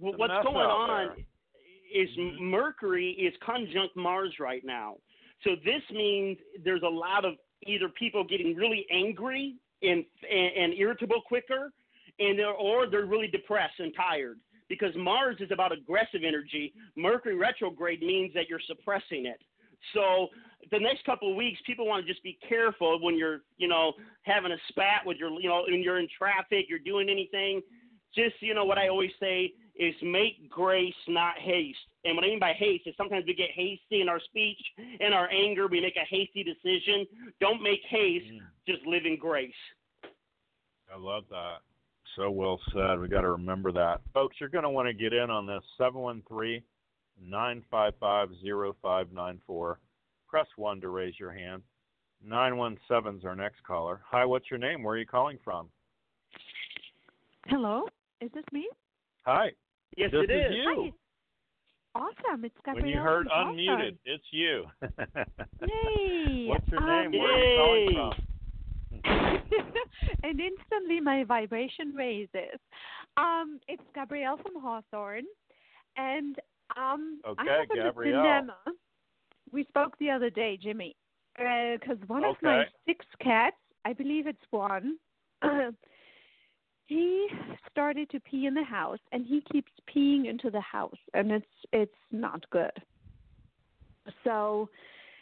So 0.00 0.12
what's 0.16 0.32
going 0.44 0.56
on 0.56 1.08
there. 1.08 2.02
is 2.04 2.08
Mhm. 2.16 2.40
Mercury 2.40 3.10
is 3.10 3.34
conjunct 3.44 3.96
Mars 3.96 4.38
right 4.38 4.64
now. 4.64 4.96
So 5.44 5.56
this 5.64 5.82
means 5.90 6.38
there's 6.64 6.82
a 6.82 6.88
lot 6.88 7.24
of 7.24 7.34
either 7.66 7.88
people 7.88 8.24
getting 8.24 8.54
really 8.56 8.86
angry 8.90 9.56
and 9.82 10.04
and, 10.30 10.56
and 10.56 10.74
irritable 10.74 11.22
quicker, 11.26 11.72
and 12.18 12.38
they're, 12.38 12.52
or 12.52 12.86
they're 12.86 13.06
really 13.06 13.28
depressed 13.28 13.78
and 13.80 13.94
tired 13.94 14.38
because 14.70 14.94
Mars 14.96 15.36
is 15.40 15.50
about 15.50 15.72
aggressive 15.72 16.22
energy. 16.26 16.72
Mercury 16.96 17.34
retrograde 17.34 18.00
means 18.00 18.32
that 18.32 18.48
you're 18.48 18.60
suppressing 18.66 19.26
it. 19.26 19.42
So 19.92 20.28
the 20.70 20.78
next 20.78 21.04
couple 21.04 21.30
of 21.30 21.36
weeks, 21.36 21.58
people 21.66 21.86
want 21.86 22.06
to 22.06 22.10
just 22.10 22.22
be 22.22 22.38
careful 22.48 23.02
when 23.02 23.18
you're, 23.18 23.40
you 23.58 23.68
know, 23.68 23.92
having 24.22 24.52
a 24.52 24.56
spat 24.68 25.04
with 25.04 25.18
your, 25.18 25.30
you 25.40 25.48
know, 25.48 25.64
when 25.68 25.82
you're 25.82 25.98
in 25.98 26.08
traffic, 26.16 26.66
you're 26.68 26.78
doing 26.78 27.10
anything. 27.10 27.60
Just, 28.14 28.36
you 28.40 28.54
know, 28.54 28.64
what 28.64 28.78
I 28.78 28.88
always 28.88 29.10
say 29.20 29.52
is 29.74 29.94
make 30.02 30.48
grace, 30.48 30.94
not 31.08 31.34
haste. 31.38 31.78
And 32.04 32.14
what 32.14 32.24
I 32.24 32.28
mean 32.28 32.38
by 32.38 32.52
haste 32.52 32.86
is 32.86 32.94
sometimes 32.96 33.24
we 33.26 33.34
get 33.34 33.50
hasty 33.54 34.00
in 34.00 34.08
our 34.08 34.20
speech, 34.20 34.60
in 35.00 35.12
our 35.12 35.28
anger, 35.30 35.66
we 35.66 35.80
make 35.80 35.96
a 35.96 36.06
hasty 36.08 36.44
decision. 36.44 37.06
Don't 37.40 37.62
make 37.62 37.80
haste, 37.88 38.30
just 38.68 38.86
live 38.86 39.04
in 39.04 39.18
grace. 39.18 39.52
I 40.92 40.98
love 40.98 41.24
that. 41.30 41.58
So 42.16 42.30
well 42.30 42.60
said. 42.72 42.98
We 43.00 43.08
got 43.08 43.20
to 43.22 43.30
remember 43.30 43.72
that. 43.72 44.00
Folks, 44.12 44.36
you're 44.40 44.48
going 44.48 44.64
to 44.64 44.70
want 44.70 44.88
to 44.88 44.94
get 44.94 45.12
in 45.12 45.30
on 45.30 45.46
this 45.46 45.62
713 45.78 46.62
955 47.22 48.28
0594. 48.82 49.78
Press 50.28 50.46
1 50.56 50.80
to 50.80 50.88
raise 50.88 51.14
your 51.18 51.32
hand. 51.32 51.62
917 52.24 53.18
is 53.18 53.24
our 53.24 53.34
next 53.36 53.62
caller. 53.66 54.00
Hi, 54.10 54.24
what's 54.24 54.50
your 54.50 54.58
name? 54.58 54.82
Where 54.82 54.94
are 54.94 54.98
you 54.98 55.06
calling 55.06 55.38
from? 55.44 55.68
Hello, 57.46 57.84
is 58.20 58.30
this 58.34 58.44
me? 58.52 58.68
Hi. 59.24 59.50
Yes, 59.96 60.10
this 60.12 60.24
it 60.28 60.30
is. 60.32 60.52
you. 60.54 60.92
Awesome, 61.94 62.44
it's 62.44 62.54
Gabrielle. 62.64 62.84
When 62.84 62.92
you 62.94 63.00
heard 63.00 63.26
from 63.26 63.56
unmuted, 63.56 63.96
it's 64.04 64.22
you. 64.30 64.64
Yay! 65.62 66.46
What's 66.46 66.68
your 66.68 66.80
Um, 66.82 67.10
name? 67.10 67.20
Where 67.20 67.32
are 67.32 67.38
you 67.38 67.56
calling 67.94 68.12
from? 68.16 68.26
and 70.22 70.40
instantly 70.40 71.00
my 71.00 71.24
vibration 71.24 71.92
raises. 71.94 72.58
Um, 73.16 73.60
it's 73.68 73.82
Gabrielle 73.94 74.38
from 74.38 74.60
Hawthorne, 74.60 75.26
and 75.96 76.36
um, 76.76 77.20
I 77.26 77.42
Okay, 77.42 77.66
have 77.84 77.98
a 77.98 78.04
dilemma. 78.04 78.56
We 79.52 79.64
spoke 79.64 79.96
the 79.98 80.10
other 80.10 80.30
day, 80.30 80.58
Jimmy, 80.62 80.94
because 81.36 81.98
one 82.06 82.24
of 82.24 82.36
my 82.42 82.64
six 82.86 83.04
cats, 83.20 83.56
I 83.84 83.92
believe 83.92 84.26
it's 84.26 84.38
one, 84.50 84.96
he 86.86 87.28
started 87.70 88.10
to 88.10 88.20
pee 88.20 88.46
in 88.46 88.54
the 88.54 88.64
house, 88.64 88.98
and 89.12 89.26
he 89.26 89.42
keeps 89.52 89.72
peeing 89.94 90.28
into 90.28 90.50
the 90.50 90.60
house, 90.60 90.98
and 91.14 91.32
it's 91.32 91.46
it's 91.72 91.92
not 92.12 92.48
good. 92.50 92.72
So, 94.24 94.68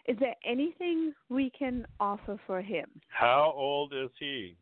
is 0.09 0.17
there 0.19 0.35
anything 0.45 1.13
we 1.29 1.51
can 1.57 1.87
offer 2.01 2.41
for 2.47 2.63
him? 2.63 2.89
How 3.09 3.53
old 3.55 3.93
is 3.93 4.11
he? 4.19 4.57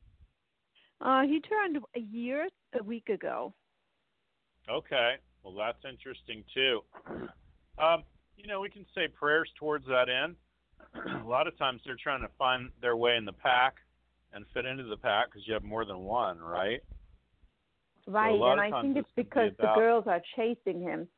Uh, 1.00 1.22
he 1.22 1.40
turned 1.40 1.78
a 1.94 2.00
year 2.00 2.48
a 2.78 2.82
week 2.82 3.08
ago. 3.08 3.54
Okay. 4.68 5.14
Well, 5.42 5.54
that's 5.54 5.78
interesting 5.88 6.42
too. 6.52 6.80
Um, 7.78 8.02
you 8.36 8.48
know, 8.48 8.60
we 8.60 8.68
can 8.68 8.84
say 8.94 9.06
prayers 9.06 9.48
towards 9.58 9.86
that 9.86 10.08
end. 10.08 10.34
a 11.24 11.28
lot 11.28 11.46
of 11.46 11.56
times 11.56 11.80
they're 11.86 11.96
trying 12.02 12.22
to 12.22 12.30
find 12.36 12.70
their 12.82 12.96
way 12.96 13.16
in 13.16 13.24
the 13.24 13.32
pack 13.32 13.76
and 14.32 14.44
fit 14.52 14.66
into 14.66 14.82
the 14.82 14.96
pack 14.96 15.26
because 15.26 15.46
you 15.46 15.54
have 15.54 15.62
more 15.62 15.84
than 15.84 16.00
one, 16.00 16.40
right? 16.40 16.80
Right, 18.08 18.34
lot 18.34 18.58
and 18.58 18.74
I 18.74 18.82
think 18.82 18.96
it's 18.96 19.08
it's 19.16 19.28
gonna 19.32 19.46
be 19.46 19.50
because 19.50 19.74
the 19.76 19.80
girls 19.80 20.04
are 20.06 20.22
chasing 20.34 20.80
him. 20.80 21.08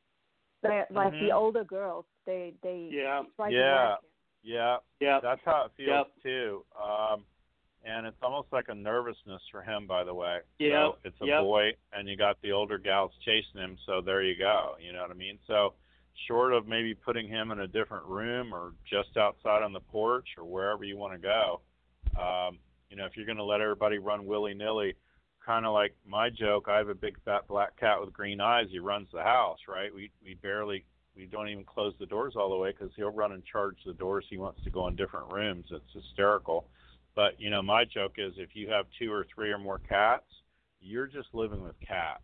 They're 0.63 0.87
like 0.91 1.13
the 1.13 1.29
Mhm. 1.29 1.35
older 1.35 1.65
girls. 1.65 2.07
They 2.27 2.55
they 2.63 2.91
Yeah. 2.93 3.23
try 3.37 3.51
to 3.51 3.57
yeah, 3.57 3.91
him. 3.93 3.99
Yeah, 4.43 4.77
yeah. 5.01 5.21
That's 5.23 5.41
how 5.45 5.67
it 5.67 5.73
feels 5.77 6.07
Yep. 6.07 6.23
too. 6.23 6.65
Um, 6.81 7.25
and 7.85 8.07
it's 8.07 8.17
almost 8.23 8.49
like 8.53 8.69
a 8.69 8.75
nervousness 8.75 9.43
for 9.51 9.63
him, 9.63 9.87
by 9.87 10.05
the 10.05 10.13
way. 10.13 10.41
Yep. 10.59 10.73
So 10.73 10.99
it's 11.05 11.21
a 11.21 11.27
Yep. 11.27 11.41
boy, 11.43 11.77
and 11.93 12.09
you 12.09 12.17
got 12.17 12.41
the 12.43 12.53
older 12.53 12.79
gals 12.79 13.13
chasing 13.25 13.61
him. 13.61 13.79
So 13.87 14.01
there 14.01 14.23
you 14.23 14.37
go. 14.37 14.77
You 14.81 14.93
know 14.93 15.03
what 15.03 15.11
I 15.11 15.15
mean? 15.15 15.39
So 15.47 15.75
short 16.27 16.53
of 16.53 16.67
maybe 16.67 16.95
putting 16.95 17.29
him 17.29 17.53
in 17.53 17.61
a 17.61 17.69
different 17.69 18.05
room 18.07 18.53
or 18.53 18.73
just 18.85 19.17
outside 19.17 19.63
on 19.63 19.73
the 19.73 19.81
porch 19.81 20.29
or 20.37 20.45
wherever 20.45 20.85
you 20.85 20.97
want 20.97 21.13
to 21.13 21.19
go, 21.19 21.61
um, 22.21 22.59
you 22.91 22.97
know, 22.97 23.07
if 23.07 23.17
you're 23.17 23.27
going 23.27 23.39
to 23.39 23.45
let 23.45 23.61
everybody 23.61 23.99
run 23.99 24.27
willy 24.27 24.55
nilly, 24.55 24.95
kind 25.45 25.65
of 25.65 25.73
like 25.73 25.95
my 26.05 26.29
joke, 26.29 26.67
I 26.69 26.77
have 26.79 26.89
a 26.89 26.95
big 26.95 27.17
fat 27.25 27.47
black 27.47 27.79
cat 27.79 28.01
with 28.01 28.13
green 28.13 28.41
eyes. 28.41 28.67
He 28.71 28.81
runs 28.81 29.09
the 29.13 29.23
house, 29.23 29.61
right? 29.69 29.95
We 29.95 30.11
we 30.23 30.35
barely 30.35 30.85
we 31.19 31.27
don't 31.27 31.49
even 31.49 31.65
close 31.65 31.93
the 31.99 32.07
doors 32.07 32.35
all 32.37 32.49
the 32.49 32.57
way 32.57 32.71
because 32.71 32.95
he'll 32.97 33.11
run 33.11 33.33
and 33.33 33.45
charge 33.45 33.77
the 33.85 33.93
doors. 33.93 34.25
He 34.31 34.39
wants 34.39 34.63
to 34.63 34.71
go 34.71 34.87
in 34.87 34.95
different 34.95 35.33
rooms. 35.33 35.67
It's 35.71 35.93
hysterical. 35.93 36.69
But 37.17 37.39
you 37.41 37.51
know, 37.51 37.61
my 37.61 37.85
joke 37.85 38.15
is 38.19 38.35
if 38.37 38.51
you 38.55 38.71
have 38.71 38.87
two 38.99 39.13
or 39.13 39.27
three 39.35 39.51
or 39.51 39.59
more 39.59 39.81
cats, 39.89 40.27
you're 40.81 41.09
just 41.09 41.29
living 41.35 41.63
with 41.63 41.75
cats. 41.87 42.23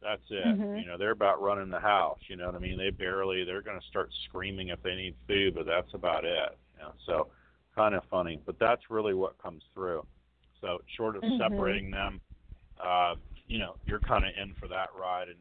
That's 0.00 0.22
it. 0.30 0.44
Mhm. 0.44 0.80
You 0.82 0.86
know, 0.86 0.98
they're 0.98 1.10
about 1.10 1.42
running 1.42 1.70
the 1.70 1.80
house. 1.80 2.18
You 2.28 2.36
know 2.36 2.46
what 2.46 2.54
I 2.54 2.58
mean? 2.58 2.78
They 2.78 2.90
barely. 2.90 3.44
They're 3.44 3.62
going 3.62 3.80
to 3.80 3.86
start 3.86 4.10
screaming 4.28 4.68
if 4.68 4.82
they 4.82 4.94
need 4.94 5.14
food, 5.26 5.54
but 5.54 5.66
that's 5.66 5.92
about 5.94 6.24
it. 6.24 6.58
You 6.74 6.82
know, 6.82 6.92
so 7.06 7.28
kind 7.74 7.94
of 7.94 8.02
funny, 8.10 8.40
but 8.46 8.58
that's 8.58 8.90
really 8.90 9.14
what 9.14 9.36
comes 9.38 9.62
through. 9.74 10.06
So 10.60 10.80
short 10.96 11.16
of 11.16 11.24
Mhm. 11.24 11.38
separating 11.38 11.90
them, 11.90 12.20
uh, 12.82 13.16
you 13.46 13.58
know, 13.58 13.76
you're 13.86 14.00
kind 14.00 14.24
of 14.24 14.32
in 14.36 14.54
for 14.54 14.68
that 14.68 14.88
ride, 14.94 15.28
and 15.28 15.38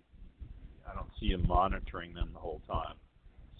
I 0.89 0.93
don't 0.93 1.09
see 1.19 1.27
you 1.27 1.38
monitoring 1.38 2.13
them 2.13 2.29
the 2.34 2.39
whole 2.39 2.61
time. 2.67 2.95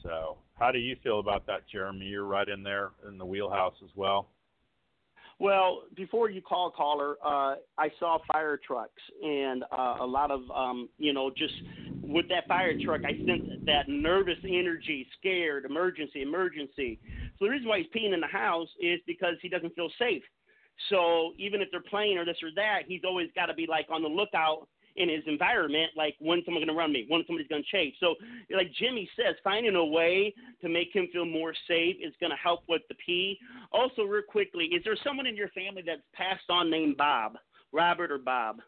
So, 0.02 0.38
how 0.60 0.72
do 0.72 0.80
you 0.80 0.96
feel 1.04 1.20
about 1.20 1.46
that, 1.48 1.62
Jeremy? 1.72 2.06
You're 2.06 2.26
right 2.26 2.48
in 2.48 2.64
there 2.64 2.92
in 3.08 3.18
the 3.18 3.26
wheelhouse 3.26 3.76
as 3.84 3.90
well. 3.96 4.28
Well, 5.40 5.84
before 5.96 6.30
you 6.30 6.42
call 6.42 6.72
caller, 6.72 7.16
uh, 7.26 7.56
I 7.78 7.90
saw 8.00 8.20
fire 8.32 8.60
trucks 8.66 9.02
and 9.24 9.64
uh, 9.78 9.98
a 10.00 10.06
lot 10.06 10.30
of, 10.30 10.42
um, 10.56 10.90
you 10.98 11.12
know, 11.12 11.32
just 11.36 11.54
with 12.04 12.28
that 12.30 12.48
fire 12.48 12.74
truck, 12.84 13.02
I 13.04 13.14
sensed 13.26 13.66
that 13.66 13.90
nervous 13.90 14.38
energy, 14.48 15.08
scared, 15.20 15.66
emergency, 15.66 16.22
emergency. 16.22 17.00
So 17.40 17.46
the 17.46 17.52
reason 17.52 17.68
why 17.68 17.80
he's 17.80 17.88
peeing 17.88 18.14
in 18.14 18.22
the 18.22 18.28
house 18.28 18.70
is 18.80 19.00
because 19.08 19.36
he 19.42 19.50
doesn't 19.50 19.74
feel 19.76 19.90
safe. 19.98 20.24
So 20.90 21.34
even 21.38 21.62
if 21.62 21.70
they're 21.72 21.82
playing 21.82 22.18
or 22.18 22.26
this 22.26 22.38
or 22.44 22.50
that, 22.56 22.82
he's 22.88 23.02
always 23.04 23.30
got 23.36 23.48
to 23.48 23.54
be 23.54 23.66
like 23.68 23.88
on 23.92 24.02
the 24.02 24.10
lookout 24.10 24.68
in 24.96 25.10
his 25.10 25.24
environment, 25.28 25.92
like 25.96 26.16
when 26.20 26.42
someone's 26.46 26.66
going 26.66 26.76
to 26.76 26.80
run 26.80 26.92
me, 26.92 27.06
when 27.08 27.24
somebody's 27.26 27.48
going 27.48 27.64
to 27.64 27.70
chase. 27.70 27.94
So, 28.00 28.16
like 28.56 28.72
Jimmy 28.80 29.10
says, 29.16 29.36
finding 29.44 29.76
a 29.76 29.86
way 29.86 30.34
to 30.62 30.70
make 30.70 30.94
him 30.94 31.08
feel 31.12 31.26
more 31.26 31.54
safe 31.68 31.96
is 32.02 32.14
going 32.20 32.32
to 32.32 32.38
help 32.38 32.62
with 32.68 32.82
the 32.90 32.96
P. 33.04 33.38
Also, 33.72 34.04
real 34.04 34.24
quickly, 34.28 34.66
is 34.66 34.84
there 34.84 34.98
someone 35.04 35.28
in 35.28 35.36
your 35.36 35.50
family 35.50 35.84
that's 35.86 36.02
passed 36.14 36.50
on 36.50 36.70
named 36.70 36.98
Bob, 36.98 37.38
Robert 37.72 38.12
or 38.12 38.20
Bob? 38.20 38.62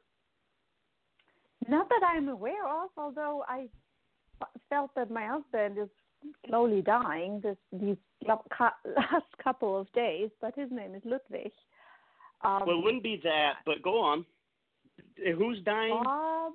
Not 1.68 1.90
that 1.90 2.02
I'm 2.06 2.30
aware 2.30 2.66
of, 2.68 2.90
although 2.98 3.44
I 3.48 3.68
felt 4.70 4.92
that 4.96 5.10
my 5.10 5.26
husband 5.26 5.78
is 5.78 5.90
slowly 6.48 6.82
dying 6.82 7.40
this 7.42 7.58
these 7.72 7.98
last 8.28 8.44
couple 9.44 9.80
of 9.80 9.92
days, 9.94 10.30
but 10.42 10.56
his 10.56 10.72
name 10.72 10.96
is 10.96 11.02
Ludwig. 11.06 11.52
Um, 12.44 12.64
well, 12.66 12.78
it 12.78 12.84
wouldn't 12.84 13.04
be 13.04 13.20
that, 13.24 13.54
but 13.66 13.82
go 13.82 14.00
on. 14.00 14.26
Who's 15.38 15.60
dying? 15.64 16.02
Bob. 16.04 16.54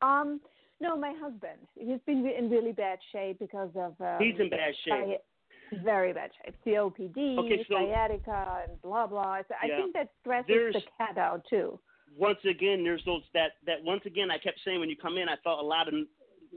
Um, 0.00 0.40
no, 0.80 0.96
my 0.96 1.14
husband. 1.18 1.58
He's 1.74 2.00
been 2.06 2.26
in 2.26 2.50
really 2.50 2.72
bad 2.72 2.98
shape 3.12 3.38
because 3.38 3.70
of. 3.76 3.94
Um, 4.00 4.16
He's 4.18 4.38
in 4.38 4.50
bad 4.50 4.74
shape. 4.84 5.20
Very 5.84 6.12
bad 6.12 6.30
shape. 6.44 6.54
COPD, 6.66 7.38
okay, 7.38 7.64
so, 7.68 7.76
sciatica, 7.76 8.64
and 8.68 8.82
blah 8.82 9.06
blah. 9.06 9.38
So 9.48 9.54
yeah, 9.64 9.74
I 9.74 9.80
think 9.80 9.94
that 9.94 10.08
stresses 10.20 10.46
there's, 10.48 10.74
the 10.74 10.82
cat 10.98 11.16
out 11.16 11.42
too. 11.48 11.78
Once 12.18 12.38
again, 12.48 12.84
there's 12.84 13.02
those 13.06 13.22
that 13.32 13.52
that 13.66 13.82
once 13.82 14.02
again 14.04 14.30
I 14.30 14.38
kept 14.38 14.58
saying 14.64 14.80
when 14.80 14.90
you 14.90 14.96
come 14.96 15.16
in, 15.16 15.28
I 15.28 15.36
felt 15.42 15.60
a 15.60 15.66
lot 15.66 15.88
of 15.88 15.94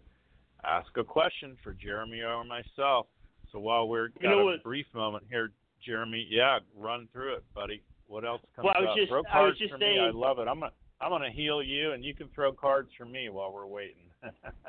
ask 0.65 0.89
a 0.97 1.03
question 1.03 1.55
for 1.63 1.71
Jeremy 1.71 2.19
or 2.19 2.43
myself. 2.43 3.07
So 3.53 3.59
while 3.59 3.87
we're 3.87 4.07
You 4.07 4.13
got 4.21 4.29
know 4.31 4.39
a 4.39 4.45
what- 4.45 4.63
brief 4.63 4.85
moment 4.93 5.23
here, 5.29 5.53
Jeremy, 5.81 6.27
yeah, 6.29 6.59
run 6.75 7.07
through 7.13 7.35
it, 7.35 7.43
buddy. 7.53 7.81
What 8.07 8.25
else 8.25 8.41
comes 8.53 8.65
Well, 8.65 8.73
I 8.75 8.81
was 8.81 8.89
up? 8.89 8.95
just- 8.97 9.07
throw 9.09 9.19
I 9.19 9.21
was 9.21 9.31
cards 9.31 9.59
just 9.59 9.71
for 9.71 9.77
me. 9.77 9.97
I 9.97 10.09
love 10.09 10.39
it. 10.39 10.47
I'm 10.49 10.59
gonna 10.59 10.73
I'm 10.99 11.09
gonna 11.09 11.31
heal 11.31 11.61
you, 11.63 11.91
and 11.93 12.03
you 12.05 12.13
can 12.13 12.27
throw 12.29 12.51
cards 12.53 12.89
for 12.97 13.05
me 13.05 13.27
while 13.29 13.51
we're 13.53 13.65
waiting. 13.65 14.09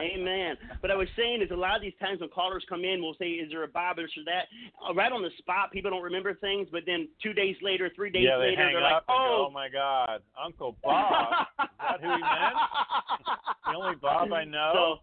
Amen. 0.01 0.57
But 0.83 0.91
I 0.91 0.95
was 0.95 1.09
saying 1.17 1.43
is 1.43 1.51
a 1.51 1.57
lot 1.57 1.77
of 1.77 1.83
these 1.83 1.95
times 2.01 2.21
when 2.21 2.29
callers 2.31 2.65
come 2.69 2.85
in, 2.85 3.03
we'll 3.03 3.15
say, 3.19 3.27
"Is 3.27 3.51
there 3.51 3.63
a 3.63 3.69
Bob 3.69 3.99
or 3.99 4.09
that?" 4.25 4.47
Uh, 4.89 4.95
right 4.95 5.13
on 5.13 5.23
the 5.23 5.31
spot, 5.39 5.73
people 5.73 5.91
don't 5.91 6.03
remember 6.03 6.35
things, 6.35 6.69
but 6.71 6.83
then 6.87 7.09
two 7.23 7.33
days 7.33 7.57
later, 7.63 7.91
three 7.95 8.11
days 8.11 8.25
yeah, 8.29 8.37
they 8.39 8.51
later, 8.51 8.63
hang 8.63 8.77
are 8.77 8.83
up 8.85 8.93
like, 8.93 9.03
"Oh, 9.09 9.15
go, 9.15 9.47
"Oh 9.49 9.51
my 9.51 9.69
God, 9.69 10.23
Uncle 10.43 10.77
Bob! 10.83 11.47
Is 11.63 11.69
that 11.81 12.01
who 12.01 12.07
he 12.07 12.21
meant? 12.21 12.57
the 13.67 13.77
only 13.77 13.97
Bob 13.97 14.33
I 14.33 14.45
know." 14.45 14.73
So, 14.75 14.97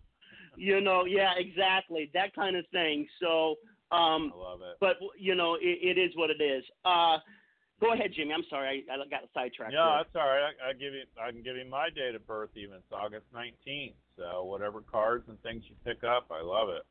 you 0.57 0.81
know, 0.81 1.05
yeah, 1.05 1.31
exactly, 1.37 2.11
that 2.13 2.35
kind 2.35 2.55
of 2.55 2.65
thing. 2.71 3.07
So, 3.21 3.55
um, 3.91 4.33
I 4.35 4.37
love 4.37 4.61
it. 4.61 4.77
but 4.79 4.97
you 5.17 5.35
know, 5.35 5.55
it, 5.55 5.79
it 5.81 5.97
is 5.97 6.11
what 6.15 6.29
it 6.29 6.41
is. 6.41 6.63
Uh, 6.85 7.17
go 7.81 7.93
ahead, 7.93 8.11
Jimmy. 8.15 8.31
I'm 8.33 8.45
sorry, 8.49 8.85
I, 8.89 8.93
I 8.93 8.97
got 9.09 9.27
sidetracked. 9.33 9.73
No, 9.73 9.83
there. 9.85 9.97
that's 10.05 10.15
all 10.15 10.29
right. 10.29 10.53
I, 10.63 10.69
I 10.69 10.73
give 10.73 10.93
you, 10.93 11.03
I 11.21 11.31
can 11.31 11.41
give 11.43 11.57
you 11.57 11.65
my 11.69 11.89
date 11.89 12.15
of 12.15 12.25
birth. 12.25 12.51
Even 12.55 12.75
it's 12.75 12.85
August 12.93 13.25
19th. 13.35 13.93
So 14.17 14.43
whatever 14.43 14.81
cards 14.81 15.25
and 15.27 15.41
things 15.41 15.63
you 15.67 15.75
pick 15.83 16.03
up, 16.03 16.27
I 16.31 16.41
love 16.41 16.69
it. 16.69 16.83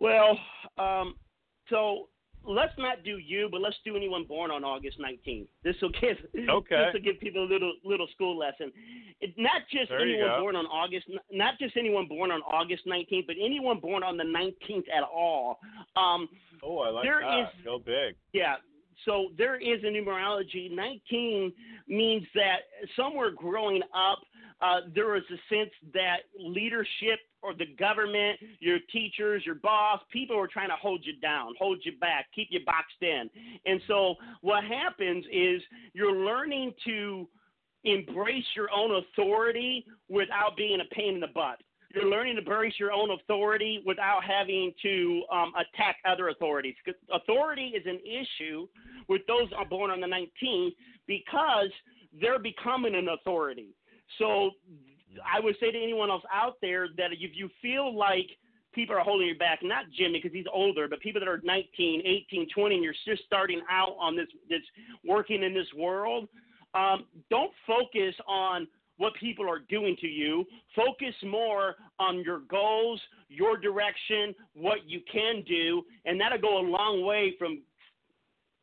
Well, 0.00 0.38
um, 0.78 1.16
so 1.68 2.08
let's 2.44 2.72
not 2.78 3.02
do 3.04 3.18
you, 3.18 3.48
but 3.50 3.60
let's 3.60 3.76
do 3.84 3.96
anyone 3.96 4.24
born 4.24 4.50
on 4.50 4.62
August 4.64 4.98
19th. 5.00 5.48
This 5.64 5.74
will 5.82 5.90
give 6.00 6.16
Okay. 6.48 6.76
this 6.76 6.94
will 6.94 7.00
give 7.00 7.20
people 7.20 7.44
a 7.44 7.50
little 7.52 7.72
little 7.84 8.06
school 8.14 8.38
lesson. 8.38 8.72
It, 9.20 9.34
not 9.36 9.62
just 9.72 9.88
There 9.90 10.00
anyone 10.00 10.40
born 10.40 10.56
on 10.56 10.66
August, 10.66 11.06
not 11.32 11.54
just 11.58 11.76
anyone 11.76 12.06
born 12.06 12.30
on 12.30 12.40
August 12.42 12.86
19th, 12.86 13.26
but 13.26 13.36
anyone 13.42 13.80
born 13.80 14.02
on 14.04 14.16
the 14.16 14.24
19th 14.24 14.84
at 14.96 15.02
all. 15.02 15.58
Um, 15.96 16.28
Oh, 16.60 16.78
I 16.80 16.90
like 16.90 17.04
There 17.04 17.20
that. 17.20 17.40
is- 17.54 17.64
Go 17.64 17.78
big. 17.78 18.16
yeah. 18.32 18.56
So 19.04 19.28
there 19.36 19.56
is 19.56 19.82
a 19.84 19.86
numerology. 19.86 20.70
19 20.70 21.52
means 21.88 22.26
that 22.34 22.58
somewhere 22.96 23.30
growing 23.30 23.82
up, 23.94 24.18
uh, 24.60 24.80
there 24.94 25.08
was 25.08 25.22
a 25.30 25.54
sense 25.54 25.70
that 25.94 26.18
leadership 26.38 27.20
or 27.42 27.54
the 27.54 27.66
government, 27.78 28.38
your 28.58 28.78
teachers, 28.92 29.42
your 29.46 29.54
boss, 29.56 30.00
people 30.12 30.36
were 30.36 30.48
trying 30.48 30.68
to 30.68 30.76
hold 30.80 31.04
you 31.04 31.18
down, 31.20 31.54
hold 31.58 31.78
you 31.84 31.92
back, 32.00 32.26
keep 32.34 32.48
you 32.50 32.60
boxed 32.66 33.00
in. 33.00 33.30
And 33.66 33.80
so 33.86 34.16
what 34.40 34.64
happens 34.64 35.24
is 35.32 35.62
you're 35.92 36.16
learning 36.16 36.72
to 36.86 37.28
embrace 37.84 38.44
your 38.56 38.68
own 38.74 39.02
authority 39.02 39.86
without 40.08 40.56
being 40.56 40.80
a 40.80 40.94
pain 40.94 41.14
in 41.14 41.20
the 41.20 41.28
butt. 41.28 41.60
You're 41.94 42.08
learning 42.08 42.34
to 42.34 42.40
embrace 42.40 42.74
your 42.78 42.92
own 42.92 43.10
authority 43.10 43.82
without 43.86 44.22
having 44.22 44.72
to 44.82 45.22
um, 45.32 45.52
attack 45.54 45.96
other 46.06 46.28
authorities. 46.28 46.74
Authority 47.12 47.72
is 47.74 47.84
an 47.86 47.98
issue 48.04 48.68
with 49.08 49.22
those 49.26 49.48
born 49.70 49.90
on 49.90 50.00
the 50.00 50.06
19th 50.06 50.72
because 51.06 51.70
they're 52.20 52.38
becoming 52.38 52.94
an 52.94 53.08
authority. 53.08 53.68
So 54.18 54.50
I 55.24 55.40
would 55.40 55.56
say 55.60 55.70
to 55.70 55.78
anyone 55.78 56.10
else 56.10 56.22
out 56.32 56.56
there 56.60 56.88
that 56.96 57.12
if 57.12 57.30
you 57.34 57.48
feel 57.62 57.96
like 57.96 58.26
people 58.72 58.94
are 58.94 59.00
holding 59.00 59.28
you 59.28 59.38
back, 59.38 59.60
not 59.62 59.86
Jimmy 59.96 60.20
because 60.22 60.34
he's 60.34 60.46
older, 60.52 60.88
but 60.88 61.00
people 61.00 61.20
that 61.20 61.28
are 61.28 61.40
19, 61.42 62.02
18, 62.04 62.48
20, 62.54 62.74
and 62.74 62.84
you're 62.84 62.94
just 63.06 63.24
starting 63.24 63.62
out 63.70 63.96
on 63.98 64.14
this, 64.14 64.28
this 64.48 64.60
working 65.06 65.42
in 65.42 65.54
this 65.54 65.66
world, 65.76 66.28
um, 66.74 67.06
don't 67.30 67.50
focus 67.66 68.14
on 68.26 68.68
what 68.98 69.14
people 69.14 69.48
are 69.48 69.60
doing 69.70 69.96
to 70.00 70.06
you. 70.06 70.44
Focus 70.76 71.14
more 71.24 71.76
on 71.98 72.22
your 72.22 72.40
goals, 72.50 73.00
your 73.28 73.56
direction, 73.56 74.34
what 74.54 74.78
you 74.86 75.00
can 75.10 75.42
do, 75.46 75.82
and 76.04 76.20
that'll 76.20 76.38
go 76.38 76.58
a 76.58 76.66
long 76.68 77.04
way 77.04 77.34
from 77.38 77.62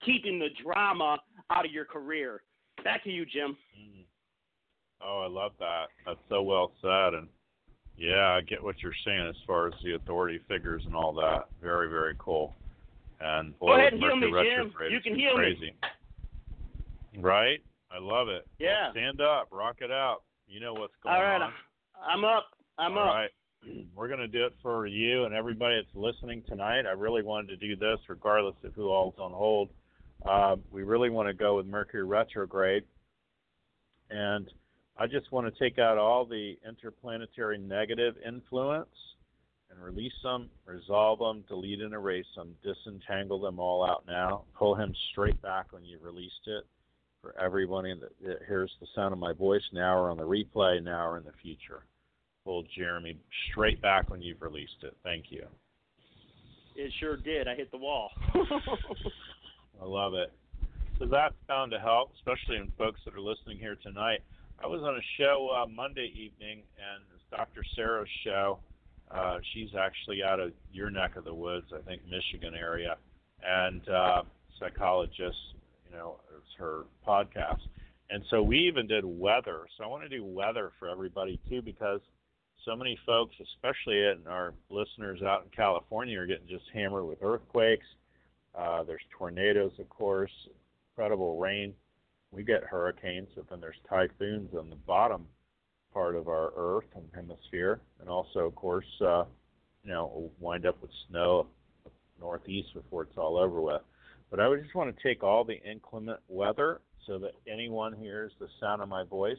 keeping 0.05 0.37
the 0.37 0.49
drama 0.63 1.17
out 1.49 1.65
of 1.65 1.71
your 1.71 1.85
career. 1.85 2.43
Back 2.83 3.03
to 3.05 3.09
you, 3.09 3.25
Jim. 3.25 3.57
Mm-hmm. 3.79 4.01
Oh, 5.01 5.23
I 5.25 5.27
love 5.27 5.51
that. 5.59 5.85
That's 6.05 6.19
so 6.29 6.41
well 6.41 6.71
said. 6.81 7.13
And 7.17 7.27
yeah, 7.97 8.37
I 8.37 8.41
get 8.41 8.61
what 8.61 8.75
you're 8.81 8.93
saying 9.05 9.27
as 9.27 9.35
far 9.47 9.67
as 9.67 9.73
the 9.83 9.95
authority 9.95 10.39
figures 10.47 10.83
and 10.85 10.95
all 10.95 11.13
that. 11.13 11.45
Very, 11.61 11.89
very 11.89 12.15
cool. 12.19 12.55
And 13.21 13.57
boy, 13.59 13.67
Go 13.67 13.73
ahead 13.79 13.93
and 13.93 14.01
heal 14.01 14.15
me, 14.15 14.27
Jim. 14.27 14.73
You 14.91 14.99
can 14.99 15.15
heal 15.15 15.37
me. 15.37 15.73
Right? 17.17 17.61
I 17.95 17.99
love 17.99 18.27
it. 18.27 18.45
Yeah. 18.59 18.91
Stand 18.91 19.21
up, 19.21 19.47
rock 19.51 19.77
it 19.79 19.91
out. 19.91 20.23
You 20.47 20.59
know 20.59 20.73
what's 20.73 20.93
going 21.01 21.15
on. 21.15 21.21
All 21.21 21.27
right, 21.27 21.41
on. 21.41 21.53
I'm 22.07 22.25
up. 22.25 22.47
I'm 22.77 22.93
All 22.93 22.99
up. 22.99 23.07
All 23.07 23.15
right. 23.15 23.29
We're 23.95 24.07
going 24.07 24.19
to 24.19 24.27
do 24.27 24.45
it 24.45 24.53
for 24.61 24.85
you 24.85 25.23
and 25.23 25.33
everybody 25.33 25.75
that's 25.81 25.95
listening 25.95 26.43
tonight. 26.47 26.85
I 26.85 26.91
really 26.91 27.23
wanted 27.23 27.47
to 27.47 27.57
do 27.57 27.75
this 27.75 27.99
regardless 28.09 28.55
of 28.63 28.73
who 28.73 28.89
all's 28.89 29.15
on 29.17 29.31
hold. 29.31 29.69
Uh, 30.27 30.57
we 30.71 30.83
really 30.83 31.09
want 31.09 31.27
to 31.29 31.33
go 31.33 31.55
with 31.55 31.67
Mercury 31.67 32.03
retrograde. 32.03 32.83
And 34.09 34.51
I 34.97 35.07
just 35.07 35.31
want 35.31 35.51
to 35.51 35.59
take 35.59 35.79
out 35.79 35.97
all 35.97 36.25
the 36.25 36.57
interplanetary 36.67 37.57
negative 37.57 38.15
influence 38.25 38.89
and 39.71 39.81
release 39.81 40.13
them, 40.21 40.49
resolve 40.65 41.19
them, 41.19 41.43
delete 41.47 41.81
and 41.81 41.93
erase 41.93 42.25
them, 42.35 42.55
disentangle 42.63 43.39
them 43.39 43.59
all 43.59 43.85
out 43.85 44.03
now. 44.05 44.43
Pull 44.57 44.75
him 44.75 44.93
straight 45.11 45.41
back 45.41 45.71
when 45.71 45.83
you've 45.85 46.03
released 46.03 46.47
it 46.47 46.65
for 47.25 47.39
everybody 47.41 47.93
that, 47.99 48.11
that 48.23 48.45
hears 48.47 48.71
the 48.79 48.87
sound 48.93 49.11
of 49.11 49.17
my 49.17 49.33
voice 49.33 49.63
now 49.73 49.97
or 49.97 50.11
on 50.11 50.17
the 50.17 50.23
replay 50.23 50.81
now 50.83 51.07
or 51.07 51.17
in 51.17 51.23
the 51.23 51.31
future. 51.41 51.83
Pull 52.45 52.63
Jeremy 52.77 53.17
straight 53.49 53.81
back 53.81 54.09
when 54.11 54.21
you've 54.21 54.41
released 54.41 54.83
it. 54.83 54.95
Thank 55.03 55.25
you. 55.29 55.45
It 56.75 56.91
sure 56.99 57.17
did. 57.17 57.47
I 57.47 57.55
hit 57.55 57.71
the 57.71 57.77
wall. 57.77 58.11
I 58.35 59.85
love 59.85 60.13
it. 60.13 60.31
So 60.99 61.05
that's 61.05 61.33
bound 61.47 61.71
to 61.71 61.79
help, 61.79 62.11
especially 62.15 62.57
in 62.57 62.71
folks 62.77 62.99
that 63.05 63.15
are 63.15 63.21
listening 63.21 63.57
here 63.57 63.77
tonight. 63.81 64.19
I 64.63 64.67
was 64.67 64.81
on 64.83 64.95
a 64.95 65.01
show 65.17 65.49
uh, 65.55 65.65
Monday 65.67 66.13
evening, 66.15 66.61
and 66.77 67.03
it's 67.15 67.23
Dr. 67.31 67.63
Sarah's 67.75 68.07
show, 68.23 68.59
Uh, 69.11 69.37
she's 69.53 69.69
actually 69.77 70.23
out 70.23 70.39
of 70.39 70.51
your 70.71 70.89
neck 70.91 71.15
of 71.15 71.25
the 71.25 71.33
woods, 71.33 71.67
I 71.73 71.81
think 71.81 72.01
Michigan 72.09 72.53
area, 72.55 72.97
and 73.43 73.87
uh, 73.89 74.21
psychologist. 74.59 75.37
Know, 75.95 76.19
it's 76.37 76.53
her 76.59 76.83
podcast. 77.07 77.61
And 78.09 78.23
so 78.29 78.43
we 78.43 78.59
even 78.59 78.85
did 78.87 79.03
weather. 79.05 79.61
So 79.77 79.83
I 79.83 79.87
want 79.87 80.03
to 80.03 80.09
do 80.09 80.23
weather 80.23 80.71
for 80.77 80.89
everybody 80.89 81.39
too, 81.49 81.61
because 81.61 82.01
so 82.65 82.75
many 82.75 82.99
folks, 83.05 83.35
especially 83.41 83.99
in 83.99 84.21
our 84.27 84.53
listeners 84.69 85.21
out 85.21 85.43
in 85.43 85.49
California, 85.55 86.19
are 86.19 86.25
getting 86.25 86.47
just 86.47 86.65
hammered 86.73 87.05
with 87.05 87.23
earthquakes. 87.23 87.85
Uh, 88.53 88.83
there's 88.83 89.01
tornadoes, 89.17 89.71
of 89.79 89.89
course, 89.89 90.31
incredible 90.91 91.37
rain. 91.37 91.73
We 92.31 92.43
get 92.43 92.63
hurricanes, 92.63 93.29
but 93.35 93.49
then 93.49 93.61
there's 93.61 93.75
typhoons 93.89 94.53
on 94.57 94.69
the 94.69 94.75
bottom 94.75 95.25
part 95.93 96.15
of 96.15 96.27
our 96.27 96.51
Earth 96.57 96.85
and 96.95 97.05
hemisphere, 97.15 97.79
and 98.01 98.09
also, 98.09 98.39
of 98.39 98.55
course, 98.55 98.85
uh, 99.01 99.23
you 99.83 99.91
know, 99.91 100.29
wind 100.39 100.65
up 100.65 100.81
with 100.81 100.91
snow 101.09 101.47
northeast 102.19 102.73
before 102.73 103.03
it's 103.03 103.17
all 103.17 103.37
over 103.37 103.61
with. 103.61 103.81
But 104.29 104.39
I 104.39 104.47
would 104.47 104.61
just 104.61 104.75
want 104.75 104.95
to 104.95 105.03
take 105.03 105.23
all 105.23 105.43
the 105.43 105.61
inclement 105.61 106.19
weather 106.27 106.81
so 107.05 107.19
that 107.19 107.33
anyone 107.47 107.93
hears 107.93 108.31
the 108.39 108.47
sound 108.59 108.81
of 108.81 108.89
my 108.89 109.03
voice 109.03 109.37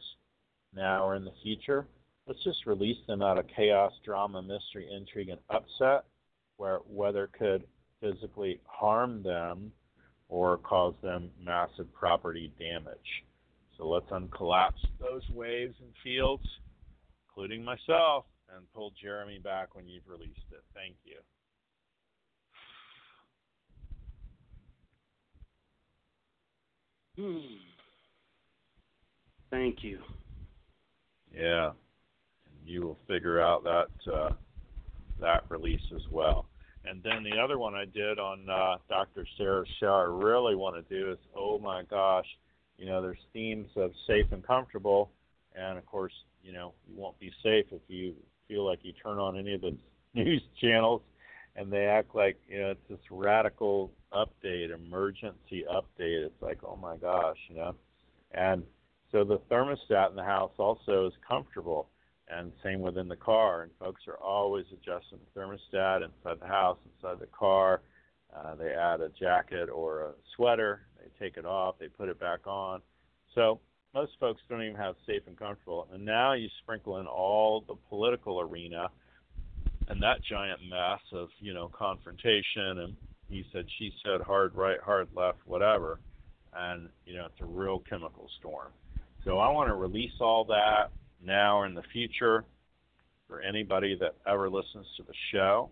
now 0.75 1.05
or 1.05 1.17
in 1.17 1.25
the 1.25 1.33
future. 1.43 1.87
Let's 2.27 2.43
just 2.43 2.67
release 2.67 2.99
them 3.07 3.23
out 3.23 3.39
of 3.39 3.47
chaos, 3.55 3.93
drama, 4.05 4.43
mystery, 4.43 4.89
intrigue, 4.93 5.29
and 5.29 5.41
upset, 5.51 6.05
where 6.57 6.81
weather 6.89 7.31
could 7.39 7.65
physically 8.01 8.61
harm 8.67 9.23
them 9.23 9.73
or 10.29 10.59
cause 10.59 10.95
them 11.03 11.31
massive 11.41 11.93
property 11.93 12.53
damage. 12.59 13.25
So 13.77 13.87
let's 13.87 14.11
uncollapse 14.11 14.85
those 14.99 15.23
waves 15.31 15.75
and 15.81 15.93
fields, 16.03 16.47
including 17.29 17.63
myself, 17.63 18.25
and 18.55 18.65
pull 18.73 18.93
Jeremy 19.01 19.39
back 19.39 19.75
when 19.75 19.87
you've 19.89 20.09
released 20.09 20.51
it. 20.51 20.63
Thank 20.75 20.97
you. 21.05 21.17
Hmm. 27.17 27.39
Thank 29.51 29.83
you. 29.83 30.01
Yeah, 31.35 31.69
and 31.69 32.69
you 32.69 32.83
will 32.83 32.99
figure 33.09 33.41
out 33.41 33.65
that 33.65 34.13
uh, 34.13 34.31
that 35.21 35.45
release 35.49 35.81
as 35.95 36.03
well. 36.11 36.47
And 36.85 37.03
then 37.03 37.25
the 37.25 37.39
other 37.39 37.59
one 37.59 37.75
I 37.75 37.85
did 37.85 38.19
on 38.19 38.49
uh, 38.49 38.77
Dr. 38.89 39.27
Sarah's 39.37 39.69
show, 39.81 39.93
I 39.93 40.03
really 40.03 40.55
want 40.55 40.77
to 40.77 40.95
do 40.95 41.11
is, 41.11 41.19
oh 41.37 41.59
my 41.59 41.83
gosh, 41.83 42.27
you 42.79 42.87
know, 42.87 43.03
there's 43.03 43.19
themes 43.33 43.69
of 43.77 43.91
safe 44.07 44.27
and 44.31 44.47
comfortable, 44.47 45.11
and 45.57 45.79
of 45.79 45.87
course, 45.87 46.13
you 46.43 46.53
know, 46.53 46.75
you 46.89 46.97
won't 46.97 47.19
be 47.19 47.33
safe 47.43 47.67
if 47.73 47.81
you 47.89 48.15
feel 48.47 48.65
like 48.65 48.81
you 48.83 48.93
turn 49.03 49.19
on 49.19 49.37
any 49.37 49.55
of 49.55 49.63
the 49.63 49.77
news 50.15 50.43
channels 50.61 51.03
and 51.57 51.73
they 51.73 51.87
act 51.87 52.15
like 52.15 52.37
you 52.49 52.61
know 52.61 52.71
it's 52.71 52.89
this 52.89 53.11
radical 53.11 53.91
update, 54.13 54.73
emergency 54.73 55.65
update. 55.71 56.25
It's 56.27 56.43
like, 56.43 56.59
oh 56.65 56.77
my 56.77 56.97
gosh, 56.97 57.39
you 57.49 57.57
know. 57.57 57.75
And 58.33 58.63
so 59.11 59.25
the 59.25 59.39
thermostat 59.51 60.11
in 60.11 60.17
the 60.17 60.25
house 60.25 60.53
also 60.59 61.07
is 61.07 61.13
comfortable, 61.27 61.89
and 62.29 62.53
same 62.63 62.81
within 62.81 63.09
the 63.09 63.17
car. 63.17 63.63
And 63.63 63.73
folks 63.81 64.03
are 64.07 64.19
always 64.19 64.67
adjusting 64.73 65.19
the 65.35 65.41
thermostat 65.41 66.03
inside 66.05 66.41
the 66.41 66.47
house, 66.47 66.79
inside 66.95 67.21
the 67.21 67.27
car. 67.27 67.81
Uh, 68.37 68.55
they 68.55 68.71
add 68.71 69.01
a 69.01 69.09
jacket 69.09 69.69
or 69.71 70.03
a 70.03 70.13
sweater. 70.35 70.83
They 70.99 71.25
take 71.25 71.37
it 71.39 71.47
off. 71.47 71.77
They 71.79 71.89
put 71.89 72.09
it 72.09 72.21
back 72.21 72.47
on. 72.47 72.83
So 73.35 73.61
most 73.95 74.13
folks 74.21 74.43
don't 74.49 74.63
even 74.63 74.77
have 74.77 74.95
safe 75.07 75.23
and 75.27 75.39
comfortable. 75.39 75.89
And 75.93 76.05
now 76.05 76.35
you 76.35 76.49
sprinkle 76.63 76.99
in 76.99 77.07
all 77.07 77.65
the 77.67 77.77
political 77.89 78.41
arena 78.41 78.89
and 79.89 80.03
that 80.03 80.23
giant 80.29 80.61
mass 80.69 81.01
of 81.13 81.29
you 81.41 81.55
know 81.55 81.69
confrontation 81.69 82.79
and 82.79 82.97
he 83.29 83.45
said 83.53 83.67
she 83.79 83.93
said 84.05 84.21
hard 84.21 84.55
right 84.55 84.81
hard 84.85 85.09
left 85.15 85.39
whatever. 85.47 86.01
And 86.55 86.89
you 87.05 87.17
know 87.17 87.27
it's 87.27 87.41
a 87.41 87.47
real 87.47 87.81
chemical 87.89 88.29
storm. 88.39 88.69
So 89.25 89.39
i 89.39 89.51
want 89.51 89.69
to 89.69 89.75
release 89.75 90.13
all 90.21 90.45
that 90.47 90.91
now 91.25 91.59
or 91.59 91.67
in 91.67 91.75
the 91.75 91.83
future 91.93 92.45
for 93.29 93.41
anybody 93.41 93.97
that 94.01 94.15
ever 94.27 94.49
listens 94.49 94.87
to 94.97 95.03
the 95.03 95.15
show. 95.33 95.71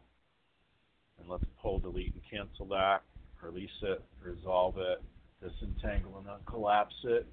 And 1.21 1.29
let's 1.29 1.45
pull 1.63 1.79
delete 1.79 2.13
and 2.15 2.23
cancel 2.31 2.67
that 2.67 3.03
release 3.45 3.71
it 3.83 4.03
resolve 4.23 4.77
it 4.79 5.03
disentangle 5.43 6.17
and 6.19 6.27
uncollapse 6.27 7.05
it 7.05 7.27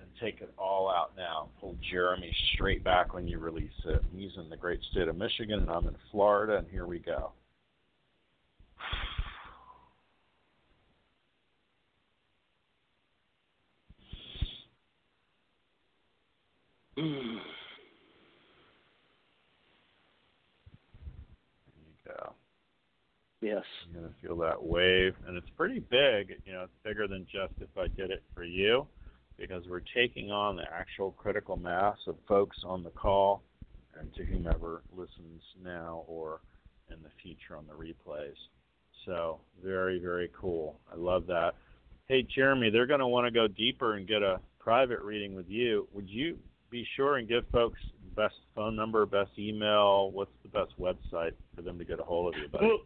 and 0.00 0.08
take 0.20 0.40
it 0.40 0.52
all 0.58 0.90
out 0.90 1.12
now. 1.16 1.48
Pull 1.60 1.76
Jeremy 1.90 2.34
straight 2.54 2.84
back 2.84 3.14
when 3.14 3.26
you 3.26 3.38
release 3.38 3.70
it. 3.84 4.02
He's 4.14 4.30
in 4.36 4.48
the 4.48 4.56
great 4.56 4.80
state 4.90 5.08
of 5.08 5.16
Michigan, 5.16 5.60
and 5.60 5.70
I'm 5.70 5.86
in 5.86 5.96
Florida, 6.10 6.58
and 6.58 6.66
here 6.68 6.86
we 6.86 6.98
go. 6.98 7.32
There 16.96 17.04
you 17.04 17.40
go. 22.06 22.32
Yes. 23.40 23.64
You're 23.92 24.02
gonna 24.02 24.14
feel 24.22 24.36
that 24.36 24.62
wave, 24.62 25.14
and 25.26 25.36
it's 25.36 25.50
pretty 25.56 25.80
big. 25.80 26.40
You 26.46 26.52
know, 26.52 26.62
it's 26.62 26.72
bigger 26.84 27.08
than 27.08 27.26
just 27.30 27.52
if 27.60 27.76
I 27.76 27.88
did 27.88 28.10
it 28.10 28.22
for 28.34 28.44
you 28.44 28.86
because 29.38 29.64
we're 29.68 29.82
taking 29.94 30.30
on 30.30 30.56
the 30.56 30.64
actual 30.72 31.12
critical 31.12 31.56
mass 31.56 31.96
of 32.06 32.16
folks 32.28 32.56
on 32.64 32.82
the 32.82 32.90
call 32.90 33.42
and 33.98 34.12
to 34.14 34.24
whomever 34.24 34.82
listens 34.96 35.42
now 35.62 36.04
or 36.06 36.40
in 36.90 37.02
the 37.02 37.10
future 37.22 37.56
on 37.56 37.66
the 37.66 37.72
replays. 37.72 38.36
So, 39.06 39.40
very, 39.62 39.98
very 39.98 40.30
cool. 40.38 40.78
I 40.90 40.96
love 40.96 41.26
that. 41.26 41.52
Hey, 42.06 42.26
Jeremy, 42.34 42.70
they're 42.70 42.86
going 42.86 43.00
to 43.00 43.06
want 43.06 43.26
to 43.26 43.30
go 43.30 43.46
deeper 43.46 43.94
and 43.94 44.06
get 44.06 44.22
a 44.22 44.40
private 44.58 45.00
reading 45.02 45.34
with 45.34 45.48
you. 45.48 45.88
Would 45.92 46.08
you 46.08 46.38
be 46.70 46.86
sure 46.96 47.16
and 47.16 47.28
give 47.28 47.44
folks 47.52 47.78
best 48.16 48.34
phone 48.54 48.76
number, 48.76 49.04
best 49.06 49.30
email? 49.38 50.10
What's 50.10 50.32
the 50.42 50.48
best 50.48 50.72
website 50.78 51.32
for 51.54 51.62
them 51.62 51.78
to 51.78 51.84
get 51.84 52.00
a 52.00 52.02
hold 52.02 52.34
of 52.34 52.40
you? 52.40 52.48
Buddy? 52.48 52.66
Well, 52.66 52.80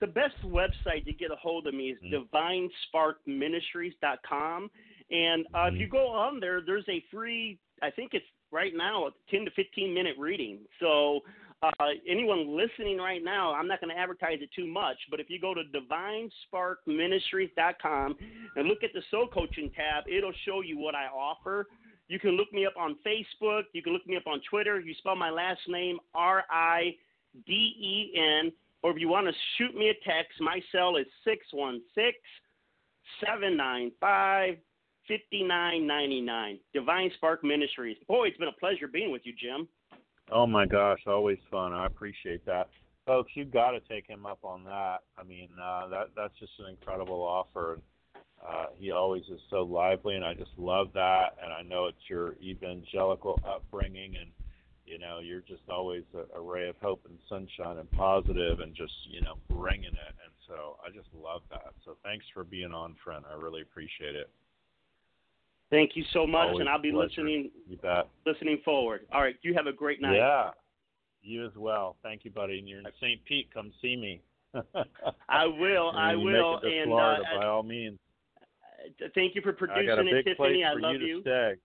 the 0.00 0.06
best 0.06 0.36
website 0.44 1.04
to 1.06 1.12
get 1.12 1.30
a 1.30 1.36
hold 1.36 1.66
of 1.66 1.74
me 1.74 1.90
is 1.90 1.98
mm-hmm. 2.04 2.36
divinesparkministries.com. 2.36 4.70
And 5.10 5.46
uh, 5.54 5.58
mm-hmm. 5.58 5.76
if 5.76 5.80
you 5.80 5.88
go 5.88 6.08
on 6.08 6.40
there, 6.40 6.60
there's 6.64 6.88
a 6.88 7.04
free, 7.10 7.58
I 7.82 7.90
think 7.90 8.14
it's 8.14 8.24
right 8.50 8.72
now, 8.74 9.06
a 9.06 9.10
10 9.30 9.44
to 9.46 9.50
15 9.52 9.94
minute 9.94 10.16
reading. 10.18 10.58
So 10.80 11.20
uh, 11.62 11.70
anyone 12.08 12.56
listening 12.56 12.96
right 12.98 13.22
now, 13.22 13.52
I'm 13.52 13.66
not 13.66 13.80
going 13.80 13.92
to 13.94 14.00
advertise 14.00 14.38
it 14.40 14.50
too 14.54 14.66
much, 14.66 14.96
but 15.10 15.20
if 15.20 15.28
you 15.28 15.40
go 15.40 15.54
to 15.54 15.62
divinesparkministries.com 15.74 18.16
and 18.56 18.68
look 18.68 18.84
at 18.84 18.92
the 18.94 19.02
soul 19.10 19.26
coaching 19.26 19.70
tab, 19.74 20.04
it'll 20.08 20.32
show 20.44 20.60
you 20.60 20.78
what 20.78 20.94
I 20.94 21.06
offer. 21.06 21.66
You 22.08 22.20
can 22.20 22.32
look 22.32 22.52
me 22.52 22.64
up 22.64 22.74
on 22.78 22.96
Facebook. 23.06 23.64
You 23.72 23.82
can 23.82 23.92
look 23.92 24.06
me 24.06 24.16
up 24.16 24.26
on 24.26 24.40
Twitter. 24.48 24.80
You 24.80 24.94
spell 24.98 25.16
my 25.16 25.30
last 25.30 25.60
name 25.68 25.98
R 26.14 26.44
I 26.50 26.94
D 27.46 27.52
E 27.52 28.12
N. 28.16 28.50
Or 28.82 28.92
if 28.92 28.98
you 28.98 29.08
want 29.08 29.26
to 29.26 29.32
shoot 29.56 29.74
me 29.74 29.90
a 29.90 29.94
text, 30.08 30.40
my 30.40 30.62
cell 30.70 30.96
is 30.96 31.06
616 31.24 32.12
795 33.20 34.56
fifty-nine 35.08 35.86
ninety-nine. 35.86 36.58
Divine 36.72 37.10
Spark 37.16 37.42
Ministries. 37.42 37.96
Boy, 38.06 38.28
it's 38.28 38.36
been 38.36 38.48
a 38.48 38.60
pleasure 38.60 38.86
being 38.86 39.10
with 39.10 39.22
you, 39.24 39.32
Jim. 39.32 39.66
Oh 40.30 40.46
my 40.46 40.66
gosh, 40.66 41.00
always 41.06 41.38
fun. 41.50 41.72
I 41.72 41.86
appreciate 41.86 42.44
that, 42.44 42.68
folks. 43.06 43.32
You've 43.34 43.50
got 43.50 43.70
to 43.70 43.80
take 43.80 44.06
him 44.06 44.26
up 44.26 44.40
on 44.44 44.62
that. 44.64 44.98
I 45.18 45.24
mean, 45.26 45.48
uh, 45.60 45.88
that 45.88 46.10
that's 46.14 46.38
just 46.38 46.52
an 46.58 46.66
incredible 46.68 47.22
offer. 47.22 47.80
Uh, 48.46 48.66
he 48.76 48.92
always 48.92 49.24
is 49.24 49.40
so 49.50 49.62
lively, 49.62 50.14
and 50.14 50.24
I 50.24 50.34
just 50.34 50.52
love 50.58 50.88
that. 50.94 51.36
And 51.42 51.52
I 51.52 51.62
know 51.62 51.86
it's 51.86 52.08
your 52.08 52.34
evangelical 52.42 53.40
upbringing, 53.48 54.16
and 54.20 54.30
you 54.86 54.98
know 54.98 55.18
you're 55.20 55.40
just 55.40 55.62
always 55.70 56.04
a, 56.14 56.38
a 56.38 56.40
ray 56.40 56.68
of 56.68 56.76
hope 56.80 57.06
and 57.08 57.18
sunshine 57.28 57.78
and 57.78 57.90
positive, 57.92 58.60
and 58.60 58.74
just 58.74 58.92
you 59.10 59.22
know 59.22 59.38
bringing 59.48 59.84
it. 59.86 60.14
And 60.24 60.32
so 60.46 60.76
I 60.86 60.90
just 60.90 61.08
love 61.14 61.40
that. 61.50 61.72
So 61.84 61.96
thanks 62.04 62.26
for 62.34 62.44
being 62.44 62.72
on, 62.72 62.94
friend. 63.02 63.24
I 63.30 63.42
really 63.42 63.62
appreciate 63.62 64.14
it. 64.14 64.30
Thank 65.70 65.96
you 65.96 66.04
so 66.12 66.26
much, 66.26 66.48
Always 66.48 66.60
and 66.60 66.68
I'll 66.68 66.80
be 66.80 66.92
listening. 66.92 67.50
Listening 68.26 68.60
forward. 68.64 69.02
All 69.12 69.20
right. 69.20 69.36
You 69.42 69.54
have 69.54 69.66
a 69.66 69.72
great 69.72 70.00
night. 70.00 70.16
Yeah. 70.16 70.50
You 71.22 71.44
as 71.44 71.52
well. 71.56 71.96
Thank 72.02 72.24
you, 72.24 72.30
buddy. 72.30 72.58
And 72.58 72.68
you're 72.68 72.78
in 72.78 72.86
St. 73.00 73.22
Pete. 73.26 73.48
Come 73.52 73.72
see 73.82 73.96
me. 73.96 74.22
I 75.28 75.46
will. 75.46 75.90
I 75.94 76.14
will. 76.14 76.54
Make 76.54 76.64
it 76.64 76.68
to 76.70 76.80
and 76.82 76.88
Florida, 76.88 77.22
uh, 77.34 77.40
by 77.40 77.46
all 77.46 77.62
means. 77.62 77.98
Thank 79.14 79.34
you 79.34 79.42
for 79.42 79.52
producing 79.52 79.82
I 79.90 79.96
got 79.96 79.98
a 79.98 80.04
big 80.04 80.14
it, 80.14 80.24
Tiffany. 80.24 80.64
I 80.64 80.72
love 80.72 80.94
you. 81.00 81.22
You. 81.24 81.56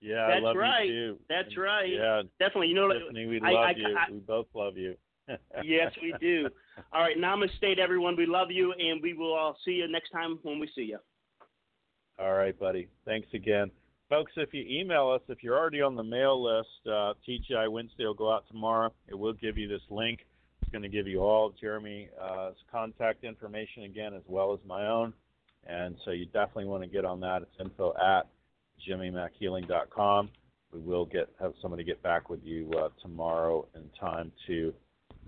Yeah, 0.00 0.26
That's 0.28 0.36
I 0.36 0.40
love 0.40 0.56
right. 0.56 0.86
you 0.86 0.92
too. 1.14 1.18
That's 1.28 1.48
And, 1.48 1.58
right. 1.58 1.88
Yeah, 1.90 2.22
Definitely. 2.38 2.68
You 2.68 2.74
know, 2.74 2.92
Tiffany, 2.92 3.26
we 3.26 3.40
I- 3.40 3.50
love 3.50 3.64
I- 3.64 3.70
you. 3.76 3.96
I- 3.96 4.10
we 4.12 4.18
both 4.18 4.46
love 4.54 4.76
you. 4.76 4.94
yes, 5.64 5.90
we 6.02 6.14
do. 6.20 6.48
All 6.92 7.00
right. 7.00 7.16
Namaste, 7.16 7.78
everyone. 7.78 8.14
We 8.14 8.26
love 8.26 8.50
you, 8.50 8.74
and 8.74 9.02
we 9.02 9.14
will 9.14 9.32
all 9.32 9.56
see 9.64 9.72
you 9.72 9.88
next 9.88 10.10
time 10.10 10.38
when 10.42 10.58
we 10.60 10.68
see 10.74 10.82
you. 10.82 10.98
All 12.18 12.32
right, 12.34 12.58
buddy. 12.58 12.88
Thanks 13.04 13.28
again. 13.34 13.70
folks, 14.08 14.32
if 14.36 14.54
you 14.54 14.64
email 14.68 15.10
us, 15.10 15.20
if 15.28 15.42
you're 15.42 15.58
already 15.58 15.80
on 15.80 15.96
the 15.96 16.04
mail 16.04 16.40
list, 16.42 16.68
uh, 16.86 17.14
TGI 17.28 17.70
Wednesday 17.70 18.04
will 18.04 18.14
go 18.14 18.32
out 18.32 18.44
tomorrow. 18.48 18.92
It 19.08 19.18
will 19.18 19.32
give 19.32 19.58
you 19.58 19.66
this 19.66 19.82
link. 19.90 20.20
It's 20.62 20.70
going 20.70 20.82
to 20.82 20.88
give 20.88 21.08
you 21.08 21.20
all 21.20 21.52
Jeremy's 21.60 22.08
uh, 22.20 22.50
contact 22.70 23.24
information 23.24 23.84
again, 23.84 24.14
as 24.14 24.22
well 24.28 24.52
as 24.52 24.60
my 24.66 24.86
own. 24.86 25.12
And 25.66 25.96
so 26.04 26.12
you 26.12 26.26
definitely 26.26 26.66
want 26.66 26.84
to 26.84 26.88
get 26.88 27.04
on 27.04 27.20
that. 27.20 27.42
It's 27.42 27.60
info 27.60 27.94
at 27.94 28.28
jimmymackhealing.com. 28.88 30.28
We 30.72 30.80
will 30.80 31.06
get 31.06 31.28
have 31.40 31.54
somebody 31.62 31.84
get 31.84 32.02
back 32.02 32.30
with 32.30 32.40
you 32.44 32.70
uh, 32.78 32.88
tomorrow 33.02 33.66
in 33.74 33.82
time 33.98 34.32
to 34.46 34.72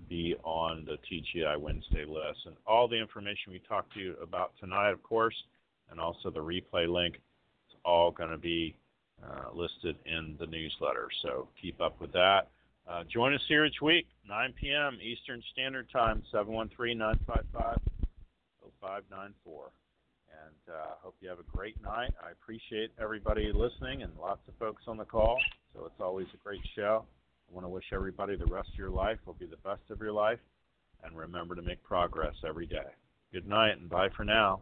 be 0.09 0.35
on 0.43 0.85
the 0.85 0.97
TGI 1.09 1.59
Wednesday 1.59 2.05
list. 2.05 2.39
And 2.45 2.55
all 2.65 2.87
the 2.87 2.99
information 2.99 3.51
we 3.51 3.61
talked 3.67 3.93
to 3.93 3.99
you 3.99 4.15
about 4.21 4.51
tonight, 4.59 4.91
of 4.91 5.01
course, 5.03 5.35
and 5.91 5.99
also 5.99 6.29
the 6.29 6.39
replay 6.39 6.87
link, 6.87 7.15
it's 7.67 7.75
all 7.85 8.11
going 8.11 8.31
to 8.31 8.37
be 8.37 8.75
uh, 9.23 9.53
listed 9.53 9.95
in 10.05 10.35
the 10.39 10.45
newsletter. 10.45 11.07
So 11.21 11.47
keep 11.59 11.81
up 11.81 11.99
with 11.99 12.11
that. 12.13 12.49
Uh, 12.87 13.03
join 13.11 13.33
us 13.33 13.41
here 13.47 13.65
each 13.65 13.81
week, 13.81 14.07
9 14.29 14.53
p.m. 14.59 14.97
Eastern 15.01 15.43
Standard 15.51 15.89
Time, 15.91 16.23
713 16.31 16.97
955 16.97 17.79
0594. 18.79 19.71
And 20.45 20.75
uh, 20.75 20.95
hope 21.01 21.15
you 21.19 21.27
have 21.29 21.39
a 21.39 21.57
great 21.57 21.81
night. 21.81 22.13
I 22.23 22.31
appreciate 22.31 22.91
everybody 23.01 23.51
listening 23.53 24.03
and 24.03 24.11
lots 24.19 24.41
of 24.47 24.53
folks 24.59 24.83
on 24.87 24.97
the 24.97 25.05
call. 25.05 25.37
So 25.73 25.85
it's 25.85 25.99
always 25.99 26.27
a 26.33 26.37
great 26.37 26.61
show. 26.75 27.03
I 27.49 27.53
want 27.53 27.65
to 27.65 27.69
wish 27.69 27.85
everybody 27.91 28.35
the 28.35 28.45
rest 28.45 28.69
of 28.71 28.77
your 28.77 28.89
life 28.89 29.17
will 29.25 29.33
be 29.33 29.47
the 29.47 29.57
best 29.57 29.81
of 29.89 29.99
your 29.99 30.11
life. 30.11 30.39
And 31.03 31.17
remember 31.17 31.55
to 31.55 31.61
make 31.61 31.83
progress 31.83 32.35
every 32.47 32.65
day. 32.65 32.87
Good 33.33 33.47
night 33.47 33.77
and 33.77 33.89
bye 33.89 34.09
for 34.15 34.23
now. 34.23 34.61